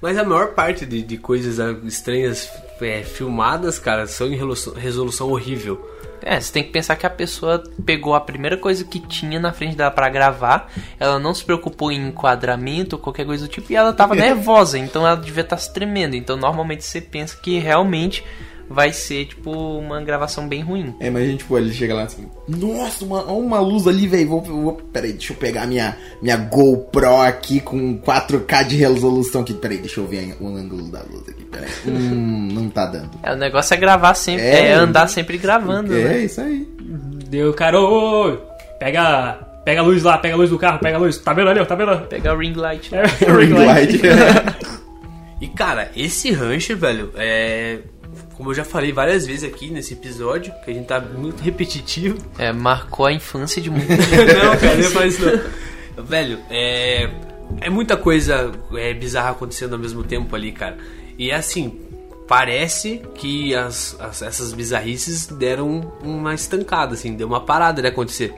Mas 0.00 0.18
a 0.18 0.24
maior 0.24 0.54
parte 0.54 0.84
de, 0.84 1.02
de 1.02 1.16
coisas 1.16 1.58
estranhas 1.84 2.50
é, 2.80 3.02
filmadas, 3.02 3.78
cara, 3.78 4.06
são 4.06 4.28
em 4.28 4.38
resolução 4.76 5.30
horrível. 5.30 5.80
É, 6.28 6.40
você 6.40 6.52
tem 6.52 6.64
que 6.64 6.70
pensar 6.70 6.96
que 6.96 7.06
a 7.06 7.10
pessoa 7.10 7.62
pegou 7.84 8.12
a 8.12 8.20
primeira 8.20 8.56
coisa 8.56 8.84
que 8.84 8.98
tinha 8.98 9.38
na 9.38 9.52
frente 9.52 9.76
dela 9.76 9.92
pra 9.92 10.08
gravar, 10.08 10.72
ela 10.98 11.20
não 11.20 11.32
se 11.32 11.44
preocupou 11.44 11.92
em 11.92 12.08
enquadramento 12.08 12.96
ou 12.96 13.00
qualquer 13.00 13.24
coisa 13.24 13.46
do 13.46 13.48
tipo, 13.48 13.70
e 13.70 13.76
ela 13.76 13.92
tava 13.92 14.16
nervosa, 14.16 14.76
então 14.76 15.06
ela 15.06 15.14
devia 15.14 15.44
estar 15.44 15.56
se 15.56 15.72
tremendo. 15.72 16.16
Então 16.16 16.36
normalmente 16.36 16.84
você 16.84 17.00
pensa 17.00 17.36
que 17.40 17.60
realmente 17.60 18.24
vai 18.68 18.92
ser, 18.92 19.26
tipo, 19.26 19.50
uma 19.50 20.00
gravação 20.02 20.48
bem 20.48 20.62
ruim. 20.62 20.94
É, 21.00 21.08
mas 21.10 21.22
a 21.22 21.26
gente, 21.26 21.38
tipo, 21.38 21.56
ele 21.56 21.72
chega 21.72 21.94
lá 21.94 22.02
assim, 22.04 22.26
nossa, 22.48 23.04
uma, 23.04 23.22
olha 23.24 23.32
uma 23.32 23.60
luz 23.60 23.86
ali, 23.86 24.06
velho. 24.06 24.28
Vou, 24.28 24.40
vou, 24.42 24.72
peraí, 24.92 25.12
deixa 25.12 25.32
eu 25.32 25.36
pegar 25.36 25.66
minha, 25.66 25.96
minha 26.20 26.36
GoPro 26.36 27.20
aqui 27.22 27.60
com 27.60 27.98
4K 28.00 28.64
de 28.66 28.76
resolução 28.76 29.42
aqui. 29.42 29.54
Peraí, 29.54 29.78
deixa 29.78 30.00
eu 30.00 30.06
ver 30.06 30.36
o 30.40 30.46
ângulo 30.48 30.90
da 30.90 31.00
luz 31.02 31.28
aqui. 31.28 31.44
Peraí. 31.44 31.70
Hum, 31.86 32.48
não 32.52 32.68
tá 32.68 32.86
dando. 32.86 33.10
É, 33.22 33.32
o 33.32 33.36
negócio 33.36 33.72
é 33.72 33.76
gravar 33.76 34.14
sempre, 34.14 34.44
É. 34.44 34.66
é, 34.68 34.72
andar 34.72 35.08
sempre 35.08 35.38
gravando, 35.38 35.94
É, 35.94 36.04
né? 36.04 36.18
isso 36.20 36.40
aí. 36.40 36.66
Deu, 37.28 37.52
cara, 37.54 37.80
ô, 37.80 38.32
ô, 38.32 38.36
pega, 38.78 39.34
pega 39.64 39.80
a 39.80 39.84
luz 39.84 40.02
lá, 40.02 40.18
pega 40.18 40.34
a 40.34 40.36
luz 40.36 40.50
do 40.50 40.58
carro, 40.58 40.78
pega 40.78 40.96
a 40.96 41.00
luz. 41.00 41.18
Tá 41.18 41.32
vendo 41.32 41.48
ali, 41.50 41.60
ó, 41.60 41.64
tá 41.64 41.74
vendo? 41.74 41.96
Pegar 42.08 42.34
o 42.34 42.38
ring 42.38 42.52
light. 42.54 42.90
né? 42.92 43.02
É, 43.20 43.30
Ring 43.32 43.52
light. 43.52 44.00
E 45.38 45.48
cara, 45.48 45.90
esse 45.94 46.32
rancho, 46.32 46.74
velho, 46.78 47.10
é. 47.14 47.80
Como 48.36 48.50
eu 48.50 48.54
já 48.54 48.64
falei 48.64 48.92
várias 48.92 49.26
vezes 49.26 49.44
aqui 49.44 49.70
nesse 49.70 49.94
episódio, 49.94 50.52
que 50.64 50.70
a 50.70 50.74
gente 50.74 50.86
tá 50.86 51.00
muito 51.00 51.42
repetitivo. 51.42 52.18
É, 52.38 52.52
marcou 52.52 53.06
a 53.06 53.12
infância 53.12 53.60
de 53.62 53.70
muita 53.70 53.94
não, 53.96 54.56
cara, 54.58 54.76
não 54.76 54.90
faz 54.90 55.14
isso 55.14 55.24
não. 55.96 56.04
Velho, 56.04 56.38
é. 56.50 57.10
É 57.60 57.70
muita 57.70 57.96
coisa 57.96 58.50
é, 58.74 58.92
bizarra 58.92 59.30
acontecendo 59.30 59.72
ao 59.74 59.78
mesmo 59.78 60.02
tempo 60.02 60.34
ali, 60.36 60.50
cara. 60.52 60.76
E 61.16 61.30
assim, 61.32 61.78
parece 62.28 63.00
que 63.14 63.54
as, 63.54 63.96
as- 64.00 64.20
essas 64.20 64.52
bizarrices 64.52 65.26
deram 65.26 65.92
uma 66.02 66.34
estancada, 66.34 66.94
assim, 66.94 67.14
deu 67.14 67.26
uma 67.28 67.40
parada 67.40 67.80
de 67.80 67.88
acontecer. 67.88 68.34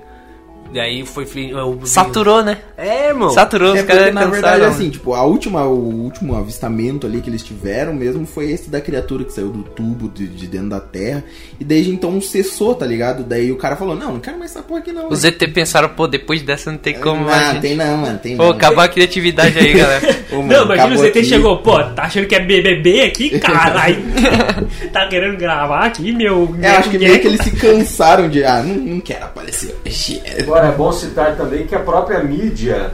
Daí 0.72 1.04
foi. 1.07 1.26
eu- 1.50 1.81
Saturou, 1.85 2.42
né? 2.42 2.59
É, 2.76 3.09
irmão. 3.09 3.31
Saturou, 3.31 3.74
É 3.74 3.81
os 3.81 3.87
caras 3.87 4.14
na 4.14 4.26
verdade, 4.26 4.64
assim, 4.64 4.90
tipo, 4.90 5.14
a 5.14 5.22
última, 5.22 5.64
o 5.64 5.74
último 6.04 6.37
avistamento 6.37 7.07
ali 7.07 7.20
que 7.20 7.31
eles 7.31 7.42
tiveram 7.42 7.92
mesmo 7.94 8.26
foi 8.26 8.50
esse 8.50 8.68
da 8.70 8.81
criatura 8.81 9.24
que 9.24 9.33
saiu 9.33 9.48
do 9.48 9.62
tubo 9.62 10.09
de, 10.09 10.26
de 10.26 10.46
dentro 10.46 10.68
da 10.70 10.81
terra. 10.81 11.24
E 11.59 11.64
desde 11.64 11.90
então 11.90 12.20
cessou, 12.20 12.74
tá 12.74 12.87
ligado? 12.87 13.24
Daí 13.24 13.50
o 13.50 13.57
cara 13.57 13.76
falou, 13.76 13.96
não, 13.96 14.12
não 14.12 14.20
quero 14.20 14.38
mais 14.38 14.50
essa 14.50 14.62
porra 14.62 14.81
aqui 14.81 14.92
não. 14.92 15.09
Os 15.09 15.24
ET 15.24 15.38
pensaram, 15.52 15.88
pô, 15.88 16.07
depois 16.07 16.42
dessa 16.42 16.70
não 16.70 16.78
tem 16.78 16.94
como 16.94 17.22
não, 17.22 17.31
mais. 17.31 17.52
gente. 17.52 17.61
tem 17.62 17.74
não, 17.76 17.96
mano, 17.96 18.18
tem 18.18 18.37
Pô, 18.37 18.44
não. 18.44 18.50
acabar 18.50 18.85
a 18.85 18.88
criatividade 18.88 19.59
aí, 19.59 19.72
galera. 19.72 20.16
Ô, 20.31 20.37
mano, 20.37 20.48
Não, 20.48 20.64
imagina 20.66 20.74
acabou 20.74 20.98
o 21.04 21.07
ZT 21.09 21.18
aqui. 21.18 21.24
chegou, 21.24 21.59
pô, 21.59 21.83
tá 21.83 22.02
achando 22.04 22.26
que 22.26 22.35
é 22.35 22.40
BBB 22.40 23.00
aqui? 23.02 23.38
Caralho. 23.40 23.96
tá 24.92 25.07
querendo 25.09 25.37
gravar 25.38 25.87
aqui, 25.87 26.12
meu. 26.12 26.54
É, 26.61 26.68
acho 26.76 26.90
que 26.90 26.98
meio 26.98 27.18
que 27.20 27.26
eles 27.26 27.40
se 27.40 27.50
cansaram 27.52 28.28
de, 28.28 28.44
ah, 28.44 28.62
não, 28.62 28.74
não 28.76 29.00
quero 29.00 29.24
aparecer 29.24 29.74
hoje. 29.87 30.20
Agora 30.59 30.73
é 30.73 30.77
bom 30.77 30.90
citar 30.90 31.37
também 31.37 31.68
que 31.68 31.75
a 31.77 31.79
própria 31.79 32.21
mídia 32.21 32.90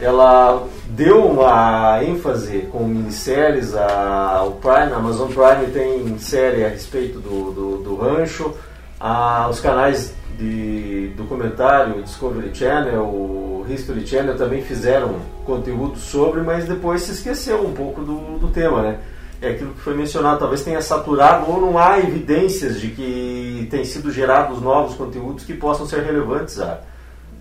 ela 0.00 0.66
deu 0.88 1.24
uma 1.24 2.02
ênfase 2.02 2.62
com 2.72 2.88
minisséries, 2.88 3.72
a, 3.72 4.42
o 4.44 4.56
Prime, 4.56 4.92
a 4.92 4.96
Amazon 4.96 5.28
Prime 5.28 5.70
tem 5.72 6.18
série 6.18 6.64
a 6.64 6.68
respeito 6.68 7.20
do, 7.20 7.52
do, 7.52 7.76
do 7.84 7.94
rancho, 7.94 8.52
a, 8.98 9.46
os 9.48 9.60
canais 9.60 10.12
de 10.36 11.12
documentário, 11.16 12.02
Discovery 12.02 12.52
Channel, 12.52 13.04
o 13.04 13.64
History 13.68 14.04
Channel 14.04 14.36
também 14.36 14.62
fizeram 14.62 15.14
conteúdo 15.46 15.96
sobre, 15.96 16.40
mas 16.40 16.64
depois 16.64 17.02
se 17.02 17.12
esqueceu 17.12 17.64
um 17.64 17.72
pouco 17.72 18.02
do, 18.02 18.40
do 18.40 18.48
tema, 18.48 18.82
né? 18.82 18.98
É 19.40 19.50
aquilo 19.50 19.72
que 19.72 19.80
foi 19.82 19.94
mencionado, 19.94 20.40
talvez 20.40 20.64
tenha 20.64 20.82
saturado 20.82 21.48
ou 21.48 21.60
não 21.60 21.78
há 21.78 21.96
evidências 22.00 22.80
de 22.80 22.88
que 22.88 23.68
têm 23.70 23.84
sido 23.84 24.10
gerados 24.10 24.60
novos 24.60 24.96
conteúdos 24.96 25.44
que 25.44 25.54
possam 25.54 25.86
ser 25.86 26.02
relevantes 26.02 26.58
à, 26.58 26.80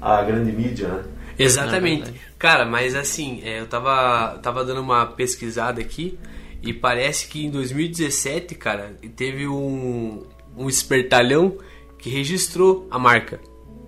à 0.03 0.21
grande 0.23 0.51
mídia, 0.51 0.87
né? 0.87 1.03
É 1.39 1.43
Exatamente. 1.43 2.03
verdade. 2.03 2.21
Cara, 2.37 2.65
mas 2.65 2.93
assim, 2.95 3.41
é, 3.43 3.59
eu 3.61 3.65
tava, 3.67 4.37
tava 4.43 4.63
dando 4.63 4.81
uma 4.81 5.05
pesquisada 5.05 5.81
aqui 5.81 6.17
e 6.61 6.71
parece 6.73 7.27
que 7.27 7.45
em 7.45 7.49
2017, 7.49 8.53
cara, 8.55 8.95
teve 9.15 9.47
um, 9.47 10.23
um 10.55 10.69
espertalhão 10.69 11.57
que 11.97 12.09
registrou 12.09 12.87
a 12.91 12.99
marca 12.99 13.39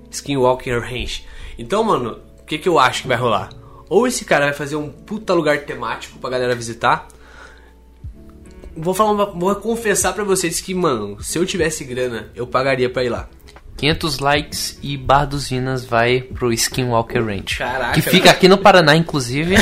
Skinwalker 0.10 0.80
Ranch. 0.82 1.25
Então, 1.58 1.84
mano, 1.84 2.19
o 2.39 2.45
que, 2.45 2.58
que 2.58 2.67
eu 2.69 2.80
acho 2.80 3.04
que 3.04 3.08
vai 3.08 3.17
rolar? 3.17 3.49
Ou 3.89 4.08
esse 4.08 4.25
cara 4.25 4.45
vai 4.45 4.54
fazer 4.54 4.75
um 4.78 4.89
puta 4.89 5.34
lugar 5.34 5.60
temático 5.65 6.17
pra 6.19 6.30
galera 6.30 6.56
visitar. 6.56 7.08
Vou 8.75 8.93
falar 8.93 9.12
uma- 9.12 9.25
vou 9.32 9.56
confessar 9.56 10.13
pra 10.13 10.23
vocês 10.23 10.60
que, 10.60 10.73
mano, 10.73 11.21
se 11.23 11.38
eu 11.38 11.45
tivesse 11.45 11.84
grana, 11.86 12.30
eu 12.36 12.45
pagaria 12.47 12.89
pra 12.89 13.04
ir 13.04 13.10
lá. 13.10 13.30
500 13.77 14.19
likes 14.19 14.79
e 14.81 14.95
Bar 14.95 15.25
dos 15.25 15.49
Vinas 15.49 15.83
vai 15.83 16.21
pro 16.21 16.53
Skinwalker 16.53 17.25
Ranch. 17.25 17.57
Caraca. 17.57 17.93
Que 17.93 18.01
fica 18.01 18.31
aqui 18.31 18.47
no 18.47 18.57
Paraná, 18.57 18.95
inclusive. 18.95 19.55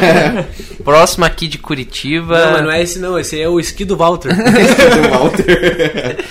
Próximo 0.82 1.24
aqui 1.24 1.46
de 1.46 1.58
Curitiba. 1.58 2.38
Não, 2.38 2.52
mas 2.52 2.62
não 2.62 2.70
é 2.70 2.82
esse 2.82 2.98
não, 2.98 3.18
esse 3.18 3.40
é 3.40 3.48
o 3.48 3.60
esqui 3.60 3.84
do 3.84 3.96
Walter. 3.96 4.30
do 4.34 5.08
Walter. 5.10 6.24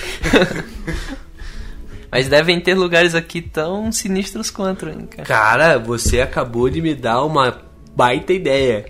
Mas 2.10 2.28
devem 2.28 2.58
ter 2.58 2.74
lugares 2.74 3.14
aqui 3.14 3.42
tão 3.42 3.92
sinistros 3.92 4.50
quanto, 4.50 4.88
hein, 4.88 5.06
cara. 5.10 5.28
Cara, 5.28 5.78
você 5.78 6.22
acabou 6.22 6.70
de 6.70 6.80
me 6.80 6.94
dar 6.94 7.22
uma 7.22 7.60
baita 7.94 8.32
ideia. 8.32 8.86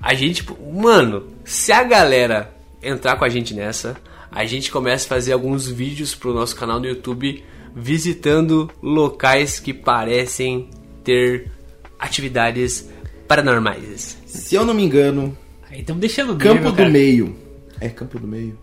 A 0.00 0.14
gente, 0.14 0.46
mano, 0.72 1.24
se 1.44 1.70
a 1.70 1.82
galera 1.82 2.50
entrar 2.82 3.16
com 3.16 3.24
a 3.26 3.28
gente 3.28 3.52
nessa, 3.52 3.94
a 4.30 4.44
gente 4.44 4.70
começa 4.70 5.06
a 5.06 5.08
fazer 5.08 5.32
alguns 5.32 5.66
vídeos 5.68 6.14
pro 6.14 6.32
nosso 6.34 6.54
canal 6.56 6.78
no 6.78 6.86
YouTube 6.86 7.42
visitando 7.74 8.70
locais 8.82 9.60
que 9.60 9.72
parecem 9.72 10.68
ter 11.04 11.50
atividades 11.98 12.88
paranormais. 13.28 14.18
Se 14.26 14.54
eu 14.54 14.64
não 14.64 14.74
me 14.74 14.82
engano, 14.82 15.36
Aí 15.70 15.80
estamos 15.80 16.00
deixando 16.00 16.36
Campo 16.36 16.54
nível, 16.54 16.70
do 16.72 16.76
cara. 16.76 16.90
Meio. 16.90 17.36
É 17.80 17.88
Campo 17.88 18.18
do 18.18 18.26
Meio? 18.26 18.58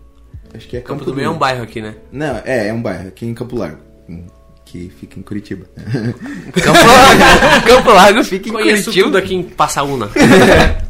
Acho 0.54 0.68
que 0.68 0.76
é 0.76 0.80
Campo 0.80 1.04
do 1.04 1.14
Meio 1.14 1.26
é 1.26 1.30
um 1.30 1.38
bairro 1.38 1.62
aqui, 1.62 1.80
né? 1.80 1.96
Não, 2.12 2.36
é, 2.44 2.68
é 2.68 2.72
um 2.72 2.82
bairro, 2.82 3.08
aqui 3.08 3.24
em 3.26 3.34
Campo 3.34 3.56
Largo. 3.56 3.80
Que 4.64 4.90
fica 5.00 5.18
em 5.18 5.22
Curitiba. 5.22 5.64
Campo 6.52 6.78
Largo, 6.86 7.64
Campo 7.66 7.90
Largo 7.90 8.24
fica 8.24 8.48
em 8.48 8.52
Conheço 8.52 8.84
Curitiba. 8.84 9.06
tudo 9.06 9.16
aqui 9.18 9.34
em 9.34 9.42
Passaúna. 9.42 10.10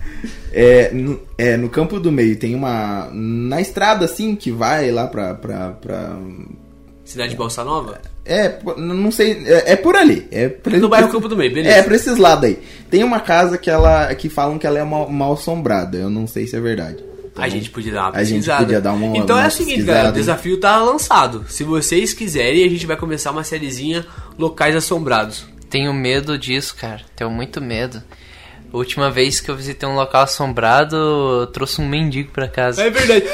É 0.53 0.91
no, 0.93 1.21
é, 1.37 1.57
no 1.57 1.69
Campo 1.69 1.99
do 2.01 2.11
Meio 2.11 2.37
tem 2.37 2.55
uma. 2.55 3.09
Na 3.13 3.61
estrada 3.61 4.05
assim, 4.05 4.35
que 4.35 4.51
vai 4.51 4.91
lá 4.91 5.07
pra. 5.07 5.35
pra, 5.35 5.71
pra 5.73 6.17
Cidade 7.05 7.31
de 7.31 7.37
Balsa 7.37 7.65
Nova? 7.65 8.01
É, 8.25 8.51
pô, 8.51 8.75
não 8.77 9.11
sei, 9.11 9.43
é, 9.47 9.73
é 9.73 9.77
por 9.77 9.97
ali. 9.97 10.27
É 10.31 10.49
por 10.49 10.73
No 10.75 10.89
bairro 10.91 11.11
Campo 11.11 11.27
do 11.29 11.37
Meio, 11.37 11.53
beleza. 11.55 11.77
É, 11.77 11.83
pra 11.83 11.97
esses 11.97 12.19
lados 12.19 12.45
aí. 12.45 12.59
Tem 12.91 13.03
uma 13.03 13.21
casa 13.21 13.57
que 13.57 13.71
ela 13.71 14.15
que 14.15 14.29
falam 14.29 14.59
que 14.59 14.67
ela 14.67 14.79
é 14.79 14.85
mal, 14.85 15.09
mal 15.11 15.33
assombrada. 15.33 15.97
Eu 15.97 16.11
não 16.11 16.27
sei 16.27 16.47
se 16.47 16.55
é 16.55 16.61
verdade. 16.61 17.03
Então, 17.31 17.43
A 17.45 17.49
gente 17.49 17.71
podia 17.71 17.93
dar 17.93 18.01
uma 18.03 18.09
A 18.11 18.25
gente 18.25 18.35
pesquisada. 18.35 18.65
podia 18.65 18.81
dar 18.81 18.93
uma- 18.93 19.17
Então 19.17 19.39
é 19.39 19.43
uma 19.43 19.49
o 19.49 19.51
seguinte, 19.51 19.69
pesquisada, 19.77 19.97
galera, 19.99 20.13
o 20.15 20.19
desafio 20.19 20.61
tá 20.61 20.83
lançado. 20.83 21.47
Se 21.49 21.65
vocês 21.65 22.13
quiserem, 22.13 22.65
a 22.65 22.69
gente 22.69 22.85
vai 22.87 22.97
começar 22.97 23.31
uma 23.31 23.45
sériezinha 23.45 24.05
Locais 24.39 24.77
Assombrados. 24.77 25.47
Tenho 25.71 25.95
medo 25.95 26.37
disso, 26.39 26.75
cara. 26.79 27.01
Tenho 27.17 27.31
muito 27.31 27.61
medo. 27.63 28.03
A 28.73 28.77
última 28.77 29.11
vez 29.11 29.41
que 29.41 29.51
eu 29.51 29.57
visitei 29.57 29.89
um 29.89 29.95
local 29.95 30.23
assombrado, 30.23 30.97
eu 30.97 31.47
trouxe 31.47 31.81
um 31.81 31.89
mendigo 31.89 32.31
pra 32.33 32.47
casa. 32.47 32.83
É 32.83 32.91
verdade. 32.91 33.25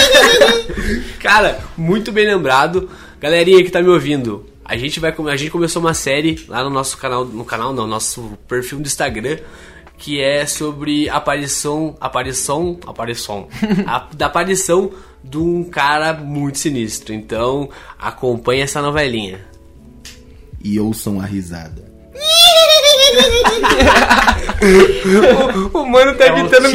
Cara, 1.20 1.60
muito 1.76 2.10
bem 2.10 2.26
lembrado. 2.26 2.88
Galerinha 3.20 3.62
que 3.62 3.70
tá 3.70 3.82
me 3.82 3.88
ouvindo, 3.88 4.46
a 4.64 4.76
gente 4.76 4.98
vai 4.98 5.14
a 5.30 5.36
gente 5.36 5.50
começou 5.50 5.82
uma 5.82 5.92
série 5.92 6.44
lá 6.48 6.64
no 6.64 6.70
nosso 6.70 6.96
canal, 6.96 7.24
no 7.24 7.44
canal 7.44 7.74
não, 7.74 7.86
nosso 7.86 8.38
perfil 8.48 8.80
do 8.80 8.86
Instagram, 8.86 9.38
que 9.98 10.20
é 10.20 10.46
sobre 10.46 11.10
aparição, 11.10 11.94
aparição, 12.00 12.78
aparição, 12.86 13.48
a, 13.86 14.08
da 14.14 14.26
aparição 14.26 14.92
de 15.22 15.36
um 15.36 15.64
cara 15.64 16.14
muito 16.14 16.58
sinistro. 16.58 17.12
Então, 17.12 17.68
acompanhe 17.98 18.62
essa 18.62 18.80
novelinha. 18.80 19.44
E 20.62 20.80
ouçam 20.80 21.20
a 21.20 21.26
risada. 21.26 21.84
O 25.72 25.84
mano 25.86 26.14
tá 26.14 26.26
imitando 26.28 26.68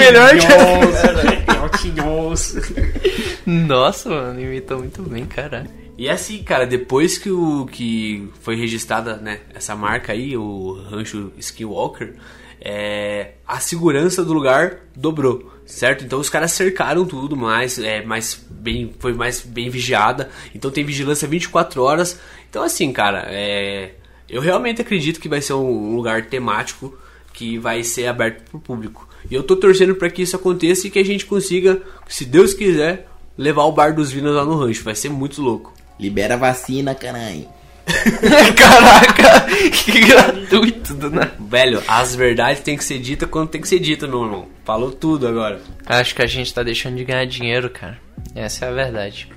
Nossa, 3.45 4.09
mano, 4.09 4.39
imitou 4.41 4.79
muito 4.79 5.01
bem, 5.03 5.25
cara. 5.25 5.65
E 5.97 6.09
assim, 6.09 6.41
cara, 6.43 6.65
depois 6.65 7.17
que 7.17 7.29
o 7.29 7.65
que 7.65 8.29
foi 8.41 8.55
registrada, 8.55 9.17
né, 9.17 9.39
essa 9.53 9.75
marca 9.75 10.13
aí, 10.13 10.37
o 10.37 10.81
rancho 10.89 11.31
Skinwalker, 11.37 12.15
é, 12.61 13.31
a 13.47 13.59
segurança 13.59 14.23
do 14.23 14.33
lugar 14.33 14.79
dobrou, 14.95 15.51
certo? 15.65 16.03
Então 16.05 16.19
os 16.19 16.29
caras 16.29 16.51
cercaram 16.51 17.05
tudo 17.05 17.35
mais, 17.35 17.79
é, 17.79 18.01
mais 18.03 18.45
bem, 18.49 18.93
foi 18.99 19.13
mais 19.13 19.41
bem 19.41 19.69
vigiada. 19.69 20.29
Então 20.53 20.71
tem 20.71 20.83
vigilância 20.85 21.27
24 21.27 21.81
horas. 21.81 22.19
Então 22.49 22.63
assim, 22.63 22.91
cara, 22.93 23.25
é, 23.27 23.91
eu 24.29 24.41
realmente 24.41 24.81
acredito 24.81 25.19
que 25.19 25.29
vai 25.29 25.41
ser 25.41 25.53
um 25.53 25.95
lugar 25.95 26.25
temático 26.27 26.97
que 27.39 27.57
vai 27.57 27.85
ser 27.85 28.07
aberto 28.07 28.43
pro 28.49 28.59
público. 28.59 29.07
E 29.31 29.33
eu 29.33 29.41
tô 29.41 29.55
torcendo 29.55 29.95
para 29.95 30.09
que 30.09 30.21
isso 30.21 30.35
aconteça 30.35 30.85
e 30.85 30.89
que 30.89 30.99
a 30.99 31.05
gente 31.05 31.25
consiga, 31.25 31.81
se 32.05 32.25
Deus 32.25 32.53
quiser, 32.53 33.07
levar 33.37 33.63
o 33.63 33.71
bar 33.71 33.95
dos 33.95 34.11
Vinas 34.11 34.35
lá 34.35 34.43
no 34.43 34.57
rancho. 34.57 34.83
Vai 34.83 34.93
ser 34.93 35.07
muito 35.07 35.41
louco. 35.41 35.73
Libera 35.97 36.33
a 36.33 36.37
vacina, 36.37 36.93
caralho. 36.93 37.47
Caraca, 38.55 39.47
que 39.71 39.99
gratuito 40.01 40.93
do 40.93 41.09
nada. 41.09 41.33
Velho, 41.39 41.81
as 41.87 42.13
verdades 42.13 42.61
têm 42.61 42.77
que 42.77 42.83
ser 42.83 42.99
ditas 42.99 43.27
quando 43.29 43.49
tem 43.49 43.61
que 43.61 43.67
ser 43.67 43.79
dita, 43.79 44.05
meu 44.05 44.23
irmão. 44.23 44.47
Falou 44.65 44.91
tudo 44.91 45.25
agora. 45.25 45.61
Acho 45.85 46.13
que 46.13 46.21
a 46.21 46.27
gente 46.27 46.53
tá 46.53 46.61
deixando 46.61 46.97
de 46.97 47.05
ganhar 47.05 47.25
dinheiro, 47.25 47.69
cara. 47.69 47.97
Essa 48.35 48.65
é 48.65 48.69
a 48.69 48.73
verdade. 48.73 49.29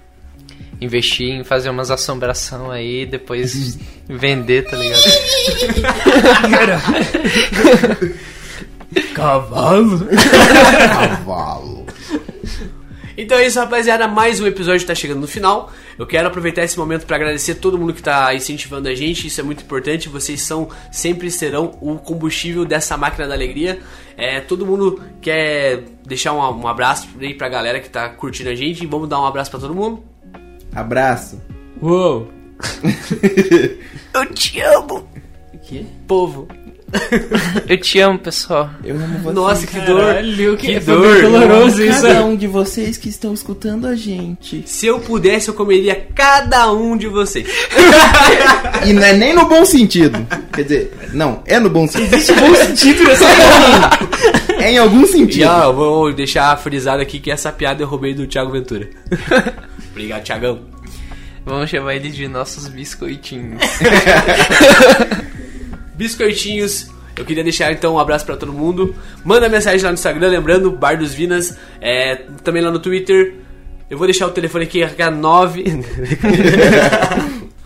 Investir 0.82 1.30
em 1.30 1.44
fazer 1.44 1.70
umas 1.70 1.90
assombração 1.90 2.70
aí, 2.70 3.06
depois 3.06 3.78
vender, 4.08 4.68
tá 4.68 4.76
ligado? 4.76 5.02
Cavalo. 9.14 10.06
Cavalo. 10.92 11.86
Então 13.16 13.38
é 13.38 13.46
isso, 13.46 13.60
rapaziada. 13.60 14.08
Mais 14.08 14.40
um 14.40 14.46
episódio 14.46 14.86
tá 14.86 14.94
chegando 14.94 15.20
no 15.20 15.28
final. 15.28 15.70
Eu 15.98 16.06
quero 16.06 16.26
aproveitar 16.26 16.64
esse 16.64 16.78
momento 16.78 17.06
para 17.06 17.16
agradecer 17.16 17.56
todo 17.56 17.78
mundo 17.78 17.92
que 17.92 18.02
tá 18.02 18.34
incentivando 18.34 18.88
a 18.88 18.94
gente. 18.94 19.26
Isso 19.26 19.40
é 19.40 19.44
muito 19.44 19.62
importante. 19.62 20.08
Vocês 20.08 20.40
são, 20.42 20.68
sempre 20.90 21.30
serão 21.30 21.78
o 21.80 21.98
combustível 21.98 22.64
dessa 22.64 22.96
máquina 22.96 23.28
da 23.28 23.34
alegria. 23.34 23.80
É, 24.16 24.40
todo 24.40 24.66
mundo 24.66 25.00
quer 25.20 25.84
deixar 26.04 26.32
um, 26.32 26.62
um 26.62 26.66
abraço 26.66 27.08
aí 27.20 27.34
pra 27.34 27.48
galera 27.48 27.80
que 27.80 27.88
tá 27.88 28.08
curtindo 28.08 28.50
a 28.50 28.54
gente. 28.54 28.86
Vamos 28.86 29.08
dar 29.08 29.20
um 29.20 29.26
abraço 29.26 29.50
pra 29.50 29.60
todo 29.60 29.74
mundo. 29.74 30.02
Abraço. 30.74 31.40
Uou. 31.80 32.30
Eu 34.14 34.26
te 34.26 34.60
amo! 34.60 35.08
O 35.54 35.58
quê? 35.58 35.84
Povo. 36.06 36.46
Eu 37.66 37.80
te 37.80 37.98
amo, 38.00 38.18
pessoal. 38.18 38.68
Eu 38.84 38.96
amo 38.96 39.18
vocês. 39.20 39.34
Nossa, 39.34 39.66
que 39.66 39.80
dor. 39.80 40.00
Caralho, 40.04 40.56
que, 40.58 40.66
Que 40.74 40.80
foi 40.80 40.94
dor. 40.94 41.22
doloroso 41.22 41.82
isso. 41.82 42.02
Cada 42.02 42.24
um 42.26 42.36
de 42.36 42.46
vocês 42.46 42.98
que 42.98 43.08
estão 43.08 43.32
escutando 43.32 43.86
a 43.86 43.94
gente. 43.96 44.62
Se 44.66 44.86
eu 44.86 45.00
pudesse, 45.00 45.48
eu 45.48 45.54
comeria 45.54 46.06
cada 46.14 46.70
um 46.70 46.96
de 46.96 47.08
vocês. 47.08 47.46
E 48.84 48.92
não 48.92 49.02
é 49.04 49.12
nem 49.12 49.32
no 49.32 49.46
bom 49.46 49.64
sentido. 49.64 50.26
Quer 50.52 50.62
dizer, 50.64 50.92
não, 51.12 51.40
é 51.46 51.60
no 51.60 51.70
bom 51.70 51.86
sentido. 51.86 52.14
Existe 52.14 52.32
bom 52.34 52.52
sentido 52.54 53.04
nessa 53.04 53.24
É 54.60 54.72
em 54.72 54.78
algum 54.78 55.02
E 55.04 55.06
sentido. 55.06 55.46
ó, 55.48 55.64
eu 55.66 55.72
vou 55.72 56.12
deixar 56.12 56.56
frisado 56.58 57.00
aqui 57.00 57.20
que 57.20 57.30
essa 57.30 57.52
piada 57.52 57.80
eu 57.82 57.86
roubei 57.86 58.12
do 58.12 58.26
Thiago 58.26 58.50
Ventura. 58.50 58.88
Obrigado, 59.92 60.24
Thiagão. 60.24 60.60
Vamos 61.44 61.70
chamar 61.70 61.94
eles 61.94 62.16
de 62.16 62.26
nossos 62.26 62.66
biscoitinhos. 62.68 63.62
Biscoitinhos. 65.94 66.90
Eu 67.16 67.24
queria 67.24 67.44
deixar 67.44 67.72
então 67.72 67.94
um 67.94 67.98
abraço 67.98 68.24
pra 68.24 68.36
todo 68.36 68.52
mundo. 68.52 68.94
Manda 69.24 69.48
mensagem 69.48 69.82
lá 69.82 69.90
no 69.90 69.94
Instagram, 69.94 70.28
lembrando, 70.28 70.70
Bar 70.70 70.96
dos 70.96 71.12
Vinas. 71.12 71.56
É, 71.80 72.16
também 72.42 72.62
lá 72.62 72.70
no 72.70 72.78
Twitter. 72.78 73.34
Eu 73.90 73.98
vou 73.98 74.06
deixar 74.06 74.26
o 74.26 74.30
telefone 74.30 74.64
aqui, 74.64 74.82
é 74.82 75.10
9. 75.10 75.64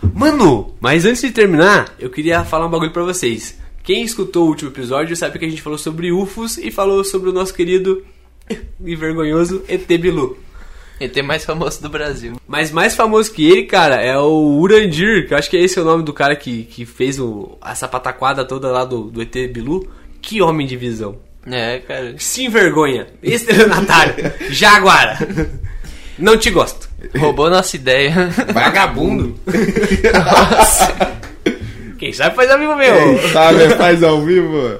Mano, 0.13 0.75
mas 0.81 1.05
antes 1.05 1.21
de 1.21 1.31
terminar, 1.31 1.93
eu 1.99 2.09
queria 2.09 2.43
falar 2.43 2.67
um 2.67 2.69
bagulho 2.69 2.91
pra 2.91 3.03
vocês. 3.03 3.57
Quem 3.83 4.03
escutou 4.03 4.45
o 4.45 4.49
último 4.49 4.69
episódio 4.69 5.15
sabe 5.15 5.39
que 5.39 5.45
a 5.45 5.49
gente 5.49 5.61
falou 5.61 5.77
sobre 5.77 6.11
UFOs 6.11 6.57
e 6.57 6.71
falou 6.71 7.03
sobre 7.03 7.29
o 7.29 7.33
nosso 7.33 7.53
querido 7.53 8.03
e 8.83 8.95
vergonhoso 8.95 9.63
ET 9.69 9.87
Bilu. 9.87 10.37
ET 10.99 11.15
mais 11.23 11.45
famoso 11.45 11.81
do 11.81 11.89
Brasil. 11.89 12.39
Mas 12.47 12.71
mais 12.71 12.95
famoso 12.95 13.31
que 13.31 13.49
ele, 13.49 13.63
cara, 13.63 13.95
é 13.95 14.17
o 14.17 14.59
Urandir, 14.59 15.27
que 15.27 15.33
eu 15.33 15.37
acho 15.37 15.49
que 15.49 15.57
é 15.57 15.61
esse 15.61 15.79
o 15.79 15.83
nome 15.83 16.03
do 16.03 16.13
cara 16.13 16.35
que, 16.35 16.63
que 16.63 16.85
fez 16.85 17.19
o, 17.19 17.57
essa 17.63 17.87
pataquada 17.87 18.43
toda 18.43 18.71
lá 18.71 18.83
do, 18.83 19.03
do 19.03 19.21
ET 19.21 19.33
Bilu. 19.51 19.87
Que 20.21 20.41
homem 20.41 20.65
de 20.65 20.75
visão. 20.75 21.19
É, 21.45 21.79
cara. 21.79 22.15
Sem 22.17 22.49
vergonha. 22.49 23.07
Estelionatário. 23.23 24.15
Jaguara. 24.49 25.17
Não 26.17 26.35
te 26.35 26.49
gosto. 26.49 26.89
Roubou 27.17 27.49
nossa 27.49 27.75
ideia. 27.75 28.29
Vagabundo. 28.51 29.39
Quem 31.97 32.11
sabe 32.11 32.35
faz 32.35 32.49
amigo 32.49 32.75
meu. 32.75 33.19
Quem 33.19 33.29
sabe 33.31 33.69
faz 33.75 34.03
ao 34.03 34.21
vivo. 34.23 34.79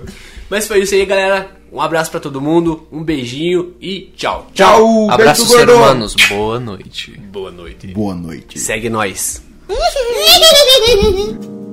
Mas 0.49 0.67
foi 0.67 0.81
isso 0.81 0.95
aí, 0.95 1.05
galera. 1.05 1.56
Um 1.71 1.81
abraço 1.81 2.11
pra 2.11 2.19
todo 2.19 2.41
mundo. 2.41 2.87
Um 2.91 3.03
beijinho 3.03 3.73
e 3.81 4.11
tchau. 4.15 4.47
Tchau, 4.53 5.09
Abraços, 5.09 5.49
beijo 5.49 5.65
ser 5.65 5.73
humanos. 5.73 6.15
Boa 6.29 6.59
noite. 6.59 7.19
Boa 7.31 7.51
noite. 7.51 7.87
Boa 7.87 8.15
noite. 8.15 8.59
Segue 8.59 8.89
nós. 8.89 9.41